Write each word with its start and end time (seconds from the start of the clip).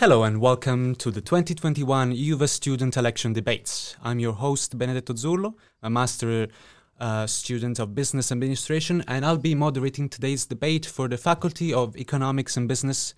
Hello 0.00 0.22
and 0.22 0.40
welcome 0.40 0.94
to 0.94 1.10
the 1.10 1.20
2021 1.20 2.12
UVA 2.12 2.46
Student 2.46 2.96
Election 2.96 3.34
Debates. 3.34 3.96
I'm 4.02 4.18
your 4.18 4.32
host, 4.32 4.78
Benedetto 4.78 5.12
Zurlo, 5.12 5.56
a 5.82 5.90
master 5.90 6.48
uh, 6.98 7.26
student 7.26 7.78
of 7.78 7.94
business 7.94 8.32
administration, 8.32 9.04
and 9.06 9.26
I'll 9.26 9.36
be 9.36 9.54
moderating 9.54 10.08
today's 10.08 10.46
debate 10.46 10.86
for 10.86 11.06
the 11.06 11.18
Faculty 11.18 11.74
of 11.74 11.98
Economics 11.98 12.56
and 12.56 12.66
Business. 12.66 13.12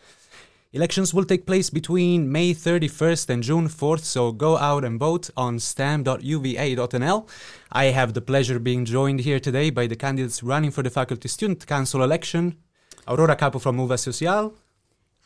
Elections 0.73 1.15
will 1.15 1.25
take 1.25 1.47
place 1.47 1.71
between 1.71 2.33
May 2.33 2.53
31st 2.53 3.31
and 3.31 3.45
June 3.45 3.69
4th, 3.69 4.01
so 4.01 4.33
go 4.33 4.59
out 4.59 4.85
and 4.85 4.99
vote 4.99 5.31
on 5.37 5.61
stem.uva.nl. 5.61 7.29
I 7.71 7.85
have 7.85 8.13
the 8.13 8.21
pleasure 8.21 8.57
of 8.57 8.65
being 8.65 8.85
joined 8.85 9.21
here 9.21 9.39
today 9.39 9.71
by 9.71 9.87
the 9.87 9.95
candidates 9.95 10.43
running 10.43 10.73
for 10.73 10.83
the 10.83 10.91
Faculty 10.91 11.29
Student 11.29 11.65
Council 11.65 12.03
election 12.03 12.57
Aurora 13.07 13.37
Capo 13.37 13.61
from 13.61 13.79
UVA 13.79 13.99
Social. 13.99 14.55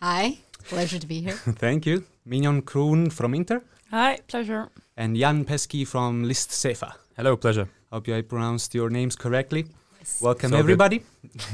Hi. 0.02 0.36
Pleasure 0.68 0.98
to 0.98 1.06
be 1.06 1.20
here. 1.20 1.32
Thank 1.58 1.86
you. 1.86 2.04
Mignon 2.24 2.62
Kroon 2.62 3.12
from 3.12 3.34
Inter. 3.34 3.62
Hi, 3.90 4.18
pleasure. 4.26 4.68
And 4.96 5.16
Jan 5.16 5.44
Pesky 5.44 5.84
from 5.84 6.24
List 6.24 6.50
SEFA. 6.50 6.94
Hello, 7.16 7.36
pleasure. 7.36 7.68
Hope 7.92 8.08
I 8.08 8.22
pronounced 8.22 8.74
your 8.74 8.90
names 8.90 9.14
correctly. 9.14 9.66
Yes. 10.00 10.20
Welcome, 10.20 10.50
So 10.50 10.56
everybody. 10.56 11.04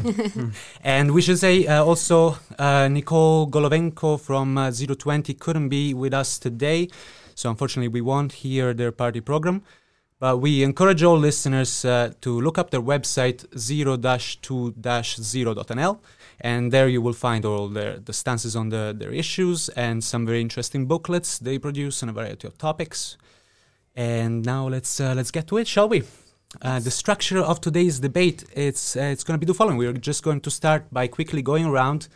and 0.82 1.10
we 1.12 1.20
should 1.20 1.38
say 1.38 1.66
uh, 1.66 1.84
also 1.84 2.38
uh, 2.58 2.88
Nicole 2.88 3.50
Golovenko 3.50 4.18
from 4.18 4.56
uh, 4.56 4.70
020 4.70 5.34
couldn't 5.34 5.68
be 5.68 5.92
with 5.92 6.14
us 6.14 6.38
today. 6.38 6.88
So 7.34 7.50
unfortunately, 7.50 7.88
we 7.88 8.00
won't 8.00 8.32
hear 8.32 8.72
their 8.72 8.92
party 8.92 9.20
program. 9.20 9.62
But 10.18 10.38
we 10.38 10.62
encourage 10.62 11.02
all 11.02 11.18
listeners 11.18 11.84
uh, 11.84 12.12
to 12.22 12.40
look 12.40 12.56
up 12.56 12.70
their 12.70 12.80
website 12.80 13.44
0-2-0.nl 13.56 15.98
and 16.42 16.72
there 16.72 16.88
you 16.88 17.00
will 17.00 17.12
find 17.12 17.44
all 17.44 17.68
their 17.68 17.98
the 17.98 18.12
stances 18.12 18.56
on 18.56 18.68
the, 18.68 18.94
their 18.98 19.12
issues 19.12 19.68
and 19.70 20.02
some 20.02 20.26
very 20.26 20.40
interesting 20.40 20.86
booklets 20.86 21.38
they 21.38 21.56
produce 21.56 22.02
on 22.02 22.08
a 22.08 22.12
variety 22.12 22.46
of 22.48 22.58
topics. 22.58 23.16
And 23.94 24.44
now 24.44 24.68
let's 24.68 25.00
uh, 25.00 25.14
let's 25.14 25.30
get 25.30 25.46
to 25.48 25.58
it, 25.58 25.68
shall 25.68 25.88
we? 25.88 26.02
Uh, 26.60 26.80
the 26.80 26.90
structure 26.90 27.38
of 27.38 27.60
today's 27.60 28.00
debate 28.00 28.44
it's 28.54 28.96
uh, 28.96 29.12
it's 29.12 29.24
going 29.24 29.38
to 29.38 29.46
be 29.46 29.50
the 29.50 29.54
following. 29.54 29.78
We're 29.78 29.92
just 29.92 30.22
going 30.24 30.40
to 30.40 30.50
start 30.50 30.92
by 30.92 31.06
quickly 31.06 31.42
going 31.42 31.64
around 31.64 32.08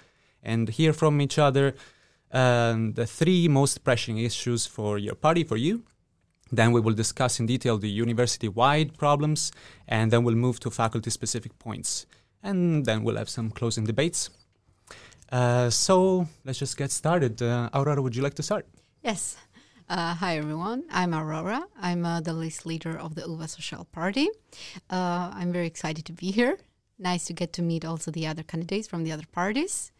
and 0.42 0.68
hear 0.68 0.92
from 0.92 1.20
each 1.20 1.38
other 1.38 1.74
um, 2.32 2.94
the 2.94 3.06
three 3.06 3.46
most 3.48 3.84
pressing 3.84 4.18
issues 4.18 4.66
for 4.66 4.98
your 4.98 5.14
party, 5.14 5.44
for 5.44 5.56
you. 5.56 5.84
Then 6.50 6.72
we 6.72 6.80
will 6.80 6.94
discuss 6.94 7.40
in 7.40 7.46
detail 7.46 7.76
the 7.76 7.88
university-wide 7.88 8.96
problems, 8.96 9.50
and 9.88 10.12
then 10.12 10.22
we'll 10.22 10.36
move 10.36 10.60
to 10.60 10.70
faculty-specific 10.70 11.58
points 11.58 12.06
and 12.46 12.86
then 12.86 13.02
we'll 13.02 13.16
have 13.16 13.28
some 13.28 13.50
closing 13.50 13.84
debates. 13.84 14.30
Uh, 15.30 15.68
so 15.68 16.28
let's 16.44 16.58
just 16.58 16.76
get 16.76 16.90
started. 16.90 17.42
Uh, 17.42 17.68
Aurora, 17.74 18.00
would 18.00 18.14
you 18.14 18.22
like 18.22 18.34
to 18.34 18.42
start? 18.42 18.66
Yes. 19.02 19.36
Uh, 19.88 20.14
hi, 20.14 20.38
everyone. 20.38 20.84
I'm 20.90 21.14
Aurora. 21.14 21.66
I'm 21.80 22.04
uh, 22.04 22.20
the 22.20 22.32
list 22.32 22.64
leader 22.66 22.96
of 22.98 23.14
the 23.14 23.22
UVA 23.22 23.48
Social 23.48 23.84
Party. 23.84 24.28
Uh, 24.90 25.30
I'm 25.34 25.52
very 25.52 25.66
excited 25.66 26.04
to 26.06 26.12
be 26.12 26.30
here. 26.30 26.58
Nice 26.98 27.24
to 27.26 27.32
get 27.32 27.52
to 27.54 27.62
meet 27.62 27.84
also 27.84 28.10
the 28.10 28.26
other 28.26 28.42
candidates 28.42 28.88
from 28.88 29.04
the 29.04 29.12
other 29.12 29.26
parties. 29.32 29.92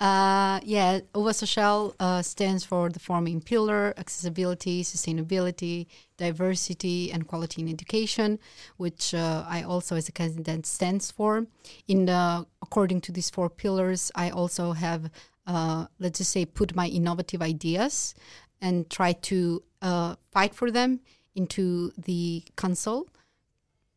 Uh, 0.00 0.60
yeah, 0.64 1.00
UVA 1.14 1.32
Social 1.32 1.94
uh, 2.00 2.20
stands 2.22 2.64
for 2.64 2.90
the 2.90 2.98
forming 2.98 3.40
pillar, 3.40 3.94
accessibility, 3.96 4.82
sustainability, 4.82 5.86
diversity, 6.16 7.12
and 7.12 7.26
quality 7.26 7.62
in 7.62 7.68
education, 7.68 8.38
which 8.76 9.14
uh, 9.14 9.44
I 9.48 9.62
also, 9.62 9.96
as 9.96 10.08
a 10.08 10.12
candidate, 10.12 10.66
stands 10.66 11.10
for. 11.10 11.46
In 11.86 12.06
the, 12.06 12.46
according 12.60 13.00
to 13.02 13.12
these 13.12 13.30
four 13.30 13.48
pillars, 13.48 14.10
I 14.14 14.30
also 14.30 14.72
have, 14.72 15.10
uh, 15.46 15.86
let's 15.98 16.18
just 16.18 16.32
say, 16.32 16.44
put 16.44 16.74
my 16.74 16.88
innovative 16.88 17.40
ideas 17.42 18.14
and 18.60 18.88
try 18.90 19.12
to 19.12 19.62
uh, 19.82 20.16
fight 20.32 20.54
for 20.54 20.70
them 20.70 21.00
into 21.34 21.92
the 21.98 22.42
council 22.56 23.06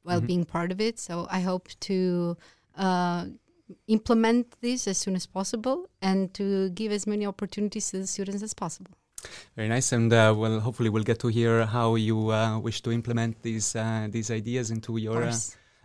while 0.04 0.22
Mhm. 0.22 0.28
being 0.28 0.46
part 0.46 0.72
of 0.72 0.80
it. 0.80 1.00
So 1.00 1.28
I 1.30 1.42
hope 1.42 1.68
to 1.82 2.38
uh, 2.76 3.26
implement 3.88 4.60
this 4.62 4.88
as 4.88 4.98
soon 4.98 5.16
as 5.16 5.26
possible 5.26 5.90
and 6.02 6.34
to 6.34 6.70
give 6.70 6.92
as 6.92 7.06
many 7.08 7.26
opportunities 7.26 7.92
to 7.92 8.00
the 8.00 8.08
students 8.08 8.44
as 8.44 8.54
possible. 8.54 8.92
Very 9.56 9.68
nice, 9.68 9.92
and 9.92 10.14
uh, 10.14 10.34
well, 10.38 10.60
hopefully 10.60 10.90
we'll 10.90 11.04
get 11.04 11.20
to 11.20 11.28
hear 11.28 11.66
how 11.66 11.96
you 11.96 12.32
uh, 12.32 12.60
wish 12.60 12.82
to 12.82 12.92
implement 12.92 13.42
these 13.42 13.76
uh, 13.76 14.08
these 14.10 14.30
ideas 14.30 14.70
into 14.70 14.98
your 14.98 15.24
uh, 15.24 15.36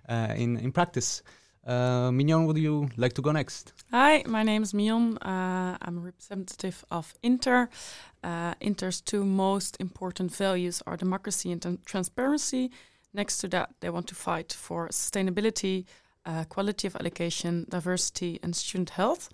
uh, 0.08 0.34
in 0.36 0.58
in 0.58 0.70
practice. 0.72 1.22
Uh, 1.64 2.10
Mignon, 2.10 2.46
would 2.46 2.58
you 2.58 2.88
like 2.96 3.12
to 3.12 3.22
go 3.22 3.30
next? 3.30 3.72
Hi, 3.92 4.24
my 4.26 4.42
name 4.42 4.62
is 4.64 4.74
Mignon. 4.74 5.16
Uh, 5.18 5.78
I'm 5.80 5.98
a 5.98 6.00
representative 6.00 6.84
of 6.90 7.14
Inter. 7.22 7.68
Uh, 8.24 8.54
Inter's 8.60 9.00
two 9.00 9.24
most 9.24 9.76
important 9.78 10.34
values 10.34 10.82
are 10.86 10.96
democracy 10.96 11.52
and 11.52 11.60
tran- 11.60 11.84
transparency. 11.84 12.70
Next 13.14 13.38
to 13.38 13.48
that, 13.48 13.70
they 13.80 13.90
want 13.90 14.08
to 14.08 14.14
fight 14.14 14.52
for 14.52 14.88
sustainability, 14.88 15.84
uh, 16.26 16.44
quality 16.44 16.86
of 16.88 16.96
education, 16.96 17.66
diversity, 17.68 18.38
and 18.42 18.54
student 18.56 18.90
health. 18.90 19.28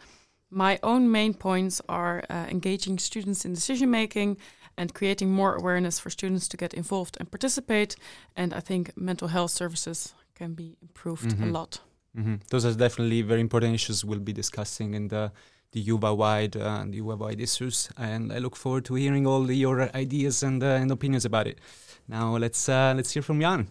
My 0.51 0.79
own 0.83 1.11
main 1.11 1.35
points 1.35 1.81
are 1.89 2.23
uh, 2.31 2.47
engaging 2.51 2.99
students 2.99 3.45
in 3.45 3.53
decision 3.55 3.91
making 3.91 4.37
and 4.77 4.95
creating 4.95 5.31
more 5.31 5.55
awareness 5.57 5.99
for 5.99 6.11
students 6.11 6.49
to 6.49 6.57
get 6.57 6.73
involved 6.75 7.17
and 7.21 7.31
participate. 7.31 7.97
And 8.37 8.55
I 8.55 8.61
think 8.61 8.93
mental 8.97 9.29
health 9.29 9.51
services 9.51 10.15
can 10.35 10.55
be 10.55 10.77
improved 10.83 11.31
Mhm. 11.37 11.43
a 11.43 11.47
lot. 11.53 11.81
hmm 12.15 12.37
Those 12.51 12.65
are 12.65 12.75
definitely 12.75 13.23
very 13.23 13.41
important 13.41 13.75
issues 13.75 14.05
we'll 14.05 14.21
be 14.25 14.33
discussing 14.33 14.95
in 14.95 15.09
the 15.09 15.31
the 15.73 15.81
UVA-wide 15.93 16.57
uh, 16.57 16.85
the 16.91 16.97
UVA-wide 17.03 17.41
issues, 17.43 17.91
and 17.99 18.33
I 18.33 18.39
look 18.39 18.57
forward 18.57 18.85
to 18.87 18.95
hearing 18.95 19.27
all 19.27 19.45
the, 19.47 19.55
your 19.55 19.91
ideas 19.95 20.43
and 20.43 20.63
uh, 20.63 20.81
and 20.83 20.91
opinions 20.91 21.25
about 21.27 21.47
it. 21.47 21.59
Now 22.07 22.39
let's 22.39 22.69
uh, 22.69 22.95
let's 22.97 23.13
hear 23.15 23.23
from 23.23 23.41
Jan. 23.41 23.67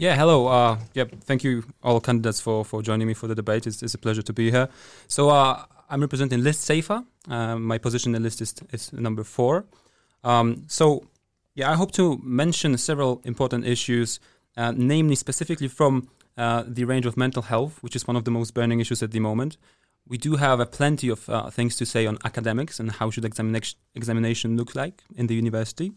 Yeah, 0.00 0.14
hello. 0.14 0.46
Uh, 0.46 0.78
yep, 0.94 1.10
thank 1.22 1.42
you 1.42 1.64
all 1.82 2.00
candidates 2.00 2.40
for, 2.40 2.64
for 2.64 2.82
joining 2.82 3.08
me 3.08 3.14
for 3.14 3.26
the 3.26 3.34
debate. 3.34 3.66
It's, 3.66 3.82
it's 3.82 3.94
a 3.94 3.98
pleasure 3.98 4.22
to 4.22 4.32
be 4.32 4.48
here. 4.48 4.68
So 5.08 5.28
uh, 5.30 5.64
I'm 5.90 6.00
representing 6.00 6.44
List 6.44 6.60
SEFA. 6.60 7.04
Um, 7.26 7.64
my 7.64 7.78
position 7.78 8.14
in 8.14 8.22
the 8.22 8.24
list 8.24 8.40
is, 8.40 8.54
is 8.70 8.92
number 8.92 9.24
four. 9.24 9.64
Um, 10.22 10.62
so 10.68 11.08
yeah, 11.56 11.72
I 11.72 11.74
hope 11.74 11.90
to 11.92 12.16
mention 12.22 12.78
several 12.78 13.20
important 13.24 13.66
issues, 13.66 14.20
uh, 14.56 14.72
namely 14.76 15.16
specifically 15.16 15.66
from 15.66 16.08
uh, 16.36 16.62
the 16.64 16.84
range 16.84 17.04
of 17.04 17.16
mental 17.16 17.42
health, 17.42 17.82
which 17.82 17.96
is 17.96 18.06
one 18.06 18.14
of 18.14 18.24
the 18.24 18.30
most 18.30 18.54
burning 18.54 18.78
issues 18.78 19.02
at 19.02 19.10
the 19.10 19.18
moment. 19.18 19.56
We 20.06 20.16
do 20.16 20.36
have 20.36 20.60
uh, 20.60 20.66
plenty 20.66 21.08
of 21.08 21.28
uh, 21.28 21.50
things 21.50 21.74
to 21.74 21.84
say 21.84 22.06
on 22.06 22.18
academics 22.24 22.78
and 22.78 22.92
how 22.92 23.10
should 23.10 23.24
examination 23.24 23.76
examination 23.96 24.56
look 24.56 24.76
like 24.76 25.02
in 25.16 25.26
the 25.26 25.34
university 25.34 25.90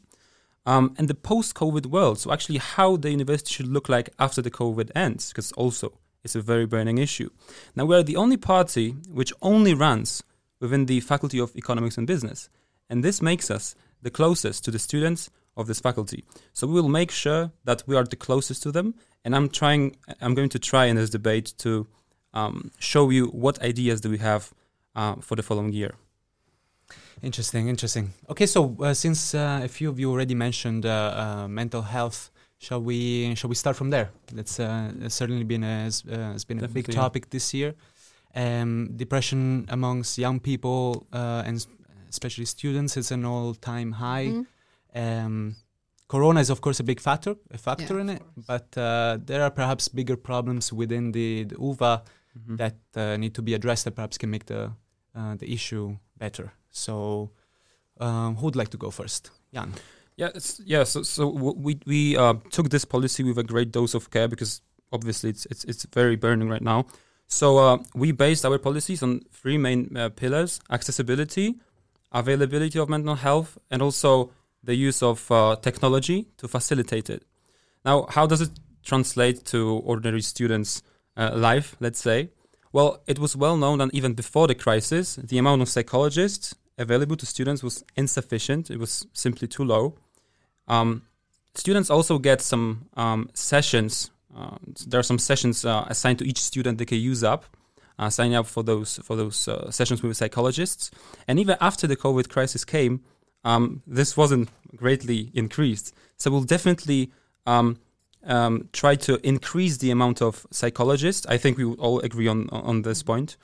um, 0.66 0.94
and 0.98 1.08
the 1.08 1.16
post-COVID 1.16 1.86
world. 1.88 2.20
So 2.20 2.32
actually, 2.32 2.60
how 2.60 2.98
the 2.98 3.12
university 3.12 3.54
should 3.54 3.68
look 3.68 3.90
like 3.90 4.10
after 4.18 4.42
the 4.42 4.52
COVID 4.52 4.92
ends, 4.96 5.30
because 5.30 5.52
also 5.54 6.00
it's 6.24 6.36
a 6.36 6.42
very 6.42 6.66
burning 6.66 6.98
issue. 6.98 7.30
Now 7.76 7.86
we 7.86 7.96
are 7.96 8.04
the 8.04 8.18
only 8.18 8.38
party 8.38 8.92
which 9.10 9.34
only 9.42 9.74
runs 9.74 10.24
within 10.60 10.86
the 10.86 11.00
Faculty 11.00 11.40
of 11.40 11.56
Economics 11.56 11.98
and 11.98 12.08
Business, 12.08 12.50
and 12.90 13.04
this 13.04 13.22
makes 13.22 13.50
us 13.50 13.76
the 14.02 14.12
closest 14.12 14.66
to 14.66 14.72
the 14.72 14.80
students 14.80 15.30
of 15.58 15.68
this 15.68 15.80
faculty. 15.80 16.24
So 16.54 16.68
we 16.68 16.74
will 16.74 16.90
make 16.90 17.12
sure 17.12 17.52
that 17.66 17.84
we 17.86 17.96
are 17.96 18.04
the 18.04 18.16
closest 18.16 18.64
to 18.64 18.72
them. 18.72 18.96
And 19.24 19.36
I'm 19.36 19.50
trying. 19.50 19.98
I'm 20.20 20.34
going 20.34 20.50
to 20.50 20.60
try 20.60 20.86
in 20.86 20.96
this 20.96 21.10
debate 21.10 21.54
to 21.60 21.88
um, 22.34 22.72
show 22.80 23.10
you 23.10 23.28
what 23.28 23.62
ideas 23.62 24.02
do 24.02 24.10
we 24.10 24.18
have 24.18 24.54
uh, 24.96 25.16
for 25.16 25.36
the 25.36 25.44
following 25.44 25.74
year. 25.74 25.94
Interesting, 27.24 27.68
interesting. 27.68 28.14
Okay, 28.30 28.48
so 28.48 28.76
uh, 28.82 28.94
since 28.94 29.36
uh, 29.36 29.62
a 29.64 29.68
few 29.68 29.90
of 29.90 30.00
you 30.00 30.10
already 30.12 30.34
mentioned 30.36 30.86
uh, 30.86 30.90
uh, 31.44 31.48
mental 31.48 31.82
health, 31.84 32.32
shall 32.58 32.82
we 32.82 33.36
shall 33.36 33.50
we 33.50 33.56
start 33.56 33.76
from 33.76 33.90
there? 33.92 34.10
That's 34.34 34.60
uh, 34.60 34.92
it's 35.02 35.16
certainly 35.16 35.44
been 35.44 35.64
a, 35.64 35.84
has, 35.84 36.04
uh, 36.12 36.32
has 36.34 36.46
been 36.46 36.58
a 36.58 36.62
big 36.62 36.70
Definitely, 36.86 36.94
yeah. 36.96 37.02
topic 37.02 37.30
this 37.30 37.54
year. 37.54 37.74
Um, 38.34 38.90
depression 38.96 39.66
amongst 39.70 40.18
young 40.18 40.40
people 40.40 41.06
uh, 41.14 41.44
and 41.46 41.66
especially 42.10 42.46
students 42.46 42.98
is 42.98 43.12
an 43.12 43.24
all-time 43.26 43.92
high. 43.92 44.28
Mhm. 44.28 44.46
Um, 44.96 45.56
corona 46.08 46.40
is 46.40 46.50
of 46.50 46.60
course 46.62 46.80
a 46.80 46.84
big 46.84 47.00
factor, 47.00 47.36
a 47.52 47.58
factor 47.58 47.96
Yeah, 47.96 48.02
in 48.02 48.10
it, 48.10 48.20
course. 48.20 48.46
but 48.48 48.78
uh, 48.78 49.18
there 49.26 49.44
are 49.44 49.52
perhaps 49.52 49.88
bigger 49.90 50.18
problems 50.18 50.74
within 50.74 51.12
the, 51.12 51.44
the 51.44 51.56
UVA 51.60 52.02
Mhm. 52.40 52.58
that 52.58 52.78
uh, 52.96 53.18
need 53.18 53.34
to 53.36 53.42
be 53.42 53.54
addressed 53.54 53.84
that 53.84 53.96
perhaps 53.96 54.18
can 54.18 54.30
make 54.32 54.46
the 54.46 54.72
uh, 55.14 55.36
the 55.36 55.52
issue 55.54 55.98
better. 56.18 56.54
So, 56.72 57.32
um, 58.00 58.36
who 58.36 58.46
would 58.46 58.56
like 58.56 58.70
to 58.70 58.78
go 58.78 58.92
first? 58.92 59.32
Jan. 59.54 59.74
Yeah, 60.18 60.30
yeah. 60.66 60.84
So, 60.84 61.04
so 61.04 61.28
we 61.28 61.80
we 61.86 62.18
uh, 62.18 62.36
took 62.50 62.70
this 62.70 62.86
policy 62.86 63.24
with 63.24 63.38
a 63.38 63.44
great 63.44 63.72
dose 63.72 63.94
of 63.94 64.10
care 64.10 64.28
because 64.28 64.62
obviously 64.92 65.30
it's 65.30 65.46
it's 65.48 65.64
it's 65.66 65.86
very 65.94 66.16
burning 66.16 66.50
right 66.50 66.62
now. 66.62 66.86
So 67.28 67.58
uh, 67.58 67.78
we 67.96 68.12
based 68.12 68.46
our 68.46 68.58
policies 68.58 69.02
on 69.02 69.22
three 69.32 69.58
main 69.58 69.96
uh, 69.96 70.10
pillars: 70.10 70.60
accessibility, 70.70 71.56
availability 72.12 72.78
of 72.80 72.90
mental 72.90 73.16
health, 73.16 73.58
and 73.70 73.82
also 73.82 74.32
the 74.64 74.76
use 74.76 75.02
of 75.02 75.32
uh, 75.32 75.56
technology 75.56 76.28
to 76.38 76.48
facilitate 76.48 77.10
it. 77.10 77.24
Now, 77.84 78.06
how 78.10 78.28
does 78.28 78.42
it 78.42 78.52
translate 78.84 79.46
to 79.46 79.82
ordinary 79.86 80.22
students' 80.22 80.84
uh, 81.18 81.32
life? 81.36 81.76
Let's 81.80 82.00
say. 82.00 82.30
Well, 82.74 83.02
it 83.06 83.20
was 83.20 83.36
well 83.36 83.58
known 83.58 83.80
that 83.80 83.90
even 83.94 84.14
before 84.14 84.48
the 84.48 84.56
crisis, 84.56 85.16
the 85.16 85.38
amount 85.38 85.62
of 85.62 85.68
psychologists 85.68 86.56
available 86.78 87.16
to 87.18 87.26
students 87.26 87.64
was 87.64 87.84
insufficient. 87.96 88.72
It 88.72 88.80
was 88.80 89.06
simply 89.14 89.48
too 89.48 89.64
low. 89.64 89.96
Um, 90.68 91.04
students 91.54 91.90
also 91.90 92.18
get 92.18 92.42
some 92.42 92.90
um, 92.96 93.30
sessions. 93.34 94.12
Uh, 94.36 94.58
there 94.88 95.00
are 95.00 95.04
some 95.04 95.20
sessions 95.20 95.66
uh, 95.66 95.86
assigned 95.88 96.20
to 96.20 96.28
each 96.28 96.42
student 96.42 96.78
they 96.78 96.86
can 96.86 97.00
use 97.00 97.24
up, 97.24 97.46
uh, 98.00 98.10
signing 98.10 98.36
up 98.36 98.48
for 98.48 98.64
those 98.64 98.98
for 99.04 99.16
those 99.16 99.48
uh, 99.48 99.70
sessions 99.72 100.02
with 100.02 100.16
psychologists. 100.16 100.92
And 101.28 101.40
even 101.40 101.58
after 101.60 101.88
the 101.88 101.98
COVID 101.98 102.30
crisis 102.30 102.64
came, 102.64 103.02
um, 103.44 103.82
this 103.86 104.16
wasn't 104.16 104.50
greatly 104.76 105.32
increased. 105.34 105.94
So 106.18 106.32
we'll 106.32 106.44
definitely 106.44 107.12
um, 107.46 107.80
um, 108.24 108.70
try 108.72 108.96
to 108.96 109.20
increase 109.28 109.78
the 109.78 109.92
amount 109.92 110.22
of 110.22 110.46
psychologists. 110.52 111.26
I 111.28 111.38
think 111.38 111.58
we 111.58 111.66
would 111.66 111.80
all 111.80 112.00
agree 112.00 112.28
on 112.28 112.50
on 112.50 112.84
this 112.84 113.04
point, 113.04 113.36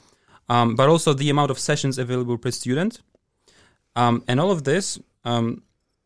um, 0.47 0.75
but 0.75 0.87
also 0.87 1.13
the 1.13 1.29
amount 1.29 1.51
of 1.51 1.59
sessions 1.59 1.97
available 1.97 2.37
per 2.37 2.51
student, 2.51 3.01
um, 3.97 4.23
and 4.27 4.39
all 4.39 4.51
of 4.51 4.63
this. 4.63 4.99
Um, 5.25 5.63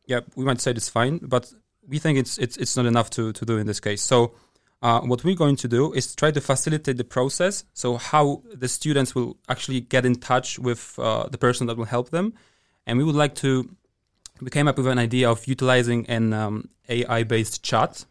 yeah, 0.07 0.21
we 0.35 0.43
might 0.45 0.61
say 0.61 0.71
it's 0.71 0.89
fine, 0.89 1.19
but 1.21 1.53
we 1.88 1.99
think 1.99 2.17
it's 2.17 2.38
it's 2.38 2.57
it's 2.57 2.75
not 2.77 2.85
enough 2.85 3.09
to 3.11 3.31
to 3.33 3.45
do 3.45 3.57
in 3.57 3.67
this 3.67 3.79
case. 3.79 4.01
So. 4.01 4.33
Uh, 4.83 4.99
what 5.01 5.23
we're 5.23 5.35
going 5.35 5.55
to 5.55 5.67
do 5.67 5.93
is 5.93 6.15
try 6.15 6.31
to 6.31 6.41
facilitate 6.41 6.97
the 6.97 7.03
process. 7.03 7.65
So 7.73 7.97
how 7.97 8.41
the 8.61 8.67
students 8.67 9.13
will 9.13 9.38
actually 9.47 9.81
get 9.81 10.05
in 10.05 10.15
touch 10.15 10.57
with 10.57 10.97
uh, 10.97 11.27
the 11.29 11.38
person 11.38 11.67
that 11.67 11.77
will 11.77 11.85
help 11.85 12.09
them, 12.09 12.33
and 12.88 12.97
we 12.97 13.03
would 13.03 13.13
like 13.23 13.35
to. 13.35 13.69
We 14.41 14.49
came 14.49 14.67
up 14.67 14.77
with 14.77 14.88
an 14.88 14.97
idea 14.97 15.29
of 15.29 15.45
utilizing 15.45 16.07
an 16.09 16.33
um, 16.33 16.69
AI-based 16.89 17.61
chat 17.61 18.05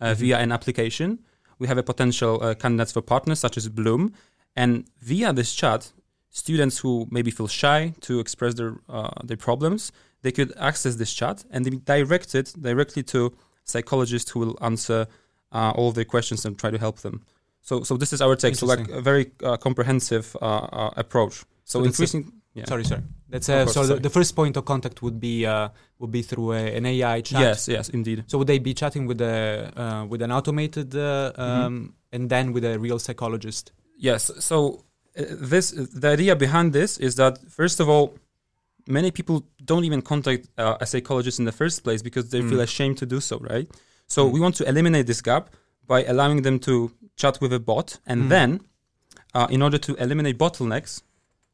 uh, 0.00 0.06
Mm-hmm. 0.06 0.20
via 0.20 0.38
an 0.38 0.50
application. 0.50 1.18
We 1.60 1.68
have 1.68 1.78
a 1.78 1.84
potential 1.84 2.42
uh, 2.42 2.54
candidates 2.54 2.92
for 2.92 3.02
partners 3.02 3.38
such 3.38 3.56
as 3.56 3.68
Bloom, 3.68 4.12
and 4.56 4.90
via 5.00 5.32
this 5.32 5.54
chat, 5.54 5.92
students 6.30 6.78
who 6.78 7.06
maybe 7.10 7.30
feel 7.30 7.48
shy 7.48 7.94
to 8.00 8.20
express 8.20 8.54
their 8.54 8.74
uh, 8.88 9.10
their 9.24 9.36
problems, 9.36 9.92
they 10.22 10.32
could 10.32 10.52
access 10.58 10.96
this 10.96 11.12
chat 11.14 11.44
and 11.50 11.64
be 11.64 11.78
directed 11.78 12.52
directly 12.60 13.02
to 13.04 13.32
psychologists 13.64 14.30
who 14.30 14.40
will 14.40 14.56
answer 14.60 15.06
uh, 15.52 15.72
all 15.76 15.92
their 15.92 16.04
questions 16.04 16.44
and 16.44 16.58
try 16.58 16.70
to 16.70 16.78
help 16.78 16.98
them. 17.00 17.22
So, 17.62 17.82
so 17.82 17.96
this 17.96 18.12
is 18.12 18.20
our 18.20 18.36
take. 18.36 18.54
So, 18.56 18.66
like 18.66 18.88
a 18.88 19.00
very 19.00 19.30
uh, 19.42 19.56
comprehensive 19.56 20.34
uh, 20.40 20.44
uh, 20.44 20.90
approach. 20.96 21.34
So, 21.34 21.44
So 21.64 21.78
that's 21.82 21.98
a- 21.98 22.02
increasing. 22.02 22.32
yeah. 22.54 22.64
Sorry, 22.66 22.84
sorry. 22.84 23.02
That's 23.28 23.48
Of 23.48 23.54
uh, 23.54 23.64
course, 23.64 23.74
so 23.74 23.80
the, 23.82 23.86
sorry. 23.88 24.00
the 24.00 24.10
first 24.10 24.34
point 24.34 24.56
of 24.56 24.64
contact 24.64 25.02
would 25.02 25.20
be 25.20 25.44
uh, 25.44 25.68
would 25.98 26.10
be 26.10 26.22
through 26.22 26.52
a, 26.52 26.76
an 26.76 26.86
AI 26.86 27.20
chat. 27.20 27.40
Yes, 27.40 27.68
yes, 27.68 27.88
indeed. 27.90 28.24
So 28.26 28.38
would 28.38 28.46
they 28.46 28.58
be 28.58 28.72
chatting 28.74 29.06
with 29.06 29.20
a 29.20 29.70
uh, 29.76 30.06
with 30.06 30.22
an 30.22 30.32
automated 30.32 30.94
uh, 30.94 31.32
Mm-hmm. 31.36 31.42
um, 31.42 31.94
and 32.12 32.30
then 32.30 32.52
with 32.54 32.64
a 32.64 32.78
real 32.78 32.98
psychologist? 32.98 33.72
Yes. 33.98 34.30
So 34.38 34.84
this 35.18 35.70
the 36.02 36.08
idea 36.08 36.36
behind 36.36 36.72
this 36.72 36.98
is 36.98 37.16
that 37.16 37.38
first 37.50 37.80
of 37.80 37.88
all, 37.88 38.14
many 38.86 39.10
people 39.10 39.44
don't 39.64 39.84
even 39.84 40.02
contact 40.02 40.48
uh, 40.58 40.76
a 40.80 40.86
psychologist 40.86 41.38
in 41.38 41.44
the 41.44 41.52
first 41.52 41.84
place 41.84 42.02
because 42.02 42.30
they 42.30 42.40
feel 42.42 42.58
Mm. 42.58 42.62
ashamed 42.68 42.98
to 42.98 43.06
do 43.06 43.20
so, 43.20 43.38
right? 43.38 43.68
So 44.06 44.20
Mm. 44.26 44.32
we 44.32 44.40
want 44.40 44.54
to 44.56 44.64
eliminate 44.68 45.06
this 45.06 45.20
gap 45.20 45.50
by 45.86 46.04
allowing 46.04 46.42
them 46.42 46.58
to 46.60 46.90
chat 47.16 47.40
with 47.40 47.52
a 47.52 47.58
bot, 47.60 47.98
and 48.06 48.22
Mm. 48.22 48.28
then, 48.28 48.60
uh, 49.34 49.46
in 49.50 49.60
order 49.62 49.78
to 49.78 49.94
eliminate 49.96 50.38
bottlenecks, 50.38 51.02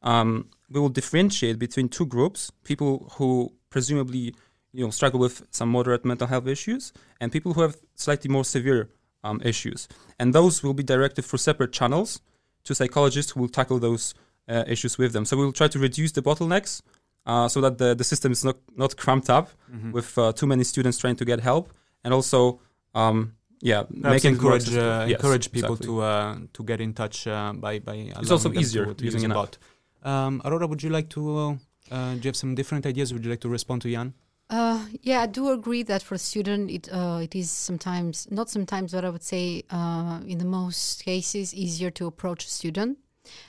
um, 0.01 0.47
we 0.69 0.79
will 0.79 0.89
differentiate 0.99 1.57
between 1.59 1.89
two 1.89 2.05
groups: 2.05 2.51
people 2.63 3.11
who 3.17 3.51
presumably 3.69 4.33
you 4.77 4.83
know 4.83 4.91
struggle 4.91 5.19
with 5.19 5.35
some 5.51 5.69
moderate 5.71 6.05
mental 6.05 6.27
health 6.27 6.47
issues, 6.47 6.93
and 7.19 7.31
people 7.31 7.53
who 7.53 7.61
have 7.61 7.75
slightly 7.95 8.29
more 8.29 8.43
severe 8.45 8.89
um, 9.23 9.41
issues. 9.43 9.87
And 10.19 10.33
those 10.33 10.61
will 10.63 10.73
be 10.75 10.83
directed 10.83 11.23
through 11.25 11.39
separate 11.39 11.71
channels 11.71 12.19
to 12.65 12.75
psychologists 12.75 13.31
who 13.31 13.39
will 13.41 13.49
tackle 13.49 13.79
those 13.79 14.13
uh, 14.49 14.63
issues 14.67 14.97
with 14.97 15.11
them. 15.13 15.25
So 15.25 15.37
we'll 15.37 15.51
try 15.53 15.67
to 15.67 15.79
reduce 15.79 16.11
the 16.11 16.21
bottlenecks 16.21 16.81
uh, 17.25 17.47
so 17.47 17.61
that 17.61 17.77
the, 17.77 17.95
the 17.95 18.03
system 18.03 18.31
is 18.31 18.43
not, 18.43 18.57
not 18.75 18.95
cramped 18.97 19.29
up 19.29 19.49
Mm-hmm. 19.73 19.91
with 19.91 20.17
uh, 20.17 20.31
too 20.33 20.47
many 20.47 20.63
students 20.63 20.97
trying 20.97 21.15
to 21.17 21.25
get 21.25 21.39
help, 21.41 21.73
and 22.03 22.13
also, 22.13 22.59
um, 22.93 23.33
yeah, 23.61 23.83
Perhaps 24.01 24.25
encourage 24.25 24.69
uh, 24.75 25.05
Yes, 25.07 25.17
encourage 25.19 25.51
people 25.51 25.73
exactly. 25.73 25.87
to 25.87 26.01
uh, 26.01 26.37
to 26.53 26.63
get 26.63 26.79
in 26.79 26.93
touch 26.93 27.27
uh, 27.27 27.51
by 27.53 27.79
by. 27.79 27.95
It's 28.21 28.31
also 28.31 28.51
easier 28.53 28.85
to, 28.85 28.93
to 28.93 29.03
using 29.03 29.25
a 29.25 29.33
bot. 29.33 29.57
Um, 30.03 30.41
Aurora, 30.45 30.67
would 30.67 30.81
you 30.83 30.91
like 30.91 31.09
to? 31.09 31.57
Do 31.89 31.95
you 32.23 32.29
have 32.31 32.35
some 32.37 32.55
different 32.55 32.85
ideas? 32.85 33.11
Would 33.11 33.23
you 33.25 33.31
like 33.31 33.41
to 33.41 33.49
respond 33.49 33.81
to 33.83 33.89
Jan? 33.91 34.13
Uh, 34.49 34.85
yeah, 35.01 35.21
I 35.21 35.25
do 35.25 35.49
agree 35.49 35.81
that 35.83 36.03
for 36.03 36.15
a 36.15 36.19
student, 36.19 36.69
it 36.69 36.87
uh, 36.91 37.19
it 37.21 37.33
is 37.35 37.49
sometimes 37.49 38.27
not 38.29 38.49
sometimes, 38.49 38.91
but 38.91 39.03
I 39.03 39.09
would 39.09 39.23
say 39.23 39.63
uh, 39.71 40.21
in 40.27 40.37
the 40.37 40.45
most 40.45 41.03
cases 41.03 41.53
easier 41.53 41.89
to 41.91 42.05
approach 42.05 42.45
a 42.45 42.49
student, 42.49 42.99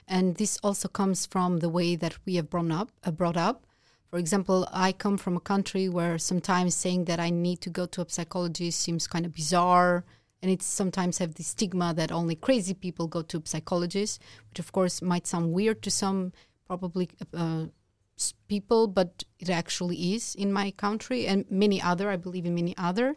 and 0.09 0.37
this 0.37 0.59
also 0.63 0.89
comes 0.89 1.27
from 1.27 1.59
the 1.59 1.69
way 1.69 1.97
that 1.97 2.17
we 2.25 2.37
have 2.37 2.49
brought 2.49 2.71
up. 2.71 2.91
Uh, 3.05 3.11
brought 3.11 3.37
up. 3.37 3.67
For 4.11 4.19
example, 4.19 4.67
I 4.73 4.93
come 4.93 5.19
from 5.19 5.37
a 5.37 5.41
country 5.41 5.89
where 5.91 6.17
sometimes 6.17 6.75
saying 6.75 7.05
that 7.07 7.21
I 7.21 7.29
need 7.29 7.61
to 7.63 7.71
go 7.71 7.85
to 7.87 8.03
a 8.03 8.09
psychologist 8.09 8.81
seems 8.81 9.07
kind 9.07 9.27
of 9.27 9.35
bizarre, 9.35 10.05
and 10.41 10.51
it 10.51 10.63
sometimes 10.63 11.19
have 11.19 11.35
the 11.35 11.43
stigma 11.43 11.93
that 11.95 12.11
only 12.11 12.37
crazy 12.37 12.73
people 12.73 13.07
go 13.07 13.21
to 13.21 13.43
psychologists, 13.45 14.19
which 14.49 14.61
of 14.61 14.73
course 14.73 15.03
might 15.03 15.27
sound 15.27 15.53
weird 15.53 15.83
to 15.83 15.91
some 15.91 16.33
probably 16.67 17.11
uh, 17.35 17.67
people, 18.49 18.87
but 18.87 19.25
it 19.39 19.51
actually 19.51 20.15
is 20.15 20.35
in 20.35 20.53
my 20.53 20.71
country 20.73 21.27
and 21.27 21.45
many 21.51 21.81
other, 21.81 22.11
I 22.11 22.17
believe 22.17 22.47
in 22.47 22.55
many 22.55 22.75
other. 22.77 23.17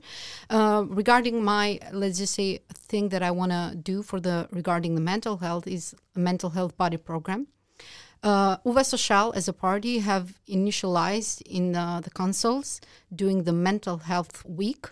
Uh, 0.49 0.83
regarding 0.87 1.43
my, 1.43 1.79
let's 1.91 2.17
just 2.17 2.33
say, 2.33 2.59
thing 2.73 3.09
that 3.09 3.23
I 3.23 3.31
want 3.31 3.51
to 3.51 3.75
do 3.75 4.01
for 4.03 4.19
the 4.19 4.47
regarding 4.51 4.95
the 4.95 5.01
mental 5.01 5.37
health 5.37 5.67
is 5.67 5.95
a 6.15 6.19
mental 6.19 6.49
health 6.49 6.75
body 6.77 6.97
program. 6.97 7.47
Uh, 8.21 8.57
Uva 8.65 8.83
Social 8.83 9.31
as 9.33 9.47
a 9.47 9.53
party 9.53 9.99
have 9.99 10.39
initialized 10.47 11.41
in 11.43 11.75
uh, 11.75 12.01
the 12.01 12.09
consoles 12.09 12.81
doing 13.15 13.43
the 13.43 13.53
mental 13.53 13.99
health 13.99 14.43
week, 14.45 14.87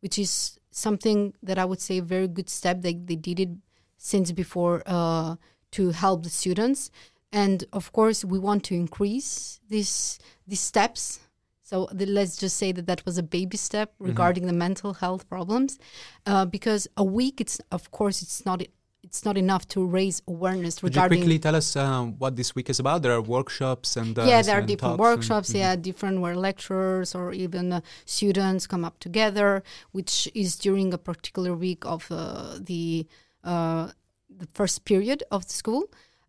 which 0.00 0.18
is 0.18 0.58
something 0.70 1.34
that 1.42 1.58
I 1.58 1.64
would 1.66 1.80
say 1.80 1.98
a 1.98 2.02
very 2.02 2.28
good 2.28 2.48
step. 2.48 2.80
They, 2.80 2.94
they 2.94 3.16
did 3.16 3.38
it 3.40 3.50
since 3.98 4.32
before 4.32 4.82
uh, 4.86 5.36
to 5.72 5.90
help 5.90 6.22
the 6.22 6.30
students. 6.30 6.90
And 7.32 7.64
of 7.72 7.92
course, 7.92 8.24
we 8.24 8.38
want 8.38 8.64
to 8.64 8.74
increase 8.74 9.60
these 9.68 10.18
these 10.46 10.60
steps. 10.60 11.20
So 11.62 11.88
the, 11.92 12.04
let's 12.06 12.36
just 12.36 12.56
say 12.56 12.72
that 12.72 12.86
that 12.86 13.04
was 13.06 13.16
a 13.18 13.22
baby 13.22 13.56
step 13.56 13.94
regarding 14.00 14.46
the 14.48 14.52
mental 14.52 14.94
health 14.94 15.28
problems, 15.28 15.78
uh, 16.26 16.44
because 16.44 16.88
a 16.96 17.04
week, 17.04 17.40
it's 17.40 17.60
of 17.70 17.90
course 17.92 18.22
it's 18.22 18.44
not 18.44 18.62
it's 19.02 19.24
not 19.24 19.38
enough 19.38 19.66
to 19.68 19.84
raise 19.86 20.20
awareness 20.28 20.78
Could 20.80 20.94
you 20.94 21.02
quickly 21.06 21.38
tell 21.38 21.56
us 21.56 21.74
um, 21.76 22.16
what 22.18 22.36
this 22.36 22.54
week 22.54 22.68
is 22.68 22.78
about? 22.80 23.02
There 23.02 23.12
are 23.12 23.22
workshops 23.22 23.96
and 23.96 24.18
uh, 24.18 24.24
yeah, 24.24 24.42
there 24.42 24.58
are 24.58 24.62
different 24.62 24.80
talks 24.80 24.90
and- 24.92 25.00
workshops. 25.00 25.50
Mhm. 25.50 25.58
Yeah, 25.58 25.76
different 25.76 26.20
where 26.20 26.36
lecturers 26.36 27.14
or 27.14 27.32
even 27.32 27.72
uh, 27.72 27.80
students 28.04 28.66
come 28.66 28.84
up 28.84 28.98
together, 28.98 29.62
which 29.92 30.28
is 30.34 30.56
during 30.56 30.92
a 30.92 30.98
particular 30.98 31.54
week 31.54 31.84
of 31.86 32.10
uh, 32.10 32.58
the 32.60 33.06
uh, 33.44 33.88
the 34.28 34.46
first 34.54 34.84
period 34.84 35.22
of 35.30 35.46
the 35.46 35.52
school, 35.54 35.84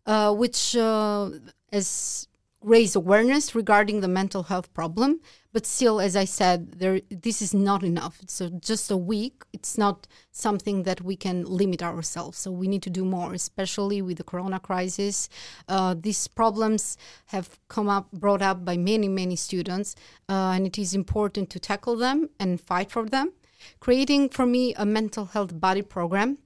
uh, 0.06 0.32
which 0.34 0.76
uh, 0.76 1.30
has 1.72 2.28
raised 2.62 2.94
awareness 2.96 3.54
regarding 3.54 4.00
the 4.00 4.08
mental 4.08 4.44
health 4.44 4.72
problem. 4.72 5.20
But 5.52 5.66
still, 5.66 6.00
as 6.00 6.16
I 6.16 6.24
said, 6.24 6.72
there 6.78 7.00
this 7.10 7.42
is 7.42 7.52
not 7.52 7.82
enough. 7.82 8.20
So 8.26 8.48
just 8.48 8.90
a 8.90 8.96
week, 8.96 9.42
it's 9.52 9.76
not 9.76 10.06
something 10.30 10.84
that 10.84 11.02
we 11.02 11.14
can 11.16 11.44
limit 11.44 11.82
ourselves. 11.82 12.38
So 12.38 12.50
we 12.50 12.68
need 12.68 12.82
to 12.84 12.90
do 12.90 13.04
more, 13.04 13.34
especially 13.34 14.00
with 14.00 14.16
the 14.16 14.24
Corona 14.24 14.60
crisis. 14.60 15.28
Uh, 15.68 15.94
these 15.98 16.26
problems 16.28 16.96
have 17.26 17.58
come 17.68 17.88
up, 17.88 18.10
brought 18.12 18.40
up 18.40 18.64
by 18.64 18.76
many, 18.78 19.08
many 19.08 19.36
students, 19.36 19.94
uh, 20.28 20.52
and 20.54 20.66
it 20.66 20.78
is 20.78 20.94
important 20.94 21.50
to 21.50 21.58
tackle 21.58 21.96
them 21.96 22.30
and 22.40 22.60
fight 22.60 22.90
for 22.90 23.04
them. 23.04 23.32
Creating 23.78 24.28
for 24.30 24.46
me 24.46 24.74
a 24.74 24.86
mental 24.86 25.26
health 25.26 25.60
body 25.60 25.82
program. 25.82 26.38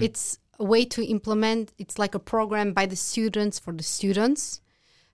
It's 0.00 0.38
a 0.58 0.64
way 0.64 0.84
to 0.86 1.04
implement. 1.04 1.72
It's 1.78 1.98
like 1.98 2.14
a 2.14 2.18
program 2.18 2.72
by 2.72 2.86
the 2.86 2.96
students 2.96 3.58
for 3.58 3.72
the 3.72 3.82
students. 3.82 4.60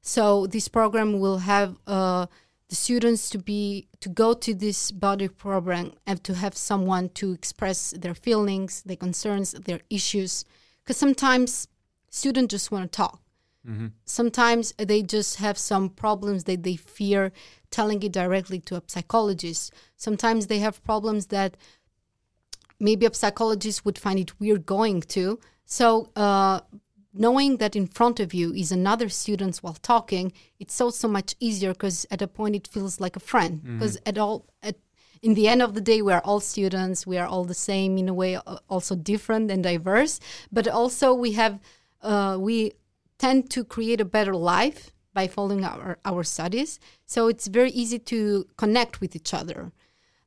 So 0.00 0.46
this 0.46 0.68
program 0.68 1.20
will 1.20 1.38
have 1.38 1.76
uh, 1.86 2.26
the 2.68 2.76
students 2.76 3.30
to 3.30 3.38
be 3.38 3.88
to 4.00 4.08
go 4.08 4.34
to 4.34 4.54
this 4.54 4.90
body 4.90 5.28
program 5.28 5.92
and 6.06 6.22
to 6.24 6.34
have 6.34 6.56
someone 6.56 7.08
to 7.10 7.32
express 7.32 7.90
their 7.90 8.14
feelings, 8.14 8.82
their 8.82 8.96
concerns, 8.96 9.52
their 9.52 9.80
issues. 9.90 10.44
Because 10.82 10.96
sometimes 10.96 11.68
students 12.10 12.52
just 12.52 12.70
want 12.70 12.90
to 12.90 12.96
talk. 12.96 13.20
Sometimes 14.04 14.72
they 14.78 15.02
just 15.02 15.36
have 15.36 15.58
some 15.58 15.90
problems 15.90 16.44
that 16.44 16.62
they 16.62 16.76
fear 16.76 17.32
telling 17.70 18.02
it 18.02 18.12
directly 18.12 18.60
to 18.60 18.76
a 18.76 18.82
psychologist. 18.86 19.74
Sometimes 19.96 20.46
they 20.46 20.60
have 20.60 20.82
problems 20.84 21.26
that 21.26 21.56
maybe 22.80 23.06
a 23.06 23.14
psychologist 23.14 23.84
would 23.84 23.98
find 23.98 24.18
it 24.18 24.38
weird 24.40 24.66
going 24.66 25.02
to. 25.02 25.38
So, 25.64 26.10
uh, 26.16 26.60
knowing 27.12 27.56
that 27.56 27.74
in 27.74 27.86
front 27.86 28.20
of 28.20 28.32
you 28.32 28.52
is 28.52 28.70
another 28.70 29.08
student 29.08 29.56
while 29.58 29.74
talking, 29.74 30.32
it's 30.60 30.74
so 30.74 30.90
so 30.90 31.08
much 31.08 31.34
easier 31.40 31.72
because 31.72 32.06
at 32.10 32.22
a 32.22 32.28
point 32.28 32.54
it 32.54 32.68
feels 32.68 33.00
like 33.00 33.16
a 33.16 33.20
friend. 33.20 33.62
Because 33.78 33.98
at 34.06 34.18
all, 34.18 34.46
at 34.62 34.76
in 35.22 35.34
the 35.34 35.48
end 35.48 35.62
of 35.62 35.74
the 35.74 35.80
day, 35.80 36.00
we 36.00 36.12
are 36.12 36.22
all 36.24 36.40
students. 36.40 37.06
We 37.06 37.18
are 37.18 37.26
all 37.26 37.44
the 37.44 37.54
same 37.54 37.98
in 37.98 38.08
a 38.08 38.14
way, 38.14 38.36
uh, 38.36 38.58
also 38.68 38.94
different 38.94 39.50
and 39.50 39.62
diverse. 39.62 40.20
But 40.52 40.68
also 40.68 41.12
we 41.12 41.32
have 41.32 41.60
uh, 42.02 42.36
we 42.38 42.72
tend 43.18 43.50
to 43.50 43.64
create 43.64 44.00
a 44.00 44.04
better 44.04 44.34
life 44.34 44.92
by 45.12 45.26
following 45.26 45.64
our, 45.64 45.98
our 46.04 46.22
studies. 46.22 46.78
So 47.04 47.26
it's 47.26 47.48
very 47.48 47.70
easy 47.70 47.98
to 47.98 48.46
connect 48.56 49.00
with 49.00 49.16
each 49.16 49.34
other. 49.34 49.72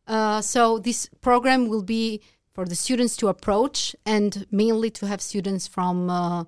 Uh, 0.05 0.41
so 0.41 0.79
this 0.79 1.09
program 1.21 1.69
will 1.69 1.83
be 1.83 2.21
for 2.61 2.67
the 2.67 2.75
students 2.75 3.17
to 3.17 3.27
approach 3.27 3.95
and 4.05 4.45
mainly 4.51 4.91
to 4.91 5.07
have 5.07 5.19
students 5.19 5.67
from 5.67 6.11
uh, 6.11 6.43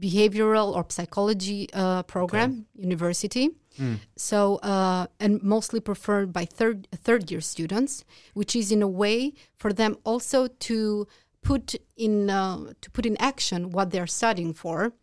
behavioral 0.00 0.74
or 0.74 0.86
psychology 0.88 1.68
uh, 1.74 2.02
program 2.04 2.64
university. 2.74 3.50
So 4.16 4.56
uh, 4.62 5.06
and 5.20 5.42
mostly 5.42 5.80
preferred 5.80 6.32
by 6.32 6.46
third 6.46 6.88
third 7.06 7.30
year 7.30 7.42
students, 7.42 8.04
which 8.32 8.56
is 8.56 8.72
in 8.72 8.80
a 8.80 8.88
way 9.02 9.34
for 9.60 9.70
them 9.80 9.98
also 10.04 10.46
to 10.68 11.06
put 11.42 11.74
in 12.06 12.30
uh, 12.30 12.72
to 12.80 12.88
put 12.96 13.04
in 13.04 13.16
action 13.18 13.70
what 13.76 13.90
they're 13.90 14.12
studying 14.20 14.54
for, 14.54 14.94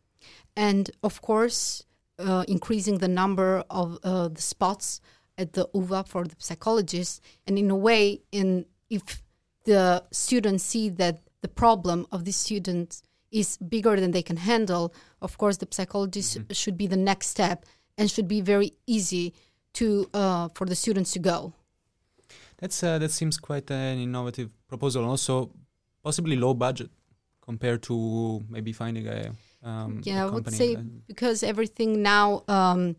and 0.55 0.89
of 1.03 1.21
course 1.21 1.83
uh, 2.17 2.45
increasing 2.47 2.97
the 2.97 3.11
number 3.21 3.63
of 3.69 3.99
uh, 4.03 4.27
the 4.29 4.41
spots 4.41 5.01
at 5.37 5.53
the 5.53 5.65
UVA 5.75 6.03
for 6.07 6.23
the 6.23 6.35
psychologists, 6.39 7.21
and 7.45 7.59
in 7.59 7.69
a 7.69 7.79
way, 7.87 8.21
in 8.31 8.65
if 8.89 9.21
the 9.65 10.03
students 10.11 10.63
see 10.63 10.89
that 10.89 11.19
the 11.41 11.47
problem 11.47 12.05
of 12.11 12.25
the 12.25 12.31
students 12.31 13.03
is 13.31 13.57
bigger 13.57 13.99
than 13.99 14.11
they 14.11 14.21
can 14.21 14.37
handle, 14.37 14.93
of 15.21 15.37
course, 15.37 15.57
the 15.57 15.67
psychologist 15.71 16.37
should 16.51 16.77
be 16.77 16.87
the 16.87 16.97
next 16.97 17.27
step 17.27 17.65
and 17.97 18.11
should 18.11 18.27
be 18.27 18.41
very 18.41 18.73
easy 18.87 19.33
to 19.73 20.09
uh, 20.13 20.49
for 20.53 20.65
the 20.65 20.75
students 20.75 21.11
to 21.13 21.19
go. 21.19 21.53
That's 22.57 22.83
uh, 22.83 22.99
that 22.99 23.11
seems 23.11 23.37
quite 23.37 23.71
an 23.71 23.99
innovative 23.99 24.49
proposal. 24.67 25.05
Also, 25.05 25.51
possibly 26.03 26.35
low 26.35 26.53
budget 26.53 26.89
compared 27.41 27.81
to 27.83 28.43
maybe 28.49 28.71
finding 28.73 29.07
a 29.07 29.31
um, 29.63 30.01
yeah, 30.03 30.23
a 30.23 30.27
I 30.27 30.29
would 30.29 30.53
say 30.53 30.75
because 31.07 31.43
everything 31.43 32.01
now 32.01 32.43
um, 32.47 32.95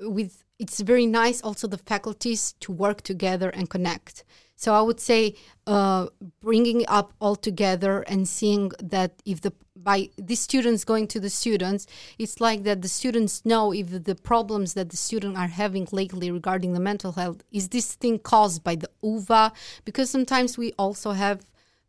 with 0.00 0.44
it's 0.58 0.80
very 0.80 1.06
nice 1.06 1.40
also 1.42 1.66
the 1.68 1.78
faculties 1.78 2.54
to 2.60 2.72
work 2.72 3.02
together 3.02 3.50
and 3.50 3.68
connect. 3.68 4.24
So 4.60 4.74
I 4.74 4.82
would 4.82 5.00
say 5.00 5.36
uh, 5.66 6.08
bringing 6.42 6.84
up 6.86 7.14
all 7.18 7.34
together 7.34 8.02
and 8.02 8.28
seeing 8.28 8.72
that 8.82 9.12
if 9.24 9.40
the 9.40 9.54
by 9.74 10.10
the 10.18 10.34
students 10.34 10.84
going 10.84 11.06
to 11.06 11.18
the 11.18 11.30
students, 11.30 11.86
it's 12.18 12.42
like 12.42 12.64
that 12.64 12.82
the 12.82 12.88
students 12.88 13.42
know 13.46 13.72
if 13.72 14.04
the 14.04 14.14
problems 14.14 14.74
that 14.74 14.90
the 14.90 14.98
students 14.98 15.38
are 15.38 15.46
having 15.62 15.88
lately 15.92 16.30
regarding 16.30 16.74
the 16.74 16.80
mental 16.90 17.12
health 17.12 17.42
is 17.50 17.70
this 17.70 17.94
thing 17.94 18.18
caused 18.18 18.62
by 18.62 18.74
the 18.74 18.90
UVA 19.02 19.50
because 19.86 20.10
sometimes 20.10 20.58
we 20.58 20.74
also 20.78 21.12
have 21.12 21.40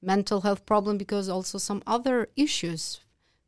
mental 0.02 0.40
health 0.40 0.66
problem 0.66 0.98
because 0.98 1.28
also 1.28 1.58
some 1.58 1.84
other 1.86 2.30
issues 2.38 3.02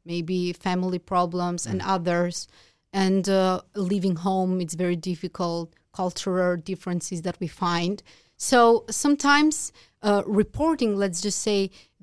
maybe 0.04 0.52
family 0.52 1.00
problems 1.00 1.66
and 1.66 1.82
others. 1.82 2.50
And 2.92 3.30
uh, 3.30 3.62
leaving 3.74 4.18
home 4.18 4.60
it's 4.60 4.74
very 4.74 4.98
difficult. 4.98 5.74
Cultural 5.94 6.58
differences 6.58 7.22
that 7.22 7.40
we 7.40 7.48
find 7.48 8.04
so 8.52 8.60
sometimes 9.04 9.56
uh, 10.08 10.22
reporting 10.42 10.92
let's 11.04 11.22
just 11.28 11.40
say 11.50 11.60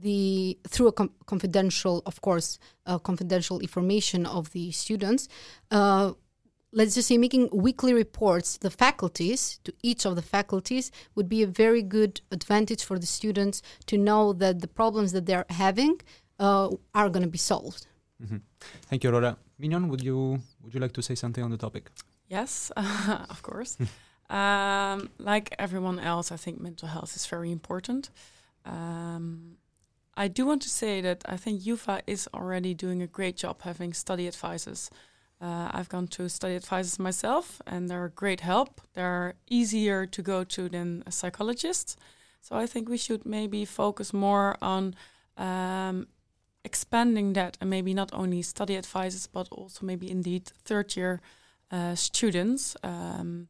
the 0.07 0.21
through 0.73 0.89
a 0.93 0.95
com- 1.01 1.15
confidential 1.33 1.97
of 2.11 2.17
course 2.27 2.49
uh, 2.87 2.99
confidential 3.11 3.57
information 3.69 4.21
of 4.39 4.43
the 4.57 4.65
students 4.85 5.23
uh, 5.79 6.07
let's 6.79 6.95
just 6.97 7.09
say 7.11 7.19
making 7.27 7.45
weekly 7.67 7.93
reports 8.05 8.49
to 8.55 8.61
the 8.67 8.75
faculties 8.85 9.41
to 9.67 9.71
each 9.91 10.03
of 10.09 10.13
the 10.19 10.27
faculties 10.37 10.85
would 11.15 11.29
be 11.37 11.41
a 11.43 11.51
very 11.65 11.83
good 11.97 12.13
advantage 12.37 12.83
for 12.89 12.97
the 13.05 13.11
students 13.19 13.57
to 13.91 13.95
know 14.09 14.23
that 14.43 14.55
the 14.65 14.71
problems 14.81 15.09
that 15.15 15.25
they're 15.29 15.51
having 15.65 15.95
uh, 16.47 16.69
are 16.99 17.09
going 17.15 17.27
to 17.31 17.35
be 17.39 17.43
solved 17.53 17.83
Mhm. 18.25 18.41
Thank 18.89 19.01
you, 19.03 19.11
Aurora. 19.11 19.33
Mignon, 19.59 19.85
would 19.91 20.03
you 20.09 20.19
would 20.63 20.73
you 20.75 20.81
like 20.85 20.93
to 20.99 21.03
say 21.09 21.15
something 21.23 21.43
on 21.47 21.51
the 21.51 21.57
topic? 21.67 21.85
Yes, 22.37 22.53
of 23.35 23.41
course. 23.49 23.73
um, 24.31 25.11
like 25.19 25.55
everyone 25.59 25.99
else, 25.99 26.31
I 26.31 26.37
think 26.37 26.61
mental 26.61 26.89
health 26.89 27.17
is 27.17 27.27
very 27.27 27.51
important. 27.51 28.11
Um, 28.65 29.57
I 30.17 30.29
do 30.29 30.47
want 30.47 30.63
to 30.63 30.71
say 30.71 31.01
that 31.01 31.25
I 31.27 31.37
think 31.37 31.67
UVA 31.67 32.03
is 32.07 32.29
already 32.33 32.73
doing 32.75 33.03
a 33.03 33.07
great 33.07 33.37
job 33.37 33.63
having 33.63 33.93
study 33.93 34.29
advisors. 34.29 34.91
Uh, 35.41 35.71
I've 35.73 35.89
gone 35.89 36.07
to 36.09 36.29
study 36.29 36.55
advisors 36.55 36.99
myself, 36.99 37.61
and 37.67 37.89
they're 37.89 38.05
a 38.05 38.11
great 38.11 38.41
help. 38.41 38.81
They're 38.95 39.35
easier 39.49 40.07
to 40.07 40.23
go 40.23 40.45
to 40.45 40.69
than 40.69 41.03
a 41.07 41.13
psychologist. 41.13 41.99
So 42.43 42.57
I 42.57 42.67
think 42.67 42.89
we 42.89 42.99
should 42.99 43.27
maybe 43.27 43.65
focus 43.65 44.13
more 44.13 44.57
on 44.63 44.95
um, 45.37 46.07
expanding 46.65 47.33
that, 47.33 47.57
and 47.61 47.71
maybe 47.71 47.95
not 47.95 48.11
only 48.13 48.43
study 48.43 48.77
advisors, 48.77 49.27
but 49.27 49.49
also 49.51 49.87
maybe 49.87 50.11
indeed 50.11 50.53
third 50.65 50.95
year 50.97 51.21
uh, 51.71 51.95
students. 51.95 52.77
Um, 52.83 53.49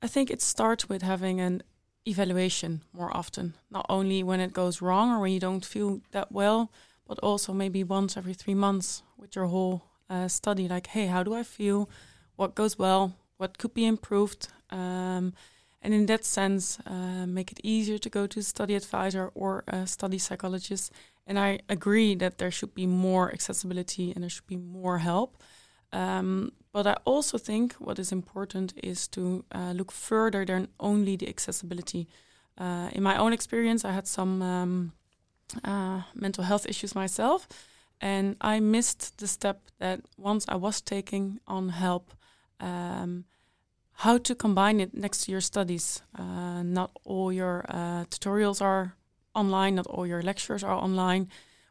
I 0.00 0.06
think 0.06 0.30
it 0.30 0.40
starts 0.40 0.88
with 0.88 1.02
having 1.02 1.40
an 1.40 1.62
evaluation 2.06 2.82
more 2.92 3.14
often, 3.16 3.54
not 3.70 3.86
only 3.88 4.22
when 4.22 4.40
it 4.40 4.52
goes 4.52 4.80
wrong 4.80 5.10
or 5.10 5.20
when 5.20 5.32
you 5.32 5.40
don't 5.40 5.64
feel 5.64 6.00
that 6.12 6.30
well, 6.30 6.70
but 7.06 7.18
also 7.20 7.52
maybe 7.52 7.82
once 7.82 8.16
every 8.16 8.34
three 8.34 8.54
months 8.54 9.02
with 9.16 9.34
your 9.34 9.46
whole 9.46 9.82
uh, 10.08 10.28
study. 10.28 10.68
Like, 10.68 10.88
hey, 10.88 11.06
how 11.06 11.22
do 11.22 11.34
I 11.34 11.42
feel? 11.42 11.90
What 12.36 12.54
goes 12.54 12.78
well? 12.78 13.16
What 13.38 13.58
could 13.58 13.74
be 13.74 13.86
improved? 13.86 14.48
Um, 14.70 15.32
and 15.82 15.94
in 15.94 16.06
that 16.06 16.24
sense, 16.24 16.78
uh, 16.86 17.26
make 17.26 17.50
it 17.52 17.60
easier 17.62 17.98
to 17.98 18.10
go 18.10 18.26
to 18.26 18.40
a 18.40 18.42
study 18.42 18.74
advisor 18.74 19.30
or 19.34 19.64
a 19.68 19.86
study 19.86 20.18
psychologist. 20.18 20.92
And 21.26 21.38
I 21.38 21.60
agree 21.68 22.14
that 22.16 22.38
there 22.38 22.50
should 22.50 22.74
be 22.74 22.86
more 22.86 23.32
accessibility 23.32 24.12
and 24.12 24.22
there 24.22 24.30
should 24.30 24.46
be 24.46 24.56
more 24.56 24.98
help. 24.98 25.42
Um, 25.92 26.52
but 26.72 26.86
I 26.86 26.96
also 27.04 27.38
think 27.38 27.74
what 27.74 27.98
is 27.98 28.12
important 28.12 28.72
is 28.82 29.08
to 29.08 29.44
uh, 29.52 29.72
look 29.72 29.90
further 29.92 30.44
than 30.44 30.68
only 30.78 31.16
the 31.16 31.28
accessibility. 31.28 32.06
Uh, 32.58 32.90
in 32.92 33.02
my 33.02 33.16
own 33.16 33.32
experience, 33.32 33.84
I 33.84 33.92
had 33.92 34.06
some 34.06 34.42
um, 34.42 34.92
uh, 35.64 36.02
mental 36.14 36.44
health 36.44 36.66
issues 36.68 36.94
myself, 36.94 37.48
and 38.00 38.36
I 38.40 38.60
missed 38.60 39.18
the 39.18 39.26
step 39.26 39.62
that 39.78 40.00
once 40.16 40.44
I 40.48 40.56
was 40.56 40.80
taking 40.80 41.40
on 41.46 41.70
help, 41.70 42.12
um, 42.60 43.24
how 43.92 44.18
to 44.18 44.34
combine 44.34 44.78
it 44.80 44.94
next 44.94 45.24
to 45.24 45.32
your 45.32 45.40
studies. 45.40 46.02
Uh, 46.16 46.62
not 46.62 46.90
all 47.04 47.32
your 47.32 47.64
uh, 47.68 48.04
tutorials 48.04 48.60
are 48.60 48.94
online, 49.34 49.76
not 49.76 49.86
all 49.86 50.06
your 50.06 50.22
lectures 50.22 50.62
are 50.62 50.74
online 50.74 51.28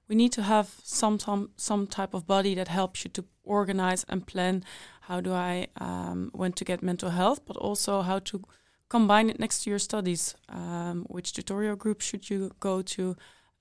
we 0.08 0.16
need 0.16 0.32
to 0.34 0.42
have 0.42 0.68
some 0.84 1.20
some 1.20 1.50
some 1.56 1.88
type 1.88 2.14
of 2.14 2.26
body 2.26 2.56
that 2.56 2.68
helps 2.68 3.04
you 3.04 3.12
to 3.12 3.26
organize 3.44 4.06
and 4.10 4.26
plan 4.26 4.64
how 5.02 5.22
do 5.22 5.34
I 5.34 5.68
um, 5.80 6.32
when 6.34 6.54
to 6.54 6.66
get 6.66 6.82
mental 6.82 7.10
health, 7.10 7.46
but 7.46 7.58
also 7.58 8.02
how 8.02 8.20
to 8.20 8.42
combine 8.90 9.30
it 9.30 9.40
next 9.40 9.64
to 9.64 9.70
your 9.70 9.80
studies. 9.80 10.36
Um, 10.50 11.06
which 11.10 11.34
tutorial 11.34 11.76
group 11.76 12.02
should 12.02 12.30
you 12.30 12.52
go 12.60 12.82
to? 12.82 13.16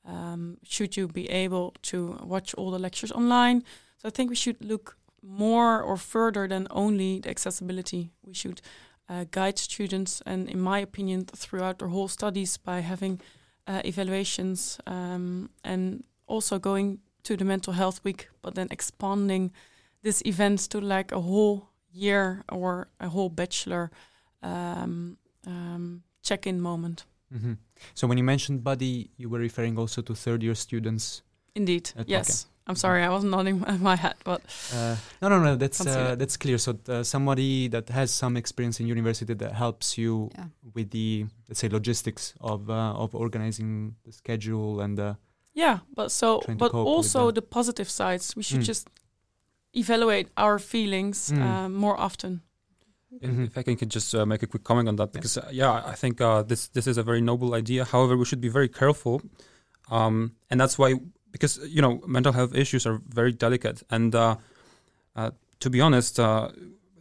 Um, 0.04 0.58
should 0.62 0.96
you 0.96 1.08
be 1.08 1.28
able 1.30 1.74
to 1.82 2.18
watch 2.22 2.54
all 2.54 2.70
the 2.70 2.78
lectures 2.78 3.12
online? 3.12 3.64
So 3.98 4.08
I 4.08 4.10
think 4.10 4.30
we 4.30 4.36
should 4.36 4.64
look 4.64 4.96
more 5.22 5.82
or 5.82 5.96
further 5.96 6.46
than 6.48 6.68
only 6.70 7.20
the 7.20 7.30
accessibility. 7.30 8.10
We 8.24 8.34
should 8.34 8.60
uh, 9.08 9.24
guide 9.30 9.58
students, 9.58 10.22
and 10.26 10.48
in 10.48 10.60
my 10.60 10.78
opinion, 10.78 11.24
throughout 11.24 11.78
their 11.78 11.88
whole 11.88 12.08
studies 12.08 12.56
by 12.56 12.80
having 12.80 13.20
uh, 13.66 13.82
evaluations 13.84 14.78
um, 14.86 15.50
and 15.64 16.04
also 16.26 16.58
going 16.58 16.98
to 17.22 17.36
the 17.36 17.44
mental 17.44 17.72
health 17.72 18.00
week, 18.04 18.28
but 18.42 18.54
then 18.54 18.68
expanding 18.70 19.52
this 20.02 20.22
event 20.24 20.60
to 20.70 20.80
like 20.80 21.12
a 21.12 21.20
whole 21.20 21.68
year 21.92 22.44
or 22.52 22.88
a 23.00 23.08
whole 23.08 23.28
bachelor 23.30 23.90
um, 24.42 25.16
um, 25.46 26.02
check-in 26.22 26.60
moment. 26.60 27.04
hmm 27.32 27.54
So 27.94 28.06
when 28.06 28.18
you 28.18 28.24
mentioned 28.24 28.62
buddy, 28.62 29.10
you 29.16 29.28
were 29.28 29.40
referring 29.40 29.78
also 29.78 30.02
to 30.02 30.14
third 30.14 30.42
year 30.42 30.54
students. 30.54 31.22
Indeed, 31.54 31.90
Okay. 31.96 32.10
yes. 32.12 32.46
I'm 32.68 32.74
sorry, 32.76 33.02
I 33.04 33.08
was 33.10 33.22
nodding 33.22 33.64
my 33.80 33.96
head, 33.96 34.14
but 34.24 34.40
Uh, 34.74 34.96
no, 35.22 35.28
no, 35.28 35.38
no. 35.40 35.56
That's 35.56 35.80
uh, 35.86 36.16
that's 36.18 36.36
clear. 36.36 36.58
So 36.58 36.72
uh, 36.88 37.02
somebody 37.04 37.68
that 37.68 37.88
has 37.90 38.10
some 38.10 38.36
experience 38.38 38.80
in 38.82 38.88
university 38.88 39.34
that 39.34 39.52
helps 39.52 39.96
you 39.96 40.30
Yeah. 40.34 40.48
with 40.74 40.90
the 40.90 41.26
let's 41.48 41.60
say 41.60 41.68
logistics 41.68 42.34
of 42.40 42.68
uh, 42.68 43.02
of 43.02 43.14
organizing 43.14 43.94
the 44.04 44.12
schedule 44.12 44.80
and 44.84 44.98
uh, 44.98 45.14
yeah, 45.56 45.78
but 45.94 46.10
so, 46.12 46.40
but 46.58 46.72
also 46.74 47.30
the 47.32 47.42
positive 47.42 47.88
sides. 47.90 48.36
We 48.36 48.42
should 48.42 48.60
Mm. 48.60 48.66
just 48.68 48.88
evaluate 49.72 50.28
our 50.36 50.58
feelings 50.58 51.32
Mm. 51.32 51.42
uh, 51.42 51.68
more 51.68 51.96
often. 52.00 52.40
If, 53.20 53.30
Mhm. 53.30 53.46
if 53.46 53.58
I 53.58 53.62
can 53.62 53.76
could 53.76 53.94
just 53.94 54.14
uh, 54.14 54.26
make 54.26 54.42
a 54.42 54.46
quick 54.46 54.62
comment 54.64 54.88
on 54.88 54.96
that, 54.96 55.12
because 55.12 55.38
uh, 55.40 55.48
yeah, 55.52 55.92
I 55.92 55.94
think 55.96 56.20
uh, 56.20 56.42
this 56.48 56.68
this 56.68 56.86
is 56.86 56.98
a 56.98 57.02
very 57.02 57.20
noble 57.20 57.54
idea. 57.58 57.84
However, 57.84 58.16
we 58.16 58.24
should 58.24 58.40
be 58.42 58.50
very 58.52 58.68
careful, 58.68 59.20
um, 59.90 60.32
and 60.50 60.60
that's 60.60 60.76
why 60.78 60.94
because 61.32 61.60
you 61.76 61.80
know 61.80 62.00
mental 62.06 62.32
health 62.32 62.54
issues 62.54 62.86
are 62.86 63.00
very 63.14 63.32
delicate, 63.32 63.82
and 63.90 64.14
uh, 64.14 64.36
uh, 65.16 65.30
to 65.60 65.70
be 65.70 65.80
honest, 65.80 66.18
uh, 66.18 66.48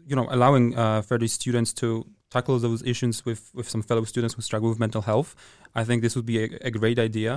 you 0.07 0.15
know, 0.15 0.27
allowing 0.29 0.77
uh, 0.77 1.01
further 1.01 1.27
students 1.27 1.73
to 1.73 2.05
tackle 2.35 2.55
those 2.67 2.81
issues 2.93 3.15
with 3.27 3.43
with 3.57 3.67
some 3.73 3.83
fellow 3.89 4.05
students 4.13 4.33
who 4.35 4.41
struggle 4.49 4.69
with 4.71 4.79
mental 4.85 5.03
health, 5.11 5.29
I 5.79 5.83
think 5.87 5.97
this 6.01 6.13
would 6.17 6.29
be 6.33 6.39
a, 6.45 6.47
a 6.69 6.71
great 6.79 6.99
idea. 7.09 7.31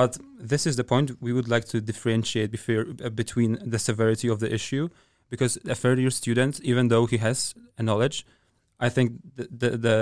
But 0.00 0.12
this 0.52 0.62
is 0.68 0.74
the 0.80 0.86
point 0.92 1.06
we 1.26 1.32
would 1.36 1.48
like 1.54 1.64
to 1.72 1.76
differentiate 1.90 2.50
before, 2.56 2.84
uh, 3.04 3.10
between 3.22 3.50
the 3.72 3.80
severity 3.88 4.28
of 4.34 4.38
the 4.42 4.50
issue 4.58 4.84
because 5.30 5.58
a 5.68 5.74
third 5.74 5.98
year 5.98 6.10
student, 6.10 6.60
even 6.62 6.88
though 6.88 7.06
he 7.06 7.18
has 7.18 7.54
a 7.78 7.82
knowledge, 7.82 8.26
I 8.78 8.88
think 8.88 9.12
the 9.36 9.48
the 9.62 9.70
the, 9.86 9.98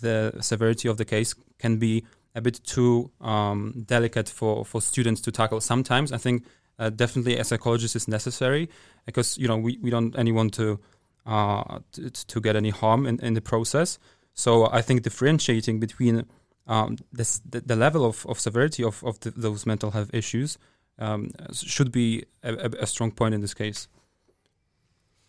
the 0.00 0.42
severity 0.42 0.88
of 0.88 0.96
the 0.96 1.04
case 1.04 1.34
can 1.58 1.78
be 1.78 2.04
a 2.34 2.40
bit 2.40 2.60
too 2.64 3.10
um, 3.20 3.84
delicate 3.86 4.28
for, 4.28 4.64
for 4.64 4.80
students 4.80 5.20
to 5.22 5.32
tackle. 5.32 5.60
Sometimes 5.60 6.12
I 6.12 6.18
think 6.18 6.44
uh, 6.78 6.90
definitely 6.90 7.36
a 7.36 7.44
psychologist 7.44 7.96
is 7.96 8.06
necessary 8.06 8.68
because 9.04 9.36
you 9.36 9.48
know 9.48 9.56
we, 9.56 9.78
we 9.82 9.90
don't 9.90 10.16
anyone 10.18 10.50
to, 10.50 10.78
to 11.26 12.10
to 12.10 12.40
get 12.40 12.56
any 12.56 12.70
harm 12.70 13.06
in, 13.06 13.18
in 13.20 13.34
the 13.34 13.40
process. 13.40 13.98
So 14.34 14.68
I 14.70 14.82
think 14.82 15.02
differentiating 15.02 15.80
between 15.80 16.24
um, 16.66 16.96
this, 17.12 17.40
the, 17.40 17.60
the 17.60 17.76
level 17.76 18.04
of, 18.04 18.24
of 18.26 18.38
severity 18.38 18.84
of, 18.84 19.02
of 19.04 19.18
the, 19.20 19.30
those 19.32 19.66
mental 19.66 19.90
health 19.90 20.10
issues 20.14 20.56
um, 20.98 21.30
should 21.52 21.90
be 21.90 22.24
a, 22.42 22.54
a, 22.54 22.70
a, 22.82 22.86
strong 22.86 23.10
point 23.10 23.34
in 23.34 23.40
this 23.40 23.54
case. 23.54 23.88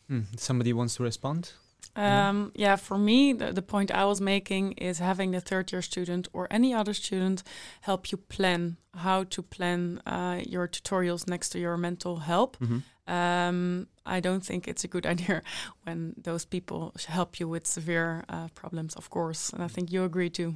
Hmm. 0.07 0.21
Somebody 0.38 0.74
wants 0.74 0.95
to 0.95 1.03
respond? 1.03 1.53
Um, 1.95 2.51
yeah, 2.55 2.77
for 2.77 2.98
me, 2.98 3.33
the, 3.33 3.51
the 3.51 3.62
point 3.62 3.91
I 3.91 4.05
was 4.05 4.21
making 4.21 4.74
is 4.74 5.00
having 5.00 5.31
the 5.31 5.41
third 5.41 5.71
year 5.71 5.81
student 5.81 6.27
or 6.31 6.48
any 6.50 6.74
other 6.74 6.93
student 6.93 7.43
help 7.81 8.12
you 8.12 8.17
plan 8.17 8.77
how 8.95 9.24
to 9.24 9.41
plan 9.41 10.01
uh, 10.05 10.41
your 10.45 10.67
tutorials 10.67 11.27
next 11.27 11.50
to 11.50 11.60
your 11.60 11.77
mental 11.77 12.19
help. 12.19 12.57
Mm 12.60 12.67
-hmm. 12.67 12.81
um, 13.07 13.88
I 14.05 14.19
don't 14.21 14.45
think 14.45 14.67
it's 14.67 14.86
a 14.86 14.88
good 14.88 15.05
idea 15.13 15.41
when 15.86 16.13
those 16.24 16.48
people 16.48 16.91
help 17.07 17.36
you 17.36 17.51
with 17.51 17.67
severe 17.67 18.24
uh, 18.29 18.48
problems, 18.53 18.95
of 18.95 19.10
course. 19.10 19.55
And 19.57 19.71
I 19.71 19.74
think 19.74 19.91
you 19.91 20.03
agree 20.03 20.29
too. 20.29 20.53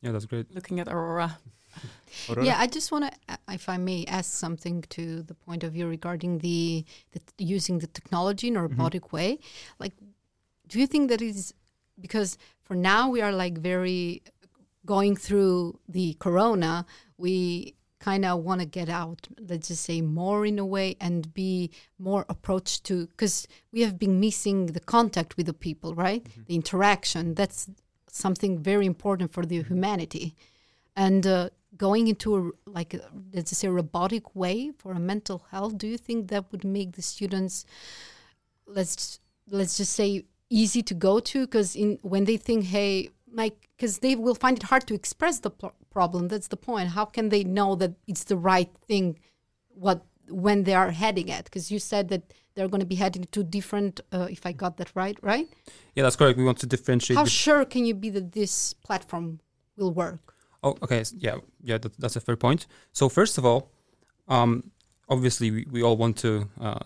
Yeah, 0.00 0.12
that's 0.12 0.26
great. 0.26 0.54
Looking 0.54 0.80
at 0.80 0.88
Aurora. 0.88 1.38
Aurora? 2.28 2.46
Yeah, 2.46 2.64
I 2.64 2.66
just 2.66 2.90
want 2.90 3.04
to, 3.04 3.10
uh, 3.28 3.54
if 3.54 3.68
I 3.68 3.76
may, 3.76 4.04
ask 4.06 4.30
something 4.30 4.84
to 4.88 5.22
the 5.22 5.34
point 5.34 5.64
of 5.64 5.72
view 5.72 5.88
regarding 5.90 6.40
the, 6.40 6.84
the 7.12 7.20
using 7.38 7.80
the 7.80 7.86
technology 7.86 8.46
in 8.46 8.56
a 8.56 8.60
mm-hmm. 8.60 8.68
robotic 8.68 9.02
mm 9.02 9.08
-hmm. 9.08 9.16
way. 9.16 9.38
Like, 9.78 9.96
do 10.68 10.78
you 10.78 10.86
think 10.86 11.08
that 11.08 11.22
is 11.22 11.54
because 12.00 12.38
for 12.62 12.74
now 12.74 13.08
we 13.08 13.20
are 13.20 13.32
like 13.32 13.58
very 13.58 14.22
going 14.84 15.16
through 15.16 15.78
the 15.88 16.14
corona 16.14 16.86
we 17.18 17.74
kind 17.98 18.24
of 18.24 18.44
want 18.44 18.60
to 18.60 18.66
get 18.66 18.88
out 18.88 19.26
let's 19.48 19.68
just 19.68 19.84
say 19.84 20.00
more 20.00 20.46
in 20.46 20.58
a 20.58 20.66
way 20.66 20.96
and 21.00 21.32
be 21.34 21.70
more 21.98 22.24
approached 22.28 22.84
to 22.84 23.06
because 23.08 23.48
we 23.72 23.80
have 23.80 23.98
been 23.98 24.20
missing 24.20 24.66
the 24.66 24.80
contact 24.80 25.36
with 25.36 25.46
the 25.46 25.52
people 25.52 25.94
right 25.94 26.24
mm-hmm. 26.24 26.42
the 26.46 26.54
interaction 26.54 27.34
that's 27.34 27.68
something 28.08 28.58
very 28.58 28.86
important 28.86 29.30
for 29.32 29.44
the 29.44 29.62
humanity 29.62 30.36
and 30.94 31.26
uh, 31.26 31.48
going 31.76 32.08
into 32.08 32.36
a 32.36 32.70
like 32.70 32.94
a, 32.94 33.00
let's 33.32 33.50
just 33.50 33.60
say 33.60 33.68
robotic 33.68 34.34
way 34.34 34.70
for 34.78 34.92
a 34.92 35.00
mental 35.00 35.44
health 35.50 35.76
do 35.76 35.86
you 35.86 35.98
think 35.98 36.28
that 36.28 36.44
would 36.52 36.64
make 36.64 36.92
the 36.92 37.02
students 37.02 37.64
let's 38.66 39.20
let's 39.50 39.76
just 39.76 39.92
say 39.92 40.24
easy 40.48 40.82
to 40.82 40.94
go 40.94 41.18
to 41.20 41.46
because 41.46 41.74
in 41.74 41.98
when 42.02 42.24
they 42.24 42.36
think 42.36 42.64
hey 42.64 43.10
like 43.32 43.68
because 43.76 43.98
they 43.98 44.16
will 44.16 44.34
find 44.34 44.56
it 44.56 44.64
hard 44.64 44.86
to 44.86 44.94
express 44.94 45.40
the 45.40 45.50
problem 45.90 46.28
that's 46.28 46.48
the 46.48 46.56
point. 46.56 46.88
How 46.90 47.04
can 47.04 47.28
they 47.28 47.44
know 47.44 47.74
that 47.76 47.92
it's 48.06 48.24
the 48.24 48.36
right 48.36 48.70
thing 48.88 49.18
what 49.68 50.04
when 50.28 50.64
they 50.64 50.74
are 50.74 50.90
heading 50.90 51.30
at? 51.30 51.44
Because 51.44 51.70
you 51.70 51.78
said 51.78 52.08
that 52.08 52.22
they're 52.54 52.68
going 52.68 52.80
to 52.80 52.86
be 52.86 52.96
heading 52.96 53.24
to 53.32 53.44
different 53.44 54.00
uh, 54.12 54.28
if 54.30 54.46
i 54.46 54.52
got 54.52 54.76
that 54.78 54.90
right 54.94 55.18
right? 55.22 55.48
Yeah 55.94 56.02
that's 56.04 56.16
correct. 56.16 56.38
We 56.38 56.44
want 56.44 56.58
to 56.58 56.66
differentiate 56.66 57.18
how 57.18 57.26
sure 57.26 57.64
can 57.64 57.84
you 57.84 57.94
be 57.94 58.10
that 58.10 58.32
this 58.32 58.72
platform 58.72 59.40
will 59.76 59.92
work? 59.92 60.34
Oh 60.62 60.74
okay. 60.82 61.04
Yeah. 61.26 61.36
Yeah 61.62 61.78
that, 61.78 61.92
that's 62.00 62.16
a 62.16 62.20
fair 62.20 62.36
point. 62.36 62.66
So 62.92 63.08
first 63.08 63.38
of 63.38 63.44
all 63.44 63.70
um, 64.28 64.72
obviously 65.08 65.50
we, 65.50 65.66
we 65.70 65.82
all 65.82 65.96
want 65.96 66.16
to 66.18 66.48
uh, 66.60 66.78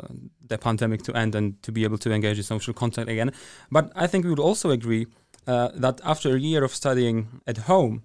the 0.47 0.59
pandemic 0.59 1.03
to 1.03 1.15
end 1.15 1.35
and 1.35 1.62
to 1.62 1.73
be 1.73 1.85
able 1.85 1.99
to 1.99 2.12
engage 2.12 2.39
in 2.39 2.45
social 2.45 2.75
contact 2.75 3.09
again. 3.09 3.33
But 3.71 3.93
I 3.95 4.07
think 4.07 4.25
we 4.25 4.31
would 4.31 4.39
also 4.39 4.71
agree 4.71 5.07
uh, 5.47 5.69
that 5.75 6.00
after 6.05 6.35
a 6.35 6.39
year 6.39 6.65
of 6.65 6.75
studying 6.75 7.41
at 7.47 7.59
home, 7.59 8.03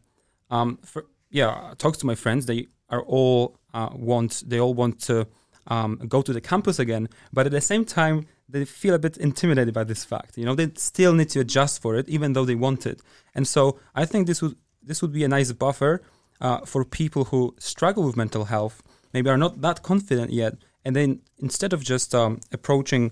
um, 0.49 0.77
for, 0.83 1.05
yeah, 1.29 1.73
talk 1.77 1.97
to 1.97 2.05
my 2.05 2.15
friends. 2.15 2.45
They 2.45 2.67
are 2.89 3.01
all 3.01 3.57
uh, 3.73 3.89
want 3.93 4.43
they 4.47 4.59
all 4.59 4.73
want 4.73 5.01
to 5.01 5.27
um, 5.67 5.99
go 6.07 6.21
to 6.21 6.31
the 6.31 6.41
campus 6.41 6.79
again, 6.79 7.09
but 7.33 7.45
at 7.45 7.51
the 7.51 7.61
same 7.61 7.83
time 7.83 8.27
they 8.47 8.63
feel 8.63 8.93
a 8.93 8.99
bit 8.99 9.17
intimidated 9.17 9.73
by 9.73 9.83
this 9.83 10.05
fact. 10.05 10.37
You 10.37 10.45
know, 10.45 10.55
they 10.55 10.71
still 10.75 11.13
need 11.13 11.29
to 11.29 11.39
adjust 11.39 11.81
for 11.81 11.95
it, 11.95 12.07
even 12.07 12.33
though 12.33 12.45
they 12.45 12.55
want 12.55 12.85
it. 12.85 13.01
And 13.33 13.47
so 13.47 13.79
I 13.95 14.05
think 14.05 14.27
this 14.27 14.41
would 14.41 14.55
this 14.81 15.01
would 15.01 15.11
be 15.11 15.23
a 15.23 15.27
nice 15.27 15.51
buffer 15.51 16.01
uh, 16.39 16.59
for 16.59 16.85
people 16.85 17.25
who 17.25 17.55
struggle 17.59 18.03
with 18.03 18.15
mental 18.15 18.45
health 18.45 18.83
maybe 19.15 19.29
are 19.29 19.37
not 19.37 19.61
that 19.61 19.81
confident 19.81 20.29
yet, 20.31 20.53
and 20.83 20.93
then 20.93 21.21
instead 21.37 21.71
of 21.71 21.79
just 21.81 22.13
um, 22.13 22.41
approaching 22.51 23.03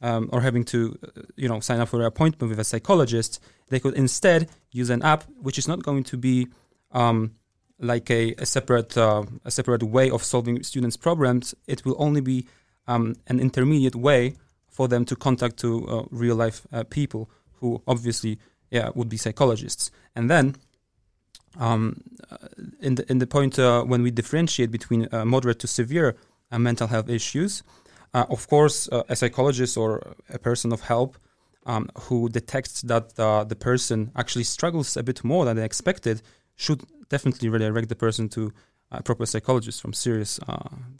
um, 0.00 0.30
or 0.32 0.40
having 0.40 0.64
to, 0.64 0.98
uh, 1.04 1.20
you 1.36 1.48
know, 1.50 1.60
sign 1.60 1.80
up 1.80 1.88
for 1.90 2.00
an 2.00 2.06
appointment 2.06 2.48
with 2.48 2.58
a 2.58 2.64
psychologist, 2.64 3.32
they 3.68 3.78
could 3.78 3.94
instead 3.94 4.48
use 4.72 4.88
an 4.88 5.02
app 5.02 5.24
which 5.42 5.58
is 5.58 5.68
not 5.68 5.82
going 5.82 6.04
to 6.04 6.16
be 6.16 6.48
um, 6.92 7.32
like 7.78 8.10
a, 8.10 8.34
a 8.38 8.46
separate 8.46 8.96
uh, 8.96 9.22
a 9.44 9.50
separate 9.50 9.82
way 9.82 10.10
of 10.10 10.24
solving 10.24 10.62
students' 10.62 10.96
problems. 10.96 11.54
It 11.66 11.84
will 11.84 11.96
only 11.98 12.22
be 12.22 12.38
um, 12.86 13.16
an 13.26 13.38
intermediate 13.38 13.94
way 14.08 14.36
for 14.66 14.88
them 14.88 15.04
to 15.04 15.14
contact 15.14 15.58
to 15.58 15.70
uh, 15.86 16.02
real 16.10 16.36
life 16.36 16.66
uh, 16.72 16.84
people 16.84 17.28
who 17.58 17.82
obviously, 17.86 18.38
yeah, 18.70 18.88
would 18.94 19.10
be 19.10 19.18
psychologists, 19.18 19.90
and 20.16 20.30
then 20.30 20.56
um, 21.58 22.02
uh, 22.30 22.36
in 22.80 22.94
the 22.94 23.10
in 23.10 23.18
the 23.18 23.26
point 23.26 23.58
uh, 23.58 23.82
when 23.82 24.02
we 24.02 24.10
differentiate 24.10 24.70
between 24.70 25.08
uh, 25.12 25.24
moderate 25.24 25.58
to 25.60 25.66
severe 25.66 26.16
uh, 26.52 26.58
mental 26.58 26.86
health 26.86 27.08
issues, 27.08 27.62
uh, 28.14 28.24
of 28.30 28.48
course, 28.48 28.88
uh, 28.92 29.02
a 29.08 29.16
psychologist 29.16 29.76
or 29.76 30.14
a 30.28 30.38
person 30.38 30.72
of 30.72 30.82
help 30.82 31.16
um, 31.66 31.88
who 32.02 32.28
detects 32.28 32.82
that 32.82 33.16
the 33.16 33.56
person 33.56 34.10
actually 34.16 34.44
struggles 34.44 34.96
a 34.96 35.02
bit 35.02 35.24
more 35.24 35.44
than 35.44 35.56
they 35.56 35.64
expected 35.64 36.22
should 36.56 36.82
definitely 37.08 37.48
redirect 37.48 37.88
the 37.88 37.96
person 37.96 38.28
to 38.28 38.52
a 38.92 39.02
proper 39.02 39.26
psychologist 39.26 39.80
from 39.80 39.92
serious 39.92 40.40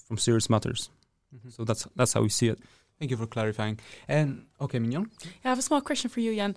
from 0.06 0.18
serious 0.18 0.50
matters. 0.50 0.90
Mm-hmm. 1.34 1.50
So 1.50 1.64
that's 1.64 1.86
that's 1.96 2.12
how 2.12 2.22
we 2.22 2.28
see 2.28 2.48
it. 2.48 2.58
Thank 2.98 3.10
you 3.10 3.16
for 3.16 3.26
clarifying. 3.26 3.78
And 4.08 4.44
okay, 4.60 4.78
Mignon. 4.78 5.10
Yeah, 5.22 5.30
I 5.44 5.48
have 5.48 5.58
a 5.58 5.62
small 5.62 5.80
question 5.80 6.10
for 6.10 6.20
you, 6.20 6.34
Jan. 6.34 6.54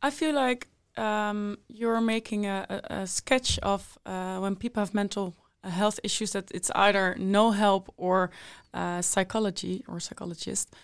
I 0.00 0.10
feel 0.10 0.34
like 0.34 0.68
um, 0.96 1.58
you're 1.68 2.00
making 2.00 2.46
a, 2.46 2.66
a, 2.68 2.94
a 3.02 3.06
sketch 3.06 3.58
of 3.62 3.98
uh, 4.06 4.38
when 4.38 4.56
people 4.56 4.80
have 4.80 4.94
mental 4.94 5.34
uh, 5.62 5.70
health 5.70 5.98
issues 6.02 6.32
that 6.32 6.50
it's 6.52 6.70
either 6.74 7.16
no 7.18 7.50
help 7.50 7.92
or 7.96 8.30
uh, 8.72 9.02
psychology 9.02 9.84
or 9.88 10.00
psychologist. 10.00 10.74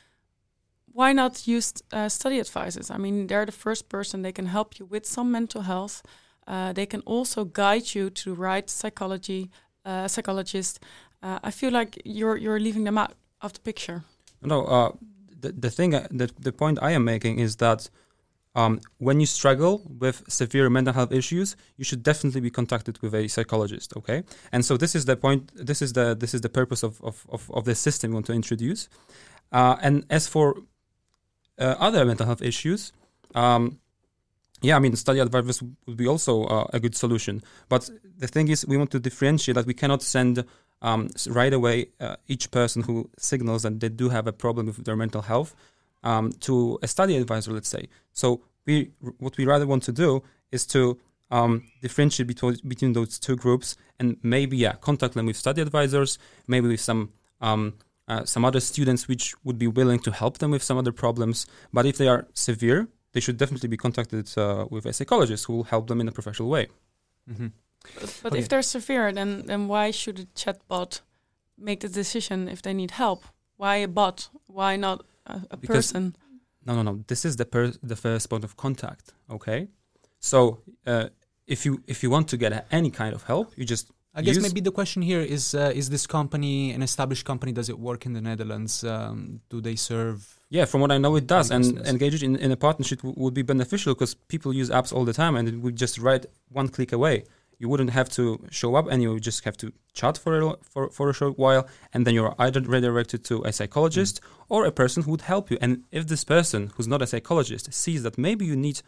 Why 0.93 1.13
not 1.13 1.47
use 1.47 1.73
uh, 1.93 2.09
study 2.09 2.41
advisors? 2.41 2.91
I 2.91 2.99
mean, 2.99 3.27
they're 3.29 3.47
the 3.47 3.53
first 3.53 3.89
person 3.89 4.23
they 4.23 4.33
can 4.33 4.47
help 4.47 4.79
you 4.79 4.87
with 4.87 5.07
some 5.07 5.31
mental 5.31 5.63
health. 5.63 6.03
Uh, 6.47 6.73
they 6.73 6.87
can 6.87 7.01
also 7.03 7.45
guide 7.45 7.95
you 7.95 8.11
to 8.11 8.31
the 8.31 8.37
right 8.37 8.69
psychology 8.69 9.51
uh, 9.85 10.09
psychologist. 10.09 10.81
I 11.23 11.51
feel 11.51 11.71
like 11.71 12.01
you're 12.05 12.39
you're 12.39 12.59
leaving 12.59 12.85
them 12.85 12.97
out 12.97 13.13
of 13.43 13.53
the 13.53 13.61
picture. 13.61 14.03
No, 14.41 14.97
the 15.41 15.53
the 15.53 15.71
thing 15.71 15.91
the 15.91 16.31
the 16.41 16.53
point 16.53 16.79
I 16.83 16.93
am 16.93 17.05
making 17.05 17.39
is 17.39 17.57
that 17.57 17.91
um, 18.55 18.81
when 18.99 19.21
you 19.21 19.27
struggle 19.27 19.83
with 19.99 20.25
severe 20.29 20.69
mental 20.69 20.93
health 20.93 21.13
issues, 21.13 21.57
you 21.77 21.85
should 21.85 22.03
definitely 22.03 22.41
be 22.41 22.51
contacted 22.51 23.01
with 23.01 23.15
a 23.15 23.29
psychologist. 23.29 23.93
Okay, 23.97 24.25
and 24.53 24.65
so 24.65 24.77
this 24.77 24.95
is 24.95 25.05
the 25.05 25.17
point. 25.17 25.53
This 25.55 25.81
is 25.83 25.93
the 25.93 26.17
this 26.17 26.35
is 26.35 26.41
the 26.41 26.49
purpose 26.49 26.83
of 26.83 27.01
of 27.03 27.27
of, 27.29 27.51
of 27.53 27.65
this 27.65 27.79
system 27.79 28.11
we 28.11 28.15
want 28.15 28.27
to 28.27 28.33
introduce. 28.33 28.89
Uh, 29.53 29.77
and 29.83 30.05
as 30.11 30.27
for 30.27 30.57
uh, 31.59 31.75
other 31.79 32.05
mental 32.05 32.27
health 32.27 32.43
issues, 32.43 32.93
um, 33.35 33.79
yeah, 34.63 34.77
I 34.77 34.79
mean, 34.79 34.95
study 34.97 35.21
advisors 35.21 35.63
would 35.87 35.97
be 35.97 36.07
also 36.07 36.45
uh, 36.45 36.67
a 36.73 36.81
good 36.81 36.95
solution. 36.95 37.43
But 37.69 37.89
the 38.19 38.29
thing 38.29 38.49
is, 38.49 38.67
we 38.67 38.77
want 38.77 38.91
to 38.91 39.01
differentiate 39.01 39.55
that 39.55 39.67
we 39.67 39.75
cannot 39.75 40.03
send 40.03 40.45
um, 40.83 41.09
right 41.29 41.53
away 41.53 41.89
uh, 42.01 42.17
each 42.27 42.51
person 42.51 42.83
who 42.83 43.11
signals 43.19 43.63
that 43.63 43.81
they 43.81 43.89
do 43.89 44.09
have 44.09 44.27
a 44.27 44.33
problem 44.33 44.67
with 44.67 44.85
their 44.85 44.97
mental 44.97 45.23
health 45.23 45.55
um, 46.03 46.33
to 46.41 46.79
a 46.83 46.89
study 46.89 47.17
advisor, 47.17 47.53
let's 47.53 47.69
say. 47.69 47.89
So 48.13 48.43
we 48.67 48.91
what 49.19 49.37
we 49.37 49.45
rather 49.45 49.67
want 49.67 49.83
to 49.85 49.93
do 49.93 50.23
is 50.51 50.67
to 50.67 50.99
um, 51.31 51.65
differentiate 51.81 52.27
between 52.27 52.57
between 52.67 52.93
those 52.93 53.19
two 53.19 53.37
groups 53.37 53.77
and 53.99 54.17
maybe 54.23 54.57
yeah 54.57 54.75
contact 54.81 55.15
them 55.15 55.27
with 55.27 55.37
study 55.37 55.63
advisors, 55.63 56.19
maybe 56.47 56.69
with 56.69 56.81
some 56.81 57.11
um, 57.41 57.75
uh, 58.09 58.25
some 58.25 58.45
other 58.45 58.61
students 58.61 59.09
which 59.09 59.35
would 59.45 59.59
be 59.59 59.67
willing 59.69 60.01
to 60.01 60.11
help 60.11 60.39
them 60.39 60.51
with 60.51 60.63
some 60.63 60.79
other 60.79 60.93
problems. 60.93 61.47
But 61.73 61.87
if 61.87 61.97
they 61.97 62.09
are 62.09 62.27
severe, 62.35 62.89
they 63.13 63.21
should 63.21 63.37
definitely 63.37 63.69
be 63.69 63.77
contacted 63.77 64.37
uh, 64.37 64.67
with 64.71 64.87
a 64.87 64.93
psychologist 64.93 65.47
who 65.47 65.55
will 65.55 65.65
help 65.65 65.87
them 65.87 66.01
in 66.01 66.09
a 66.09 66.13
professional 66.13 66.49
way. 66.49 66.69
Mm-hmm. 67.31 67.49
But, 67.95 68.21
but 68.23 68.33
okay. 68.33 68.41
if 68.41 68.49
they're 68.49 68.63
severe, 68.63 69.13
then 69.13 69.47
then 69.47 69.69
why 69.69 69.91
should 69.91 70.19
a 70.19 70.25
chatbot 70.41 71.01
make 71.57 71.81
the 71.81 71.89
decision 71.89 72.49
if 72.49 72.61
they 72.63 72.75
need 72.75 72.93
help? 72.93 73.25
Why 73.57 73.77
a 73.77 73.89
bot? 73.89 74.29
Why 74.47 74.77
not 74.77 75.05
a, 75.31 75.47
a 75.51 75.57
person. 75.57 76.15
No, 76.67 76.75
no, 76.75 76.83
no. 76.83 76.95
This 77.07 77.25
is 77.25 77.37
the 77.37 77.47
per- 77.55 77.79
the 77.83 77.97
first 77.97 78.29
point 78.31 78.45
of 78.45 78.53
contact. 78.65 79.13
Okay, 79.37 79.69
so 80.19 80.39
uh, 80.87 81.07
if 81.47 81.65
you 81.67 81.73
if 81.87 82.03
you 82.03 82.11
want 82.11 82.27
to 82.29 82.37
get 82.37 82.67
any 82.71 82.91
kind 82.91 83.15
of 83.15 83.23
help, 83.25 83.47
you 83.57 83.65
just. 83.65 83.87
I 84.13 84.23
guess 84.23 84.41
maybe 84.43 84.61
the 84.61 84.73
question 84.73 85.03
here 85.03 85.21
is: 85.21 85.55
uh, 85.55 85.73
Is 85.81 85.89
this 85.89 86.05
company 86.07 86.73
an 86.77 86.83
established 86.83 87.25
company? 87.25 87.53
Does 87.53 87.69
it 87.69 87.79
work 87.79 88.07
in 88.07 88.13
the 88.13 88.21
Netherlands? 88.21 88.83
Um, 88.83 89.41
do 89.49 89.61
they 89.61 89.77
serve 89.77 90.19
Yeah, 90.49 90.65
from 90.67 90.81
what 90.81 90.91
I 90.91 90.99
know, 90.99 91.15
it 91.17 91.29
does, 91.29 91.51
and 91.53 91.65
engaging 91.87 92.35
in, 92.35 92.41
in 92.45 92.51
a 92.51 92.57
partnership 92.57 92.99
w- 93.03 93.15
would 93.23 93.35
be 93.35 93.43
beneficial 93.43 93.95
because 93.95 94.15
people 94.15 94.53
use 94.53 94.69
apps 94.69 94.93
all 94.93 95.05
the 95.05 95.13
time, 95.13 95.37
and 95.37 95.47
it 95.49 95.57
would 95.63 95.77
just 95.77 95.97
right 95.99 96.27
one 96.49 96.69
click 96.69 96.93
away. 96.93 97.23
You 97.61 97.69
wouldn't 97.71 97.91
have 97.91 98.09
to 98.19 98.23
show 98.51 98.71
up, 98.79 98.87
and 98.91 98.99
you 99.03 99.11
would 99.13 99.27
just 99.31 99.45
have 99.45 99.57
to 99.63 99.67
chat 100.01 100.15
for 100.23 100.33
a, 100.41 100.57
for 100.73 100.83
for 100.97 101.07
a 101.11 101.15
short 101.21 101.35
while, 101.45 101.63
and 101.93 102.01
then 102.05 102.15
you're 102.17 102.35
either 102.47 102.61
redirected 102.77 103.21
to 103.31 103.35
a 103.51 103.53
psychologist 103.59 104.15
or 104.49 104.61
a 104.67 104.73
person 104.83 105.03
who 105.05 105.11
would 105.13 105.27
help 105.33 105.51
you. 105.51 105.59
And 105.65 105.73
if 105.99 106.03
this 106.13 106.25
person, 106.25 106.61
who's 106.75 106.89
not 106.95 107.03
a 107.03 107.07
psychologist, 107.07 107.65
sees 107.73 108.01
that 108.03 108.17
maybe 108.27 108.45
you 108.51 108.57
need 108.57 108.79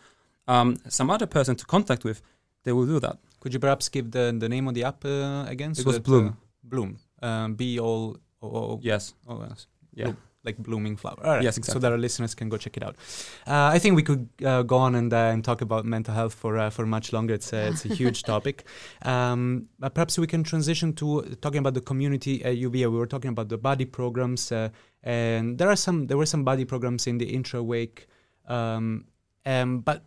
um, 0.48 0.68
some 0.88 1.08
other 1.14 1.26
person 1.36 1.54
to 1.56 1.64
contact 1.74 2.02
with, 2.08 2.18
they 2.64 2.72
will 2.72 2.86
do 2.94 2.98
that. 3.06 3.16
Could 3.40 3.52
you 3.54 3.60
perhaps 3.60 3.88
give 3.90 4.06
the 4.16 4.24
the 4.44 4.48
name 4.48 4.66
of 4.68 4.74
the 4.74 4.84
app 4.90 5.04
uh, 5.04 5.44
again? 5.54 5.72
It 5.72 5.84
was 5.84 5.96
that, 5.96 6.04
Bloom. 6.04 6.26
Uh, 6.28 6.32
Bloom. 6.72 6.90
Um, 7.20 7.54
B 7.54 7.78
all 7.78 8.16
Yes. 8.82 9.14
o 9.28 9.42
s. 9.42 9.66
Yeah. 9.94 10.04
Bloom, 10.06 10.16
like 10.44 10.58
blooming 10.58 10.96
flower. 10.96 11.18
All 11.24 11.34
right. 11.34 11.42
Yes, 11.42 11.58
So 11.62 11.78
that 11.78 11.92
our 11.92 11.98
listeners 11.98 12.34
can 12.34 12.48
go 12.48 12.56
check 12.56 12.76
it 12.76 12.82
out. 12.82 12.96
Uh, 13.46 13.70
I 13.74 13.78
think 13.78 13.96
we 13.96 14.02
could 14.02 14.28
uh, 14.44 14.62
go 14.62 14.76
on 14.76 14.94
and 14.94 15.12
uh, 15.12 15.32
and 15.32 15.44
talk 15.44 15.60
about 15.60 15.84
mental 15.84 16.14
health 16.14 16.34
for 16.34 16.58
uh, 16.58 16.70
for 16.70 16.86
much 16.86 17.12
longer. 17.12 17.34
It's 17.34 17.52
uh, 17.52 17.70
it's 17.72 17.84
a 17.84 17.94
huge 17.94 18.22
topic. 18.32 18.64
Um, 19.02 19.68
but 19.78 19.94
perhaps 19.94 20.18
we 20.18 20.26
can 20.26 20.42
transition 20.42 20.92
to 20.94 21.36
talking 21.40 21.58
about 21.58 21.74
the 21.74 21.80
community 21.80 22.44
at 22.44 22.56
UVA. 22.56 22.86
We 22.88 22.98
were 22.98 23.06
talking 23.06 23.30
about 23.30 23.48
the 23.48 23.58
body 23.58 23.84
programs, 23.84 24.50
uh, 24.50 24.70
and 25.02 25.58
there 25.58 25.68
are 25.68 25.76
some 25.76 26.06
there 26.06 26.16
were 26.16 26.26
some 26.26 26.44
body 26.44 26.64
programs 26.64 27.06
in 27.06 27.18
the 27.18 27.26
intra 27.26 27.62
wake. 27.62 28.08
Um, 28.48 29.06
um, 29.46 29.80
but 29.80 30.04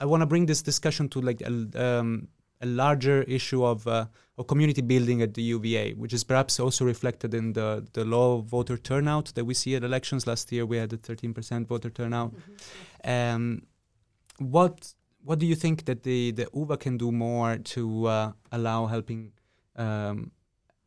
I 0.00 0.04
want 0.04 0.22
to 0.22 0.26
bring 0.26 0.46
this 0.46 0.62
discussion 0.62 1.08
to 1.10 1.20
like 1.20 1.42
um, 1.46 2.28
a 2.60 2.66
larger 2.66 3.22
issue 3.22 3.64
of 3.64 3.86
uh, 3.86 4.06
of 4.36 4.46
community 4.46 4.82
building 4.82 5.22
at 5.22 5.34
the 5.34 5.42
UVA, 5.42 5.94
which 5.94 6.12
is 6.12 6.24
perhaps 6.24 6.60
also 6.60 6.84
reflected 6.84 7.34
in 7.34 7.52
the 7.52 7.86
the 7.92 8.04
low 8.04 8.40
voter 8.40 8.76
turnout 8.76 9.32
that 9.34 9.44
we 9.44 9.54
see 9.54 9.74
at 9.76 9.84
elections. 9.84 10.26
Last 10.26 10.50
year 10.52 10.66
we 10.66 10.76
had 10.76 10.92
a 10.92 10.96
13% 10.96 11.66
voter 11.66 11.90
turnout. 11.90 12.34
Um, 13.04 13.62
what 14.38 14.94
what 15.24 15.38
do 15.38 15.46
you 15.46 15.54
think 15.54 15.84
that 15.84 16.02
the 16.02 16.32
the 16.32 16.48
UVA 16.54 16.76
can 16.76 16.96
do 16.96 17.12
more 17.12 17.58
to 17.74 18.06
uh, 18.06 18.32
allow 18.52 18.86
helping 18.86 19.32
um, 19.76 20.30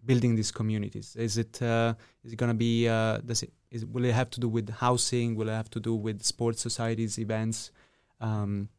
building 0.06 0.36
these 0.36 0.52
communities? 0.52 1.16
Is 1.16 1.38
it 1.38 1.62
uh, 1.62 1.94
is 2.24 2.34
it 2.34 2.38
going 2.38 2.52
to 2.52 2.58
be 2.58 2.88
uh, 2.88 3.18
does 3.18 3.44
it 3.44 3.54
is, 3.70 3.86
will 3.86 4.06
it 4.06 4.14
have 4.14 4.30
to 4.32 4.40
do 4.40 4.50
with 4.50 4.70
housing? 4.70 5.36
Will 5.36 5.50
it 5.50 5.54
have 5.54 5.70
to 5.72 5.80
do 5.80 5.96
with 5.96 6.24
sports 6.24 6.62
societies, 6.62 7.18
events, 7.18 7.72
um, 8.20 8.70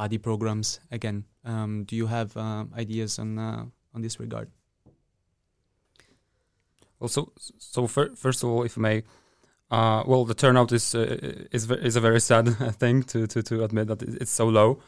body 0.00 0.18
programs? 0.18 0.80
Again, 0.90 1.24
um, 1.44 1.84
do 1.84 1.94
you 1.94 2.06
have 2.06 2.36
uh, 2.36 2.64
ideas 2.74 3.18
on 3.18 3.38
uh, 3.38 3.64
on 3.94 4.02
this 4.02 4.18
regard? 4.18 4.48
Also, 7.00 7.32
so 7.58 7.86
fir- 7.86 8.14
first 8.16 8.42
of 8.42 8.48
all, 8.50 8.64
if 8.64 8.78
I 8.78 8.80
may, 8.80 9.02
uh, 9.70 10.02
well, 10.06 10.24
the 10.24 10.34
turnout 10.34 10.72
is 10.72 10.94
uh, 10.94 11.46
is 11.52 11.70
is 11.70 11.96
a 11.96 12.00
very 12.00 12.20
sad 12.20 12.44
thing 12.80 13.02
to 13.12 13.26
to 13.26 13.42
to 13.42 13.64
admit 13.64 13.88
that 13.88 14.02
it's 14.02 14.34
so 14.40 14.48
low, 14.48 14.78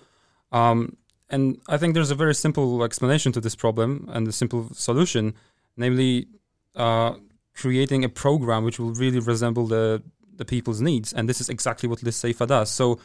um, 0.50 0.96
and 1.28 1.42
I 1.74 1.76
think 1.78 1.94
there's 1.94 2.12
a 2.12 2.20
very 2.24 2.34
simple 2.34 2.84
explanation 2.84 3.32
to 3.32 3.40
this 3.40 3.56
problem 3.56 4.08
and 4.14 4.28
a 4.28 4.32
simple 4.32 4.62
solution, 4.72 5.34
namely, 5.76 6.26
uh, 6.74 7.12
creating 7.54 8.04
a 8.04 8.08
program 8.08 8.64
which 8.64 8.78
will 8.80 8.94
really 8.94 9.20
resemble 9.20 9.66
the 9.66 10.02
the 10.38 10.44
people's 10.44 10.80
needs, 10.80 11.12
and 11.12 11.28
this 11.28 11.40
is 11.40 11.48
exactly 11.48 11.88
what 11.88 12.02
List 12.02 12.24
SEFA 12.24 12.46
does. 12.46 12.70
So. 12.70 12.98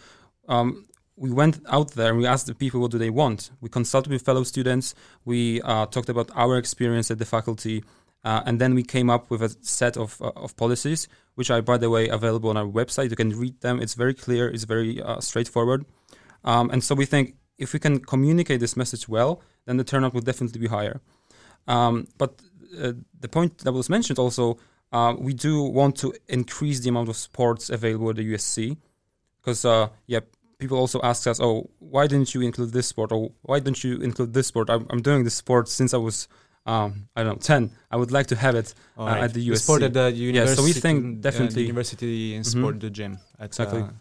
Um, 0.50 0.88
we 1.18 1.32
went 1.32 1.60
out 1.68 1.92
there 1.92 2.10
and 2.12 2.20
we 2.20 2.28
asked 2.28 2.46
the 2.46 2.54
people 2.54 2.80
what 2.80 2.92
do 2.92 3.00
they 3.00 3.10
want. 3.10 3.50
We 3.60 3.70
consulted 3.70 4.12
with 4.12 4.22
fellow 4.22 4.44
students. 4.44 4.94
We 5.26 5.62
uh, 5.64 5.88
talked 5.88 6.10
about 6.10 6.30
our 6.36 6.58
experience 6.58 7.10
at 7.10 7.18
the 7.18 7.26
faculty, 7.26 7.84
uh, 8.24 8.44
and 8.46 8.62
then 8.62 8.76
we 8.76 8.84
came 8.84 9.10
up 9.10 9.30
with 9.32 9.42
a 9.42 9.50
set 9.62 9.98
of, 9.98 10.22
uh, 10.22 10.32
of 10.36 10.56
policies, 10.56 11.08
which 11.34 11.50
are, 11.50 11.62
by 11.62 11.78
the 11.78 11.90
way, 11.90 12.08
available 12.08 12.52
on 12.52 12.58
our 12.58 12.66
website. 12.66 13.10
You 13.10 13.16
can 13.16 13.32
read 13.38 13.60
them. 13.62 13.82
It's 13.82 13.96
very 13.96 14.14
clear, 14.14 14.48
it's 14.48 14.64
very 14.64 15.02
uh, 15.02 15.20
straightforward. 15.20 15.86
Um, 16.44 16.70
and 16.70 16.84
so 16.84 16.94
we 16.94 17.06
think 17.06 17.36
if 17.58 17.74
we 17.74 17.80
can 17.80 18.00
communicate 18.00 18.60
this 18.60 18.78
message 18.78 19.10
well, 19.10 19.42
then 19.66 19.78
the 19.78 19.84
turnout 19.84 20.14
will 20.14 20.22
definitely 20.22 20.62
be 20.62 20.68
higher. 20.68 21.02
Um, 21.68 22.08
but 22.20 22.42
uh, 22.80 22.94
the 23.20 23.28
point 23.28 23.58
that 23.60 23.72
was 23.72 23.90
mentioned 23.90 24.20
also, 24.20 24.60
uh, 24.92 25.16
we 25.18 25.34
do 25.34 25.64
want 25.64 25.96
to 25.98 26.14
increase 26.28 26.80
the 26.82 26.90
amount 26.90 27.10
of 27.10 27.16
sports 27.16 27.72
available 27.72 28.12
at 28.12 28.18
the 28.18 28.34
USC. 28.34 28.78
Because, 29.42 29.66
uh, 29.66 29.90
yeah, 30.06 30.20
people 30.60 30.78
also 30.78 31.00
ask 31.04 31.28
us, 31.28 31.40
oh, 31.40 31.70
why 31.80 32.08
didn't 32.08 32.34
you 32.34 32.42
include 32.42 32.72
this 32.74 32.88
sport? 32.88 33.12
Or 33.12 33.32
why 33.44 33.60
don't 33.60 33.82
you 33.84 33.98
include 34.02 34.34
this 34.34 34.48
sport? 34.48 34.70
I'm, 34.70 34.86
I'm 34.90 35.02
doing 35.02 35.24
this 35.24 35.36
sport 35.36 35.70
since 35.70 35.94
I 35.94 35.98
was 35.98 36.28
um, 36.66 37.08
I 37.16 37.24
don't 37.24 37.36
know, 37.36 37.40
10. 37.40 37.72
I 37.92 37.96
would 37.96 38.12
like 38.12 38.28
to 38.28 38.36
have 38.36 38.54
it 38.56 38.74
All 38.98 39.08
uh, 39.08 39.16
at 39.24 39.34
the 39.34 39.50
USC. 39.50 39.58
sport 39.62 39.84
at 39.84 39.94
the 39.94 40.12
university. 40.12 40.58
so 40.58 40.64
we 40.66 40.74
think 40.74 41.20
uh, 41.20 41.22
definitely- 41.22 41.62
university 41.64 42.36
in 42.36 42.42
Mhm. 42.42 42.46
sport 42.46 42.80
the 42.82 42.90
gym. 42.90 43.20
At, 43.40 43.46
Exactly. 43.46 43.82
uh, 43.84 43.92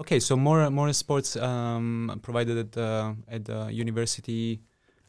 okay, 0.00 0.18
so 0.18 0.36
more 0.36 0.68
more 0.70 0.92
sports 0.92 1.36
um, 1.36 2.18
provided 2.22 2.58
at 2.58 2.72
the 2.72 3.14
at 3.28 3.44
the 3.44 3.70
university 3.72 4.60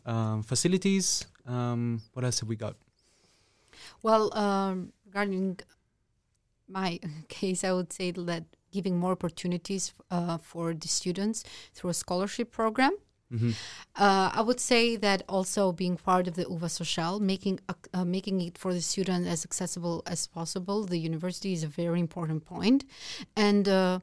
um, 0.05 0.43
facilities. 0.43 1.25
Um, 1.47 2.01
what 2.13 2.23
else 2.23 2.39
have 2.41 2.49
we 2.49 2.55
got? 2.55 2.75
Well, 4.03 4.29
um, 4.37 4.93
regarding 5.07 5.59
my 6.67 6.99
case, 7.27 7.63
I 7.63 7.71
would 7.73 7.91
say 7.91 8.11
that 8.11 8.43
giving 8.71 8.97
more 8.97 9.11
opportunities 9.13 9.93
uh, 10.11 10.37
for 10.37 10.73
the 10.73 10.87
students 10.87 11.43
through 11.73 11.91
a 11.91 11.93
scholarship 11.93 12.51
program. 12.51 12.91
Mm-hmm. 13.31 13.51
Uh, 13.95 14.31
I 14.33 14.41
would 14.41 14.59
say 14.59 14.95
that 14.95 15.21
also 15.29 15.71
being 15.71 15.97
part 15.97 16.27
of 16.27 16.33
the 16.33 16.45
UVA 16.49 16.67
Social, 16.69 17.19
making 17.19 17.59
ac- 17.69 17.89
uh, 17.93 18.03
making 18.03 18.41
it 18.41 18.57
for 18.57 18.73
the 18.73 18.81
student 18.81 19.27
as 19.27 19.45
accessible 19.45 20.01
as 20.07 20.25
possible, 20.25 20.83
the 20.83 20.97
university 20.97 21.53
is 21.53 21.63
a 21.63 21.67
very 21.67 21.99
important 21.99 22.43
point. 22.45 22.85
And 23.35 23.69
uh, 23.69 23.99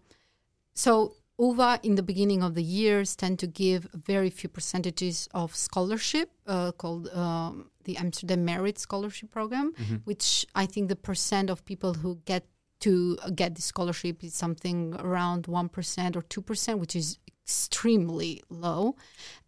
so 0.74 1.14
UVA 1.38 1.80
in 1.82 1.96
the 1.96 2.02
beginning 2.02 2.42
of 2.44 2.54
the 2.54 2.62
years 2.62 3.16
tend 3.16 3.38
to 3.40 3.46
give 3.48 3.88
very 3.92 4.30
few 4.30 4.48
percentages 4.48 5.28
of 5.34 5.54
scholarship 5.56 6.30
uh, 6.46 6.70
called 6.72 7.08
um, 7.12 7.70
the 7.84 7.96
Amsterdam 7.96 8.44
Merit 8.44 8.78
Scholarship 8.78 9.30
Program, 9.32 9.72
Mm-hmm. 9.72 9.96
which 10.04 10.46
I 10.54 10.66
think 10.66 10.88
the 10.88 10.96
percent 10.96 11.50
of 11.50 11.64
people 11.64 11.94
who 11.94 12.20
get 12.24 12.44
to 12.80 13.16
get 13.34 13.54
the 13.54 13.62
scholarship 13.62 14.22
is 14.22 14.34
something 14.34 14.94
around 14.98 15.44
1% 15.44 16.16
or 16.16 16.22
2%, 16.22 16.78
which 16.78 16.96
is 16.96 17.18
extremely 17.44 18.42
low. 18.50 18.96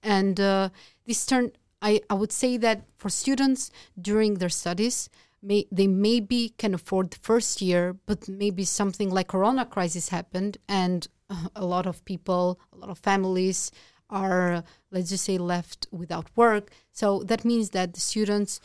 And 0.03 0.41
uh, 0.41 0.71
this 1.07 1.27
turn, 1.27 1.53
I, 1.83 2.01
I 2.09 2.15
would 2.15 2.33
say 2.33 2.57
that 2.59 2.85
for 2.97 3.09
students 3.09 3.71
during 4.01 4.35
their 4.35 4.49
studies, 4.49 5.11
may, 5.43 5.67
they 5.71 5.87
maybe 5.87 6.55
can 6.59 6.75
afford 6.75 7.11
the 7.11 7.19
first 7.19 7.61
year, 7.61 7.97
but 8.07 8.29
maybe 8.29 8.65
something 8.65 9.11
like 9.11 9.29
Corona 9.29 9.65
crisis 9.67 10.09
happened, 10.09 10.59
and 10.69 11.09
a 11.57 11.65
lot 11.65 11.87
of 11.87 12.05
people, 12.05 12.59
a 12.73 12.77
lot 12.77 12.91
of 12.91 12.99
families 12.99 13.71
are, 14.11 14.65
let's 14.91 15.11
just 15.11 15.25
say, 15.25 15.39
left 15.39 15.87
without 15.91 16.31
work. 16.35 16.71
So 16.93 17.23
that 17.25 17.45
means 17.45 17.71
that 17.71 17.95
the 17.95 18.01
students 18.01 18.61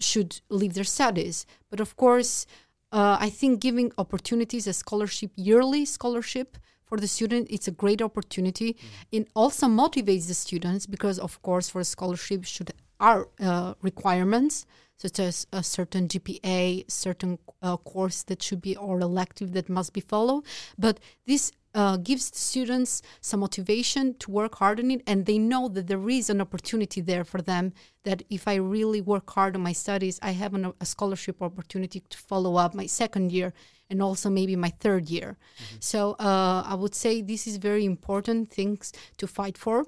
should 0.00 0.40
leave 0.48 0.74
their 0.74 0.84
studies. 0.84 1.44
But 1.70 1.80
of 1.80 1.96
course, 1.96 2.46
uh, 2.92 3.18
I 3.20 3.30
think 3.30 3.60
giving 3.60 3.92
opportunities, 3.98 4.66
a 4.66 4.72
scholarship, 4.72 5.30
yearly 5.36 5.84
scholarship 5.84 6.56
for 6.86 6.98
the 6.98 7.06
student, 7.06 7.48
it's 7.50 7.68
a 7.68 7.70
great 7.70 8.00
opportunity. 8.00 8.76
It 9.12 9.28
also 9.34 9.66
motivates 9.66 10.28
the 10.28 10.34
students 10.34 10.86
because, 10.86 11.18
of 11.18 11.40
course, 11.42 11.68
for 11.68 11.80
a 11.80 11.84
scholarship 11.84 12.44
should 12.44 12.72
are 13.00 13.28
uh, 13.40 13.74
requirements 13.82 14.66
such 14.98 15.20
as 15.20 15.46
a 15.52 15.62
certain 15.62 16.08
GPA, 16.08 16.90
certain 16.90 17.38
uh, 17.62 17.76
course 17.76 18.24
that 18.24 18.42
should 18.42 18.60
be 18.60 18.76
or 18.76 19.00
elective 19.00 19.52
that 19.52 19.68
must 19.68 19.92
be 19.92 20.00
followed. 20.00 20.44
But 20.76 20.98
this 21.24 21.52
uh, 21.74 21.98
gives 21.98 22.30
the 22.30 22.38
students 22.38 23.02
some 23.20 23.40
motivation 23.40 24.14
to 24.14 24.30
work 24.30 24.56
hard 24.56 24.80
on 24.80 24.90
it, 24.90 25.02
and 25.06 25.26
they 25.26 25.38
know 25.38 25.68
that 25.68 25.86
there 25.86 26.08
is 26.08 26.28
an 26.28 26.40
opportunity 26.40 27.00
there 27.00 27.24
for 27.24 27.40
them. 27.40 27.72
That 28.02 28.24
if 28.28 28.48
I 28.48 28.56
really 28.56 29.00
work 29.00 29.30
hard 29.30 29.54
on 29.54 29.62
my 29.62 29.72
studies, 29.72 30.18
I 30.20 30.32
have 30.32 30.54
an, 30.54 30.72
a 30.80 30.86
scholarship 30.86 31.40
opportunity 31.40 32.00
to 32.00 32.18
follow 32.18 32.56
up 32.56 32.74
my 32.74 32.86
second 32.86 33.30
year 33.30 33.52
and 33.90 34.02
also 34.02 34.28
maybe 34.28 34.56
my 34.56 34.70
third 34.80 35.08
year. 35.08 35.36
So 35.78 36.12
uh, 36.18 36.62
I 36.66 36.74
would 36.74 36.94
say 36.94 37.22
this 37.22 37.46
is 37.46 37.56
very 37.56 37.84
important 37.84 38.50
things 38.50 38.92
to 39.18 39.26
fight 39.26 39.56
for. 39.56 39.86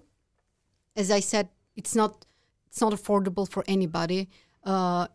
As 0.97 1.11
I 1.11 1.21
said, 1.21 1.49
it's 1.77 1.95
not 1.95 2.25
it's 2.71 2.81
not 2.81 2.93
affordable 2.93 3.49
for 3.49 3.65
anybody. 3.67 4.29
Uh, 4.65 5.07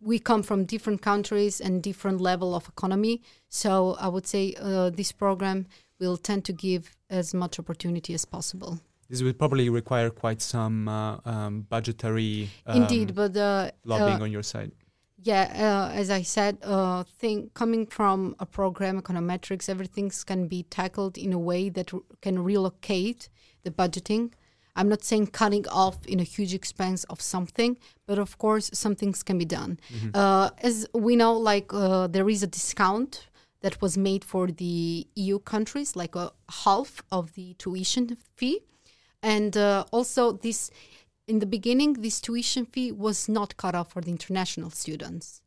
we 0.00 0.18
come 0.18 0.42
from 0.42 0.64
different 0.64 1.02
countries 1.02 1.60
and 1.60 1.82
different 1.82 2.20
level 2.20 2.54
of 2.54 2.68
economy. 2.68 3.22
So 3.48 3.96
I 4.00 4.08
would 4.08 4.26
say 4.26 4.54
uh, 4.60 4.90
this 4.90 5.12
program 5.12 5.66
will 5.98 6.16
tend 6.16 6.44
to 6.46 6.52
give 6.52 6.96
as 7.10 7.34
much 7.34 7.58
opportunity 7.58 8.14
as 8.14 8.24
possible. 8.24 8.80
This 9.08 9.22
will 9.22 9.32
probably 9.32 9.68
require 9.70 10.10
quite 10.10 10.42
some 10.42 10.88
uh, 10.88 11.18
um, 11.24 11.62
budgetary 11.68 12.50
um, 12.66 12.82
Indeed, 12.82 13.14
but 13.14 13.36
uh, 13.36 13.70
lobbying 13.84 14.20
uh, 14.20 14.24
on 14.24 14.32
your 14.32 14.42
side. 14.42 14.72
yeah, 15.22 15.88
uh, 15.90 15.94
as 15.94 16.10
I 16.10 16.22
said, 16.22 16.58
uh, 16.62 17.04
thing 17.04 17.50
coming 17.54 17.86
from 17.86 18.34
a 18.40 18.46
program 18.46 19.00
econometrics, 19.00 19.68
everything 19.68 20.10
can 20.26 20.48
be 20.48 20.64
tackled 20.64 21.16
in 21.16 21.32
a 21.32 21.38
way 21.38 21.68
that 21.70 21.94
r- 21.94 22.00
can 22.20 22.42
relocate 22.42 23.28
the 23.62 23.70
budgeting. 23.70 24.32
I'm 24.76 24.88
not 24.88 25.02
saying 25.02 25.28
cutting 25.28 25.66
off 25.68 25.98
in 26.06 26.20
a 26.20 26.22
huge 26.22 26.54
expense 26.54 27.04
of 27.04 27.20
something, 27.20 27.78
but 28.06 28.18
of 28.18 28.38
course, 28.38 28.70
some 28.72 28.94
things 28.94 29.22
can 29.22 29.38
be 29.38 29.44
done. 29.44 29.80
Uh, 30.14 30.50
as 30.62 30.86
we 30.94 31.16
know, 31.16 31.32
like 31.32 31.72
uh, 31.72 32.06
there 32.06 32.28
is 32.28 32.42
a 32.42 32.46
discount 32.46 33.26
that 33.62 33.80
was 33.80 33.96
made 33.96 34.22
for 34.22 34.46
the 34.48 35.06
EU 35.14 35.38
countries, 35.40 35.96
like 35.96 36.14
a 36.14 36.30
half 36.64 37.02
of 37.10 37.34
the 37.34 37.54
tuition 37.54 38.16
fee. 38.36 38.60
And 39.22 39.56
uh, 39.56 39.84
also, 39.90 40.32
this 40.32 40.70
in 41.26 41.40
the 41.40 41.46
beginning, 41.46 41.94
this 41.94 42.20
tuition 42.20 42.66
fee 42.66 42.92
was 42.92 43.28
not 43.28 43.56
cut 43.56 43.74
off 43.74 43.92
for 43.92 44.00
the 44.00 44.10
international 44.10 44.70
students. 44.70 45.40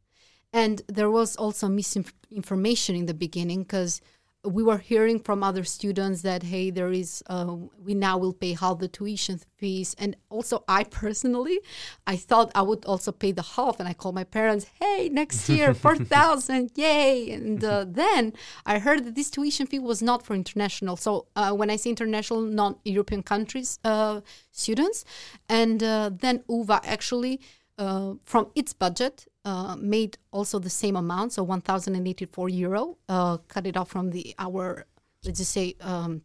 And 0.51 0.81
there 0.87 1.11
was 1.11 1.35
also 1.35 1.67
misinformation 1.67 2.95
in 2.95 3.05
the 3.05 3.13
beginning 3.13 3.63
because 3.63 4.01
we 4.45 4.63
were 4.63 4.78
hearing 4.78 5.19
from 5.19 5.43
other 5.43 5.65
students 5.65 6.21
that 6.21 6.43
hey 6.43 6.69
there 6.69 6.91
is 6.91 7.21
uh, 7.28 7.56
we 7.84 7.93
now 7.93 8.17
will 8.17 8.34
pay 8.34 8.54
half 8.54 8.80
the 8.80 8.88
tuition 8.88 9.39
fees. 9.58 9.95
And 9.99 10.15
also 10.30 10.63
i 10.67 10.84
personally 10.84 11.60
i 12.08 12.15
thought 12.15 12.52
i 12.56 12.62
would 12.62 12.86
also 12.86 13.12
pay 13.12 13.32
the 13.34 13.41
half. 13.41 13.80
And 13.80 13.89
i 13.89 13.93
called 13.93 14.15
my 14.15 14.23
parents 14.23 14.65
hey 14.80 15.10
next 15.10 15.49
year 15.49 15.73
4000 15.86 16.71
yay. 16.75 17.32
And 17.32 17.63
uh, 17.63 17.86
then 17.88 18.34
i 18.65 18.80
heard 18.80 19.04
that 19.06 19.15
this 19.15 19.30
tuition 19.30 19.67
fee 19.67 19.80
was 19.80 20.02
not 20.02 20.25
for 20.25 20.36
international. 20.36 20.95
So 20.95 21.28
uh, 21.36 21.54
when 21.54 21.69
i 21.69 21.75
say 21.75 21.89
international 21.89 22.41
non-european 22.41 23.23
countries 23.23 23.80
uh, 23.84 24.21
students. 24.52 25.04
And 25.49 25.84
uh, 25.84 26.12
then 26.13 26.43
uva 26.47 26.80
actually 26.86 27.41
uh, 27.78 28.13
from 28.23 28.47
its 28.56 28.73
budget 28.73 29.25
uh, 29.45 29.75
made 29.78 30.17
also 30.32 30.60
the 30.60 30.69
same 30.69 30.95
amount, 30.95 31.34
so 31.34 31.43
1,084 31.43 32.49
euro, 32.49 32.97
uh, 33.08 33.38
cut 33.47 33.65
it 33.65 33.78
off 33.78 33.89
from 33.89 34.12
the 34.12 34.36
our 34.38 34.86
let's 35.23 35.39
just 35.39 35.52
say 35.52 35.75
um, 35.82 36.21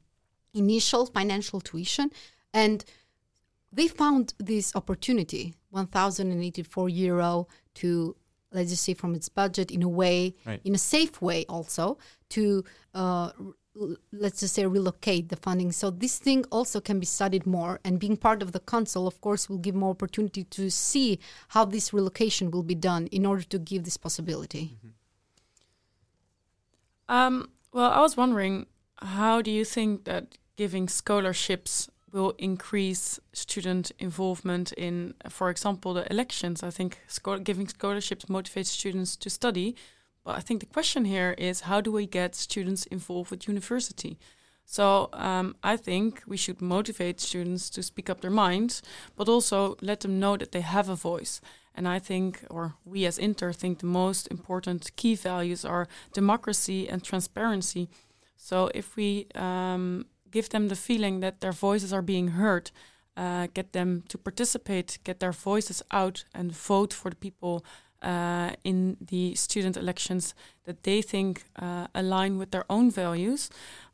initial 0.52 1.06
financial 1.06 1.60
tuition, 1.60 2.10
and 2.52 2.84
they 3.72 3.88
found 3.88 4.34
this 4.38 4.74
opportunity 4.76 5.54
1,084 5.70 6.88
euro 6.88 7.48
to 7.74 8.16
let's 8.52 8.70
just 8.70 8.84
say 8.84 8.94
from 8.94 9.14
its 9.14 9.28
budget 9.28 9.70
in 9.70 9.82
a 9.82 9.88
way, 9.88 10.34
right. 10.46 10.60
in 10.64 10.74
a 10.74 10.78
safe 10.78 11.20
way 11.20 11.44
also 11.48 11.98
to 12.30 12.64
uh, 12.94 13.30
let's 14.12 14.40
just 14.40 14.54
say 14.54 14.66
relocate 14.66 15.28
the 15.28 15.36
funding. 15.36 15.72
So 15.72 15.90
this 15.90 16.18
thing 16.18 16.44
also 16.50 16.80
can 16.80 17.00
be 17.00 17.06
studied 17.06 17.46
more 17.46 17.80
and 17.84 17.98
being 17.98 18.16
part 18.16 18.42
of 18.42 18.52
the 18.52 18.60
council 18.60 19.06
of 19.06 19.20
course 19.20 19.48
will 19.48 19.58
give 19.58 19.74
more 19.74 19.90
opportunity 19.90 20.44
to 20.44 20.70
see 20.70 21.18
how 21.48 21.64
this 21.64 21.92
relocation 21.92 22.50
will 22.50 22.62
be 22.62 22.74
done 22.74 23.08
in 23.08 23.26
order 23.26 23.42
to 23.42 23.58
give 23.58 23.84
this 23.84 23.96
possibility. 23.96 24.76
Mm-hmm. 24.76 24.88
um, 27.14 27.50
well 27.72 27.90
i 27.90 28.00
was 28.00 28.16
wondering 28.16 28.66
how 28.98 29.42
do 29.42 29.50
you 29.50 29.64
think 29.64 30.04
that 30.04 30.38
giving 30.56 30.88
scholarships 30.88 31.90
will 32.14 32.34
increase 32.38 33.18
student 33.32 33.90
involvement 33.98 34.72
in 34.72 35.14
for 35.28 35.50
example 35.50 35.92
the 35.94 36.10
elections? 36.10 36.62
I 36.62 36.70
think 36.70 37.00
giving 37.42 37.68
scholarships 37.68 38.26
motivates 38.26 38.66
students 38.66 39.16
to 39.16 39.28
study 39.28 39.74
but 40.24 40.36
I 40.36 40.40
think 40.40 40.60
the 40.60 40.66
question 40.66 41.04
here 41.04 41.34
is 41.36 41.62
how 41.62 41.80
do 41.80 41.92
we 41.92 42.06
get 42.06 42.34
students 42.34 42.86
involved 42.86 43.30
with 43.30 43.46
university? 43.46 44.18
So 44.64 45.10
um, 45.12 45.56
I 45.62 45.76
think 45.76 46.22
we 46.26 46.38
should 46.38 46.62
motivate 46.62 47.20
students 47.20 47.68
to 47.70 47.82
speak 47.82 48.08
up 48.08 48.20
their 48.22 48.30
minds, 48.30 48.82
but 49.16 49.28
also 49.28 49.76
let 49.82 50.00
them 50.00 50.18
know 50.18 50.36
that 50.36 50.52
they 50.52 50.62
have 50.62 50.88
a 50.88 50.96
voice. 50.96 51.40
And 51.74 51.86
I 51.86 51.98
think, 51.98 52.44
or 52.48 52.74
we 52.84 53.04
as 53.04 53.18
Inter 53.18 53.52
think, 53.52 53.80
the 53.80 53.86
most 53.86 54.28
important 54.28 54.94
key 54.96 55.16
values 55.16 55.64
are 55.64 55.88
democracy 56.12 56.88
and 56.88 57.02
transparency. 57.02 57.88
So 58.36 58.70
if 58.74 58.96
we 58.96 59.26
um, 59.34 60.06
give 60.30 60.48
them 60.48 60.68
the 60.68 60.76
feeling 60.76 61.20
that 61.20 61.40
their 61.40 61.52
voices 61.52 61.92
are 61.92 62.02
being 62.02 62.28
heard, 62.28 62.70
uh, 63.16 63.48
get 63.54 63.72
them 63.72 64.02
to 64.08 64.18
participate, 64.18 64.98
get 65.04 65.20
their 65.20 65.32
voices 65.32 65.82
out, 65.90 66.24
and 66.34 66.52
vote 66.52 66.92
for 66.92 67.10
the 67.10 67.16
people 67.16 67.64
uh, 68.04 68.50
in 68.62 68.96
the 69.00 69.34
student 69.34 69.76
elections 69.76 70.34
that 70.64 70.82
they 70.82 71.02
think 71.02 71.44
uh, 71.56 71.86
align 71.94 72.38
with 72.38 72.50
their 72.50 72.64
own 72.68 72.90
values, 72.90 73.50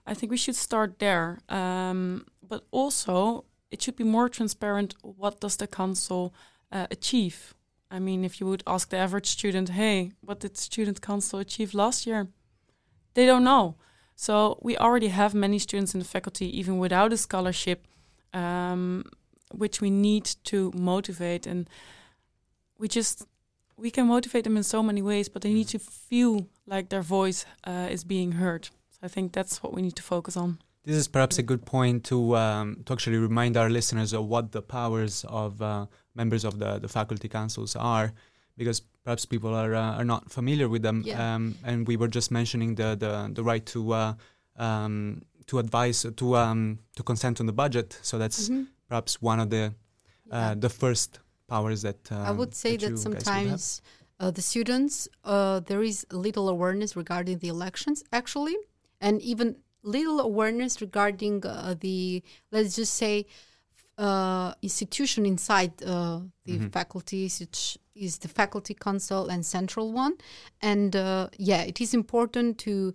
I 0.06 0.14
think 0.14 0.30
we 0.30 0.36
should 0.36 0.56
start 0.56 0.98
there. 0.98 1.38
Um, 1.48 2.26
but 2.46 2.64
also, 2.70 3.44
it 3.70 3.80
should 3.80 3.96
be 3.96 4.04
more 4.04 4.28
transparent. 4.28 4.94
What 5.02 5.40
does 5.40 5.56
the 5.56 5.66
council 5.66 6.34
uh, 6.72 6.86
achieve? 6.90 7.54
I 7.90 7.98
mean, 7.98 8.24
if 8.24 8.40
you 8.40 8.46
would 8.46 8.62
ask 8.66 8.88
the 8.88 8.98
average 8.98 9.26
student, 9.26 9.68
"Hey, 9.70 10.12
what 10.20 10.40
did 10.40 10.56
student 10.56 11.00
council 11.00 11.38
achieve 11.38 11.74
last 11.74 12.06
year?" 12.06 12.28
They 13.14 13.26
don't 13.26 13.44
know. 13.44 13.76
So 14.16 14.58
we 14.60 14.76
already 14.76 15.08
have 15.08 15.34
many 15.34 15.58
students 15.58 15.94
in 15.94 16.00
the 16.00 16.06
faculty, 16.06 16.46
even 16.58 16.78
without 16.78 17.12
a 17.12 17.16
scholarship, 17.16 17.86
um, 18.34 19.04
which 19.52 19.80
we 19.80 19.90
need 19.90 20.24
to 20.44 20.70
motivate. 20.74 21.46
And 21.46 21.68
we 22.78 22.86
just 22.88 23.26
we 23.80 23.90
can 23.90 24.06
motivate 24.06 24.44
them 24.44 24.56
in 24.56 24.62
so 24.62 24.82
many 24.82 25.02
ways, 25.02 25.28
but 25.28 25.42
they 25.42 25.52
need 25.52 25.68
to 25.68 25.78
feel 25.78 26.46
like 26.66 26.88
their 26.88 27.02
voice 27.02 27.46
uh, 27.64 27.88
is 27.90 28.04
being 28.04 28.32
heard. 28.32 28.68
So 28.90 28.98
I 29.02 29.08
think 29.08 29.32
that's 29.32 29.62
what 29.62 29.72
we 29.72 29.82
need 29.82 29.96
to 29.96 30.02
focus 30.02 30.36
on. 30.36 30.58
This 30.84 30.96
is 30.96 31.08
perhaps 31.08 31.38
a 31.38 31.42
good 31.42 31.64
point 31.66 32.04
to 32.04 32.36
um, 32.36 32.82
to 32.86 32.92
actually 32.92 33.18
remind 33.18 33.56
our 33.56 33.68
listeners 33.68 34.12
of 34.12 34.26
what 34.26 34.52
the 34.52 34.62
powers 34.62 35.24
of 35.28 35.60
uh, 35.60 35.86
members 36.14 36.44
of 36.44 36.58
the, 36.58 36.78
the 36.78 36.88
faculty 36.88 37.28
councils 37.28 37.76
are, 37.76 38.12
because 38.56 38.80
perhaps 39.04 39.26
people 39.26 39.54
are 39.54 39.74
uh, 39.74 39.98
are 39.98 40.04
not 40.04 40.30
familiar 40.30 40.68
with 40.68 40.82
them. 40.82 41.02
Yeah. 41.04 41.34
Um, 41.34 41.54
and 41.64 41.86
we 41.86 41.96
were 41.96 42.08
just 42.08 42.30
mentioning 42.30 42.76
the 42.76 42.96
the, 42.96 43.30
the 43.32 43.42
right 43.42 43.64
to 43.66 43.92
uh, 43.92 44.14
um, 44.56 45.22
to 45.46 45.58
advise 45.58 46.06
to 46.16 46.36
um, 46.36 46.78
to 46.96 47.02
consent 47.02 47.40
on 47.40 47.46
the 47.46 47.52
budget. 47.52 47.98
So 48.02 48.18
that's 48.18 48.48
mm-hmm. 48.48 48.64
perhaps 48.88 49.20
one 49.20 49.38
of 49.38 49.50
the 49.50 49.64
uh, 50.32 50.36
yeah. 50.36 50.54
the 50.54 50.70
first 50.70 51.20
powers 51.50 51.82
that 51.82 52.00
um, 52.12 52.22
I 52.30 52.30
would 52.30 52.54
say 52.54 52.76
that, 52.76 52.90
that 52.90 52.98
sometimes 52.98 53.82
uh, 54.20 54.30
the 54.30 54.42
students 54.42 55.08
uh, 55.24 55.60
there 55.60 55.82
is 55.82 56.06
little 56.12 56.48
awareness 56.48 56.96
regarding 57.02 57.38
the 57.38 57.48
elections 57.48 58.04
actually, 58.12 58.56
and 59.00 59.20
even 59.22 59.56
little 59.82 60.20
awareness 60.20 60.80
regarding 60.80 61.44
uh, 61.44 61.74
the 61.80 62.22
let's 62.52 62.76
just 62.76 62.94
say 62.94 63.26
uh, 63.98 64.54
institution 64.62 65.26
inside 65.26 65.72
uh, 65.82 66.20
the 66.44 66.56
mm-hmm. 66.56 66.68
faculties, 66.68 67.40
which 67.40 67.78
is 67.94 68.18
the 68.18 68.28
faculty 68.28 68.74
council 68.74 69.28
and 69.28 69.44
central 69.44 69.92
one, 69.92 70.14
and 70.62 70.96
uh, 70.96 71.28
yeah, 71.36 71.62
it 71.62 71.80
is 71.80 71.92
important 71.92 72.58
to 72.58 72.94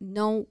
know, 0.00 0.46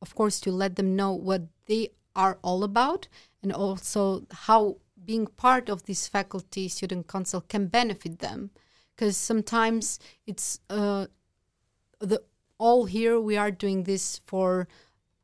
of 0.00 0.14
course, 0.14 0.40
to 0.40 0.50
let 0.50 0.76
them 0.76 0.96
know 0.96 1.12
what 1.12 1.42
they 1.66 1.90
are 2.16 2.38
all 2.42 2.62
about 2.62 3.08
and 3.42 3.52
also 3.52 4.26
how 4.46 4.76
being 5.04 5.26
part 5.26 5.68
of 5.68 5.84
this 5.84 6.08
faculty 6.08 6.68
student 6.68 7.08
council 7.08 7.40
can 7.40 7.66
benefit 7.66 8.18
them. 8.20 8.50
Because 8.94 9.16
sometimes 9.16 9.98
it's 10.26 10.60
uh, 10.70 11.06
the 12.00 12.22
all 12.58 12.84
here 12.84 13.20
we 13.20 13.36
are 13.36 13.50
doing 13.50 13.84
this 13.84 14.20
for 14.24 14.68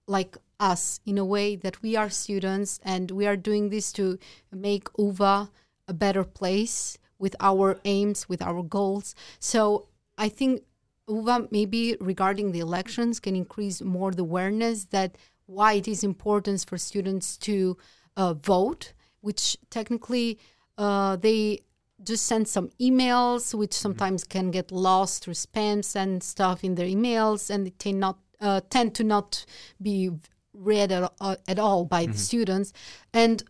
like 0.06 0.36
us 0.58 1.00
in 1.06 1.16
a 1.18 1.24
way 1.24 1.56
that 1.56 1.80
we 1.82 1.96
are 1.96 2.10
students 2.10 2.80
and 2.82 3.10
we 3.10 3.26
are 3.26 3.36
doing 3.36 3.70
this 3.70 3.92
to 3.92 4.18
make 4.52 4.88
uva 4.98 5.50
a 5.86 5.94
better 5.94 6.24
place 6.24 6.98
with 7.18 7.36
our 7.40 7.78
aims 7.84 8.28
with 8.28 8.42
our 8.42 8.62
goals. 8.62 9.14
So 9.38 9.88
i 10.18 10.28
think 10.28 10.62
uva 11.08 11.48
maybe 11.50 11.96
regarding 12.00 12.52
the 12.52 12.60
elections 12.60 13.20
can 13.20 13.34
increase 13.36 13.80
more 13.80 14.10
the 14.12 14.22
awareness 14.22 14.84
that 14.86 15.16
why 15.46 15.74
it 15.74 15.88
is 15.88 16.04
important 16.04 16.64
for 16.68 16.78
students 16.78 17.36
to 17.36 17.76
uh, 18.16 18.34
vote 18.34 18.92
which 19.20 19.56
technically 19.70 20.38
uh, 20.78 21.16
they 21.16 21.60
just 22.02 22.26
send 22.26 22.48
some 22.48 22.70
emails, 22.80 23.54
which 23.54 23.70
mm-hmm. 23.70 23.82
sometimes 23.82 24.24
mm-hmm. 24.24 24.38
can 24.38 24.50
get 24.50 24.72
lost 24.72 25.24
through 25.24 25.34
spams 25.34 25.94
and 25.96 26.22
stuff 26.22 26.64
in 26.64 26.74
their 26.74 26.86
emails, 26.86 27.50
and 27.50 27.66
they 27.66 27.70
tend 27.70 28.00
not 28.00 28.18
uh, 28.40 28.60
tend 28.70 28.94
to 28.94 29.04
not 29.04 29.44
be 29.82 30.10
read 30.54 30.90
at, 30.90 31.12
uh, 31.20 31.36
at 31.46 31.58
all 31.58 31.84
by 31.84 32.04
mm-hmm. 32.04 32.12
the 32.12 32.18
students. 32.18 32.72
And 33.12 33.42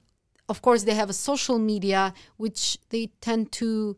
of 0.49 0.63
course, 0.63 0.83
they 0.83 0.95
have 0.95 1.09
a 1.09 1.15
social 1.15 1.59
media 1.59 2.13
which 2.37 2.79
they 2.91 3.11
tend 3.21 3.53
to 3.53 3.97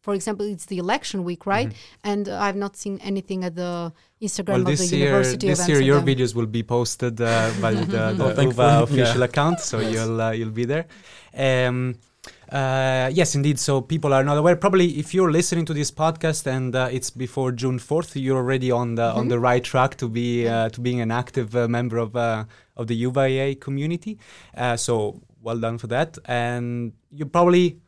for 0.00 0.14
example, 0.14 0.46
it's 0.46 0.66
the 0.66 0.78
election 0.78 1.24
week, 1.24 1.46
right? 1.46 1.68
Mm-hmm. 1.68 2.10
And 2.10 2.28
I've 2.28 2.56
not 2.56 2.76
seen 2.76 2.98
anything 3.02 3.44
at 3.44 3.54
the 3.54 3.92
Instagram 4.22 4.64
well, 4.64 4.68
of 4.68 4.78
the 4.78 4.86
year, 4.86 5.06
University 5.06 5.48
this 5.48 5.60
of 5.60 5.68
year, 5.68 5.80
your 5.80 6.00
videos 6.00 6.34
will 6.34 6.46
be 6.46 6.62
posted 6.62 7.20
uh, 7.20 7.50
by 7.60 7.74
the, 7.94 8.14
the 8.16 8.34
oh, 8.36 8.40
UVA 8.40 8.82
official 8.82 9.18
yeah. 9.18 9.24
account, 9.24 9.60
so 9.60 9.80
yes. 9.80 9.92
you'll 9.92 10.20
uh, 10.20 10.30
you'll 10.30 10.50
be 10.50 10.64
there. 10.64 10.86
Um, 11.36 11.96
uh, 12.50 13.10
yes, 13.12 13.34
indeed. 13.34 13.58
So 13.58 13.80
people 13.80 14.14
are 14.14 14.24
not 14.24 14.38
aware. 14.38 14.56
Probably, 14.56 14.98
if 14.98 15.12
you're 15.12 15.30
listening 15.30 15.66
to 15.66 15.74
this 15.74 15.90
podcast 15.90 16.46
and 16.46 16.74
uh, 16.74 16.88
it's 16.90 17.10
before 17.10 17.52
June 17.52 17.78
fourth, 17.78 18.16
you're 18.16 18.38
already 18.38 18.70
on 18.70 18.94
the 18.94 19.02
mm-hmm. 19.02 19.18
on 19.18 19.28
the 19.28 19.38
right 19.38 19.62
track 19.62 19.96
to 19.96 20.08
be 20.08 20.48
uh, 20.48 20.68
to 20.70 20.80
being 20.80 21.00
an 21.00 21.10
active 21.10 21.54
uh, 21.54 21.68
member 21.68 21.98
of 21.98 22.16
uh, 22.16 22.44
of 22.76 22.86
the 22.86 22.94
UVA 22.94 23.56
community. 23.56 24.18
Uh, 24.56 24.76
so 24.76 25.20
well 25.42 25.58
done 25.58 25.78
for 25.78 25.88
that. 25.88 26.18
And 26.24 26.92
you 27.10 27.26
probably 27.26 27.80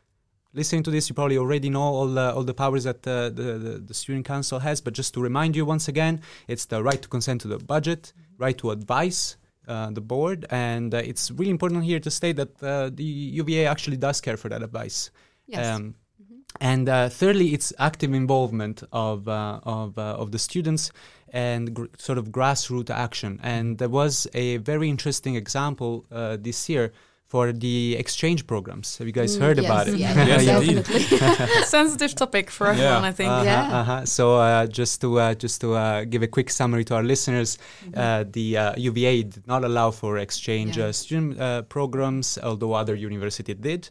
listening 0.53 0.83
to 0.83 0.91
this, 0.91 1.09
you 1.09 1.15
probably 1.15 1.37
already 1.37 1.69
know 1.69 1.81
all 1.81 2.07
the, 2.07 2.33
all 2.33 2.43
the 2.43 2.53
powers 2.53 2.83
that 2.83 3.05
uh, 3.07 3.29
the, 3.29 3.57
the, 3.57 3.83
the 3.85 3.93
student 3.93 4.25
council 4.25 4.59
has. 4.59 4.81
But 4.81 4.93
just 4.93 5.13
to 5.13 5.21
remind 5.21 5.55
you 5.55 5.65
once 5.65 5.87
again, 5.87 6.21
it's 6.47 6.65
the 6.65 6.83
right 6.83 7.01
to 7.01 7.07
consent 7.07 7.41
to 7.41 7.47
the 7.47 7.57
budget, 7.57 8.13
right 8.37 8.57
to 8.57 8.71
advise 8.71 9.37
uh, 9.67 9.91
the 9.91 10.01
board, 10.01 10.45
and 10.49 10.93
uh, 10.93 10.97
it's 10.97 11.31
really 11.31 11.51
important 11.51 11.83
here 11.83 11.99
to 11.99 12.11
state 12.11 12.35
that 12.35 12.63
uh, 12.63 12.89
the 12.91 13.03
UVA 13.03 13.67
actually 13.67 13.97
does 13.97 14.19
care 14.19 14.37
for 14.37 14.49
that 14.49 14.63
advice. 14.63 15.11
Yes. 15.47 15.75
Um, 15.75 15.95
mm-hmm. 16.21 16.39
and 16.59 16.89
uh, 16.89 17.09
thirdly, 17.09 17.53
it's 17.53 17.71
active 17.77 18.13
involvement 18.13 18.83
of 18.91 19.27
uh, 19.27 19.59
of 19.63 19.97
of 19.97 20.31
the 20.31 20.39
students 20.39 20.91
and 21.31 21.73
gr- 21.73 21.85
sort 21.97 22.17
of 22.17 22.29
grassroots 22.29 22.89
action. 22.89 23.39
And 23.43 23.77
there 23.77 23.89
was 23.89 24.27
a 24.33 24.57
very 24.57 24.89
interesting 24.89 25.35
example 25.35 26.05
uh, 26.11 26.37
this 26.39 26.67
year 26.67 26.91
for 27.31 27.45
the 27.65 27.95
exchange 28.03 28.41
programs. 28.53 28.87
Have 28.97 29.07
you 29.09 29.13
guys 29.21 29.31
Mm, 29.37 29.41
heard 29.43 29.57
yes, 29.57 29.65
about 29.69 29.85
it? 29.87 29.95
Yes, 30.05 30.15
yes, 30.31 30.41
indeed. 30.61 30.75
definitely. 30.83 31.63
Sensitive 31.77 32.13
topic 32.23 32.45
for 32.57 32.65
everyone, 32.73 33.05
I 33.11 33.13
think. 33.19 33.31
Uh-huh, 33.31 33.45
Yeah. 33.51 33.79
uh-huh. 33.79 34.05
So 34.05 34.23
uh, 34.47 34.67
just 34.79 34.95
to 35.01 35.09
uh, 35.19 35.33
just 35.43 35.57
to 35.61 35.67
uh, 35.75 36.03
give 36.13 36.21
a 36.23 36.27
quick 36.35 36.49
summary 36.59 36.83
to 36.89 36.93
our 36.97 37.03
listeners, 37.13 37.49
uh, 37.95 38.23
the 38.37 38.47
uh, 38.57 38.89
UVA 38.89 39.13
did 39.33 39.45
not 39.47 39.61
allow 39.69 39.91
for 40.01 40.11
exchange 40.27 40.73
Yeah. 40.77 40.89
uh, 40.89 40.91
student 41.03 41.31
uh, 41.39 41.61
programs, 41.75 42.37
although 42.49 42.73
other 42.81 42.95
university 43.09 43.53
did. 43.69 43.89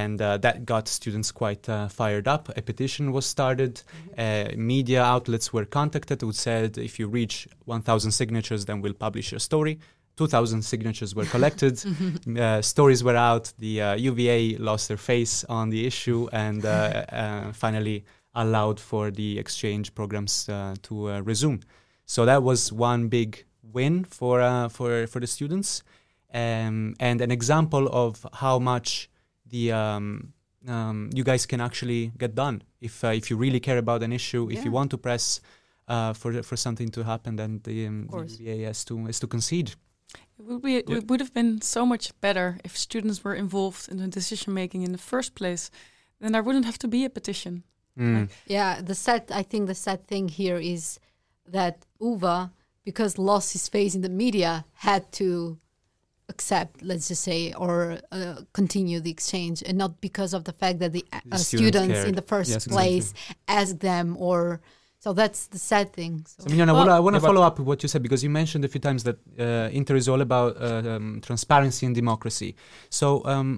And 0.00 0.20
uh, 0.20 0.38
that 0.44 0.56
got 0.72 0.84
students 0.88 1.32
quite 1.32 1.64
uh, 1.68 1.88
fired 2.00 2.26
up. 2.34 2.42
A 2.56 2.62
petition 2.62 3.04
was 3.16 3.24
started. 3.36 3.72
Uh, 4.16 4.44
media 4.74 5.02
outlets 5.14 5.46
were 5.54 5.66
contacted 5.66 6.18
who 6.22 6.32
said, 6.32 6.78
if 6.78 6.98
you 7.00 7.06
reach 7.20 7.48
1,000 7.64 8.12
signatures, 8.12 8.64
then 8.64 8.80
we'll 8.82 8.98
publish 9.06 9.32
your 9.32 9.40
story. 9.40 9.74
2,000 10.16 10.62
signatures 10.62 11.14
were 11.14 11.24
collected. 11.24 11.82
uh, 12.38 12.60
stories 12.62 13.02
were 13.02 13.16
out. 13.16 13.52
The 13.58 13.82
uh, 13.82 13.94
UVA 13.94 14.56
lost 14.58 14.88
their 14.88 14.96
face 14.96 15.44
on 15.44 15.70
the 15.70 15.86
issue 15.86 16.28
and 16.32 16.64
uh, 16.64 16.68
uh, 17.12 17.52
finally 17.52 18.04
allowed 18.34 18.80
for 18.80 19.10
the 19.10 19.38
exchange 19.38 19.94
programs 19.94 20.48
uh, 20.48 20.74
to 20.82 21.10
uh, 21.10 21.20
resume. 21.20 21.60
So 22.06 22.24
that 22.26 22.42
was 22.42 22.72
one 22.72 23.08
big 23.08 23.44
win 23.62 24.04
for 24.04 24.40
uh, 24.40 24.68
for 24.68 25.06
for 25.06 25.20
the 25.20 25.26
students, 25.26 25.82
um, 26.34 26.94
and 27.00 27.20
an 27.20 27.30
example 27.30 27.88
of 27.88 28.26
how 28.32 28.58
much 28.58 29.08
the 29.46 29.72
um, 29.72 30.32
um, 30.68 31.10
you 31.14 31.24
guys 31.24 31.46
can 31.46 31.60
actually 31.60 32.12
get 32.18 32.34
done 32.34 32.62
if 32.80 33.04
uh, 33.04 33.08
if 33.08 33.30
you 33.30 33.36
really 33.36 33.60
care 33.60 33.78
about 33.78 34.02
an 34.02 34.12
issue. 34.12 34.50
If 34.50 34.64
you 34.64 34.72
want 34.72 34.90
to 34.90 34.98
press 34.98 35.40
uh, 35.88 36.12
for 36.12 36.42
for 36.42 36.56
something 36.56 36.88
to 36.90 37.04
happen, 37.04 37.36
then 37.36 37.60
the, 37.64 37.86
um, 37.86 38.08
the. 38.10 38.44
UVA 38.44 38.62
has 38.62 38.84
to 38.86 39.06
has 39.06 39.20
to 39.20 39.26
concede. 39.26 39.74
It 40.38 40.44
would, 40.44 40.62
be, 40.62 40.76
it 40.76 41.08
would 41.08 41.20
have 41.20 41.32
been 41.32 41.60
so 41.60 41.86
much 41.86 42.18
better 42.20 42.58
if 42.64 42.76
students 42.76 43.22
were 43.22 43.34
involved 43.34 43.88
in 43.88 43.98
the 43.98 44.08
decision 44.08 44.52
making 44.54 44.82
in 44.82 44.92
the 44.92 44.98
first 44.98 45.34
place. 45.34 45.70
Then 46.20 46.32
there 46.32 46.42
wouldn't 46.42 46.64
have 46.64 46.78
to 46.78 46.88
be 46.88 47.04
a 47.04 47.10
petition. 47.10 47.62
Mm. 47.98 48.28
Yeah, 48.46 48.80
the 48.80 48.94
sad. 48.94 49.30
I 49.30 49.42
think 49.42 49.66
the 49.66 49.74
sad 49.74 50.06
thing 50.06 50.28
here 50.28 50.56
is 50.56 50.98
that 51.46 51.84
UVA, 52.00 52.50
because 52.84 53.18
lost 53.18 53.52
his 53.52 53.68
face 53.68 53.94
in 53.94 54.00
the 54.00 54.08
media, 54.08 54.64
had 54.72 55.12
to 55.12 55.58
accept, 56.28 56.82
let's 56.82 57.08
just 57.08 57.22
say, 57.22 57.52
or 57.52 57.98
uh, 58.10 58.36
continue 58.52 59.00
the 59.00 59.10
exchange, 59.10 59.62
and 59.62 59.76
not 59.76 60.00
because 60.00 60.32
of 60.32 60.44
the 60.44 60.52
fact 60.52 60.78
that 60.78 60.92
the, 60.92 61.04
uh, 61.12 61.20
The 61.26 61.38
students 61.38 61.78
students 61.78 62.08
in 62.08 62.14
the 62.14 62.22
first 62.22 62.50
Yes, 62.50 62.66
exactly. 62.66 62.76
place 62.76 63.14
asked 63.46 63.80
them, 63.80 64.16
or 64.18 64.60
so 65.02 65.08
that's 65.20 65.40
the 65.54 65.58
sad 65.58 65.86
thing. 65.98 66.12
So. 66.32 66.42
So, 66.42 66.50
Milan, 66.50 66.68
I 66.68 66.72
Well, 66.72 66.80
wanna- 66.82 66.98
I 66.98 67.00
want 67.06 67.14
to 67.16 67.22
yeah, 67.22 67.28
follow 67.30 67.42
up 67.48 67.54
with 67.58 67.66
what 67.70 67.78
you 67.82 67.88
said 67.92 68.02
because 68.06 68.22
you 68.26 68.30
mentioned 68.40 68.62
a 68.64 68.68
few 68.74 68.82
times 68.88 69.02
that 69.08 69.18
uh, 69.46 69.78
Inter 69.78 69.96
is 70.02 70.06
all 70.12 70.20
about 70.28 70.50
uh, 70.56 70.92
um, 70.92 71.20
transparency 71.28 71.84
and 71.88 71.94
democracy. 72.02 72.50
So, 73.00 73.06
um, 73.32 73.48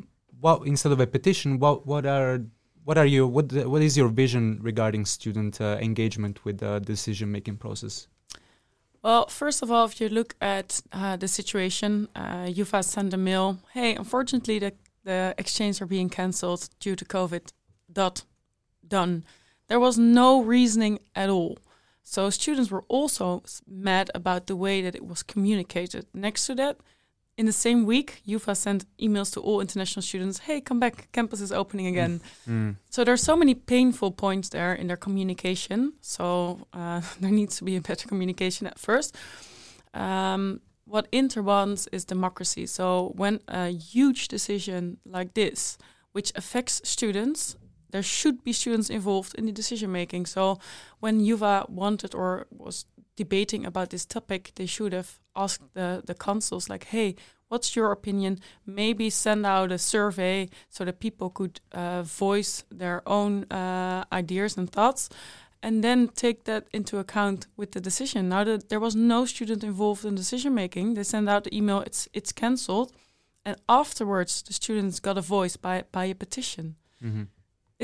what 0.45 0.57
instead 0.73 0.93
of 0.97 1.01
a 1.01 1.07
petition, 1.17 1.49
what 1.65 1.77
what 1.93 2.05
are 2.07 2.33
what 2.89 2.97
are 3.03 3.09
you 3.15 3.23
what 3.37 3.47
what 3.73 3.83
is 3.89 3.93
your 4.01 4.09
vision 4.23 4.59
regarding 4.71 5.03
student 5.07 5.61
uh, 5.61 5.67
engagement 5.89 6.35
with 6.47 6.57
the 6.65 6.73
decision 6.81 7.27
making 7.37 7.57
process? 7.59 8.09
Well, 9.03 9.27
first 9.29 9.63
of 9.63 9.71
all, 9.71 9.85
if 9.85 10.01
you 10.01 10.09
look 10.09 10.35
at 10.41 10.69
uh, 10.93 11.17
the 11.23 11.29
situation, 11.29 12.09
uh, 12.17 12.47
UVA 12.63 12.83
sent 12.83 13.13
a 13.13 13.19
mail. 13.19 13.59
Hey, 13.75 13.91
unfortunately, 14.03 14.59
the 14.59 14.73
the 15.05 15.35
exchanges 15.37 15.83
are 15.83 15.89
being 15.97 16.09
cancelled 16.11 16.63
due 16.85 16.97
to 16.97 17.05
COVID. 17.05 17.53
Dot 17.93 18.25
done. 18.89 19.25
There 19.69 19.81
was 19.81 19.99
no 19.99 20.43
reasoning 20.43 20.99
at 21.15 21.31
all. 21.31 21.59
So 22.03 22.31
students 22.31 22.71
were 22.71 22.85
also 22.89 23.43
mad 23.67 24.11
about 24.15 24.47
the 24.47 24.57
way 24.57 24.83
that 24.83 24.95
it 24.95 25.07
was 25.07 25.23
communicated. 25.23 26.07
Next 26.13 26.47
to 26.47 26.55
that, 26.57 26.77
in 27.37 27.47
the 27.47 27.53
same 27.53 27.85
week, 27.85 28.21
UVA 28.25 28.55
sent 28.55 28.85
emails 28.99 29.33
to 29.33 29.41
all 29.41 29.61
international 29.61 30.03
students. 30.03 30.39
Hey, 30.41 30.61
come 30.61 30.79
back! 30.79 31.11
Campus 31.13 31.41
is 31.41 31.51
opening 31.51 31.87
again. 31.87 32.21
Mm. 32.49 32.77
So 32.91 33.03
there's 33.03 33.23
so 33.23 33.37
many 33.37 33.55
painful 33.55 34.13
points 34.13 34.51
there 34.51 34.73
in 34.73 34.87
their 34.87 34.97
communication. 34.97 35.95
So 36.01 36.67
uh, 36.73 37.01
there 37.21 37.33
needs 37.33 37.57
to 37.57 37.65
be 37.65 37.77
a 37.77 37.81
better 37.81 38.07
communication 38.07 38.67
at 38.67 38.79
first. 38.79 39.17
Um, 39.95 40.61
what 40.85 41.09
Inter 41.11 41.43
wants 41.43 41.89
is 41.89 42.05
democracy. 42.05 42.67
So 42.67 43.13
when 43.17 43.41
a 43.49 43.69
huge 43.69 44.29
decision 44.29 44.99
like 45.05 45.35
this, 45.35 45.79
which 46.13 46.31
affects 46.37 46.83
students, 46.85 47.57
there 47.95 48.03
should 48.03 48.43
be 48.43 48.53
students 48.53 48.91
involved 48.91 49.37
in 49.39 49.47
the 49.47 49.53
decision 49.53 49.93
making. 49.93 50.27
So 50.27 50.59
when 50.99 51.21
UVA 51.21 51.67
wanted 51.69 52.13
or 52.13 52.47
was 52.51 52.87
debating 53.15 53.65
about 53.65 53.91
this 53.91 54.05
topic, 54.05 54.51
they 54.57 54.67
should 54.67 54.93
have 54.93 55.21
asked 55.37 55.63
the, 55.75 56.03
the 56.05 56.15
councils 56.15 56.69
like, 56.69 56.87
hey, 56.87 57.15
what's 57.47 57.77
your 57.77 57.93
opinion? 57.93 58.41
Maybe 58.67 59.11
send 59.11 59.47
out 59.47 59.71
a 59.71 59.79
survey 59.79 60.49
so 60.69 60.85
that 60.85 60.99
people 60.99 61.31
could 61.31 61.61
uh, 61.71 62.03
voice 62.03 62.65
their 62.69 63.01
own 63.07 63.45
uh, 63.45 64.03
ideas 64.13 64.57
and 64.57 64.69
thoughts, 64.69 65.09
and 65.63 65.85
then 65.85 66.09
take 66.09 66.43
that 66.45 66.67
into 66.73 66.99
account 66.99 67.47
with 67.57 67.71
the 67.71 67.81
decision. 67.81 68.29
Now 68.29 68.43
that 68.43 68.71
there 68.71 68.81
was 68.81 68.97
no 68.97 69.25
student 69.25 69.63
involved 69.63 70.05
in 70.05 70.17
decision 70.17 70.53
making, 70.53 70.95
they 70.95 71.05
send 71.05 71.29
out 71.29 71.45
the 71.45 71.57
email, 71.57 71.81
it's 71.87 72.09
it's 72.13 72.33
cancelled, 72.33 72.93
and 73.45 73.57
afterwards 73.69 74.43
the 74.43 74.53
students 74.53 74.99
got 74.99 75.17
a 75.17 75.23
voice 75.23 75.57
by 75.57 75.85
by 75.93 76.07
a 76.11 76.15
petition. 76.15 76.75
hmm 77.01 77.27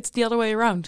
It's 0.01 0.11
the 0.11 0.25
other 0.27 0.37
way 0.39 0.55
around. 0.55 0.85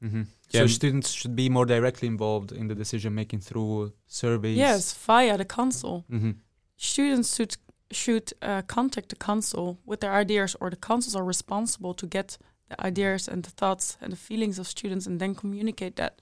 hmm 0.00 0.22
Yeah. 0.54 0.60
So 0.62 0.66
students 0.68 1.10
should 1.18 1.34
be 1.36 1.48
more 1.48 1.66
directly 1.66 2.06
involved 2.08 2.50
in 2.52 2.68
the 2.68 2.74
decision 2.74 3.14
making 3.14 3.42
through 3.42 3.92
surveys. 4.06 4.56
Yes, 4.58 4.94
via 5.06 5.36
the 5.36 5.44
council. 5.44 6.04
hmm 6.10 6.30
Students 6.76 7.34
should 7.36 7.56
should 7.92 8.32
uh, 8.42 8.62
contact 8.66 9.08
the 9.08 9.16
council 9.16 9.76
with 9.86 10.00
their 10.00 10.20
ideas, 10.22 10.56
or 10.60 10.70
the 10.70 10.76
councils 10.88 11.14
are 11.16 11.26
responsible 11.28 11.94
to 11.94 12.06
get 12.06 12.38
the 12.68 12.86
ideas 12.86 13.28
and 13.28 13.42
the 13.44 13.50
thoughts 13.50 13.96
and 14.00 14.12
the 14.12 14.16
feelings 14.16 14.58
of 14.58 14.66
students, 14.66 15.06
and 15.06 15.18
then 15.20 15.34
communicate 15.34 15.94
that. 15.96 16.12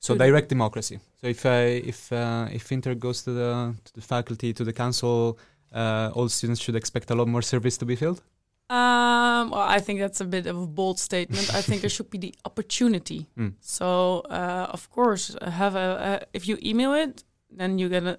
So 0.00 0.14
to 0.14 0.18
the- 0.18 0.24
direct 0.26 0.48
democracy. 0.48 0.98
So 1.20 1.26
if 1.28 1.44
uh, 1.44 1.88
if 1.90 2.10
uh, 2.12 2.54
if 2.54 2.70
Inter 2.72 2.94
goes 2.94 3.22
to 3.22 3.30
the 3.30 3.74
to 3.84 3.92
the 3.94 4.00
faculty 4.06 4.52
to 4.52 4.64
the 4.64 4.72
council, 4.72 5.38
uh, 5.74 6.10
all 6.16 6.28
students 6.28 6.60
should 6.62 6.76
expect 6.76 7.10
a 7.10 7.14
lot 7.14 7.26
more 7.28 7.42
surveys 7.42 7.78
to 7.78 7.84
be 7.86 7.96
filled. 7.96 8.20
Um, 8.70 9.50
well, 9.50 9.60
I 9.76 9.80
think 9.80 9.98
that's 10.00 10.20
a 10.20 10.24
bit 10.26 10.46
of 10.46 10.56
a 10.56 10.66
bold 10.66 10.98
statement. 10.98 11.54
I 11.54 11.62
think 11.62 11.80
there 11.80 11.90
should 11.90 12.10
be 12.10 12.18
the 12.18 12.34
opportunity. 12.44 13.26
Mm. 13.38 13.52
So, 13.60 14.20
uh, 14.30 14.66
of 14.72 14.90
course, 14.90 15.34
uh, 15.40 15.50
have 15.50 15.74
a 15.76 15.78
uh, 15.78 16.18
if 16.32 16.46
you 16.48 16.58
email 16.62 16.92
it, 16.92 17.24
then 17.58 17.78
you 17.78 17.88
gonna 17.88 18.16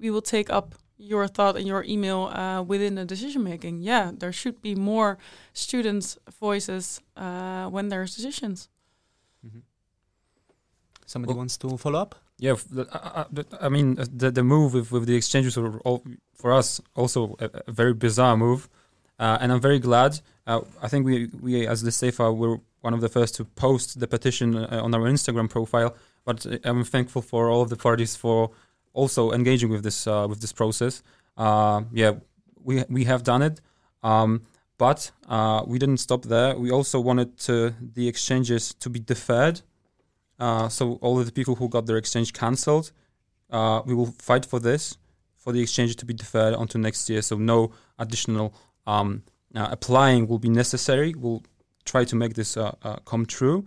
we 0.00 0.10
will 0.10 0.22
take 0.22 0.48
up 0.50 0.74
your 0.96 1.28
thought 1.28 1.56
and 1.56 1.66
your 1.66 1.84
email 1.84 2.30
uh, 2.32 2.62
within 2.62 2.94
the 2.94 3.04
decision 3.04 3.42
making. 3.42 3.82
Yeah, 3.82 4.12
there 4.16 4.32
should 4.32 4.62
be 4.62 4.74
more 4.74 5.18
students' 5.52 6.16
voices 6.40 7.00
uh, 7.16 7.66
when 7.68 7.88
there's 7.90 8.14
decisions. 8.16 8.68
Somebody 11.06 11.30
Well- 11.32 11.38
wants 11.38 11.56
to 11.58 11.76
follow 11.76 12.00
up? 12.00 12.14
Yeah, 12.38 12.52
f- 12.52 12.66
the- 12.70 12.88
I, 12.92 13.20
I- 13.20 13.26
the- 13.30 13.46
I 13.60 13.68
mean 13.68 13.98
uh, 13.98 14.06
the 14.18 14.30
the 14.30 14.42
move 14.42 14.72
with, 14.74 14.90
with 14.92 15.06
the 15.06 15.14
exchanges 15.16 15.56
were 15.56 15.78
all, 15.84 16.02
for 16.34 16.52
us 16.58 16.80
also 16.94 17.36
a, 17.38 17.48
a 17.66 17.72
very 17.72 17.94
bizarre 17.94 18.36
move, 18.36 18.68
uh, 19.18 19.38
and 19.40 19.52
I'm 19.52 19.60
very 19.60 19.78
glad. 19.78 20.20
Uh, 20.46 20.62
I 20.82 20.88
think 20.88 21.06
we 21.06 21.28
we 21.40 21.66
as 21.66 21.82
the 21.82 21.90
SEFA 21.90 22.36
were 22.36 22.60
one 22.80 22.94
of 22.94 23.00
the 23.00 23.08
first 23.08 23.34
to 23.36 23.44
post 23.44 23.98
the 24.00 24.06
petition 24.06 24.56
uh, 24.56 24.80
on 24.82 24.94
our 24.94 25.02
Instagram 25.02 25.48
profile, 25.48 25.94
but 26.24 26.46
I'm 26.64 26.84
thankful 26.84 27.22
for 27.22 27.48
all 27.48 27.62
of 27.62 27.70
the 27.70 27.76
parties 27.76 28.16
for 28.16 28.50
also 28.92 29.32
engaging 29.32 29.70
with 29.70 29.82
this 29.82 30.06
uh, 30.06 30.26
with 30.28 30.40
this 30.40 30.52
process. 30.52 31.02
Uh, 31.36 31.82
yeah, 31.92 32.12
we 32.62 32.84
we 32.88 33.04
have 33.04 33.22
done 33.22 33.42
it, 33.42 33.60
um, 34.02 34.42
but 34.76 35.10
uh, 35.28 35.62
we 35.66 35.78
didn't 35.78 35.98
stop 35.98 36.24
there. 36.24 36.56
We 36.56 36.70
also 36.70 37.00
wanted 37.00 37.38
to, 37.46 37.74
the 37.80 38.08
exchanges 38.08 38.74
to 38.74 38.90
be 38.90 39.00
deferred. 39.00 39.62
So 40.68 40.98
all 41.00 41.18
of 41.18 41.26
the 41.26 41.32
people 41.32 41.54
who 41.54 41.68
got 41.68 41.86
their 41.86 41.96
exchange 41.96 42.32
cancelled, 42.32 42.92
we 43.50 43.94
will 43.94 44.12
fight 44.18 44.44
for 44.44 44.60
this, 44.60 44.98
for 45.36 45.52
the 45.52 45.62
exchange 45.62 45.96
to 45.96 46.04
be 46.04 46.12
deferred 46.12 46.54
onto 46.54 46.76
next 46.78 47.08
year. 47.08 47.22
So 47.22 47.36
no 47.36 47.70
additional 47.98 48.52
um, 48.86 49.22
uh, 49.54 49.68
applying 49.70 50.26
will 50.26 50.38
be 50.38 50.48
necessary. 50.48 51.14
We'll 51.14 51.42
try 51.84 52.04
to 52.04 52.16
make 52.16 52.34
this 52.34 52.56
uh, 52.56 52.74
uh, 52.82 52.96
come 53.04 53.26
true. 53.26 53.66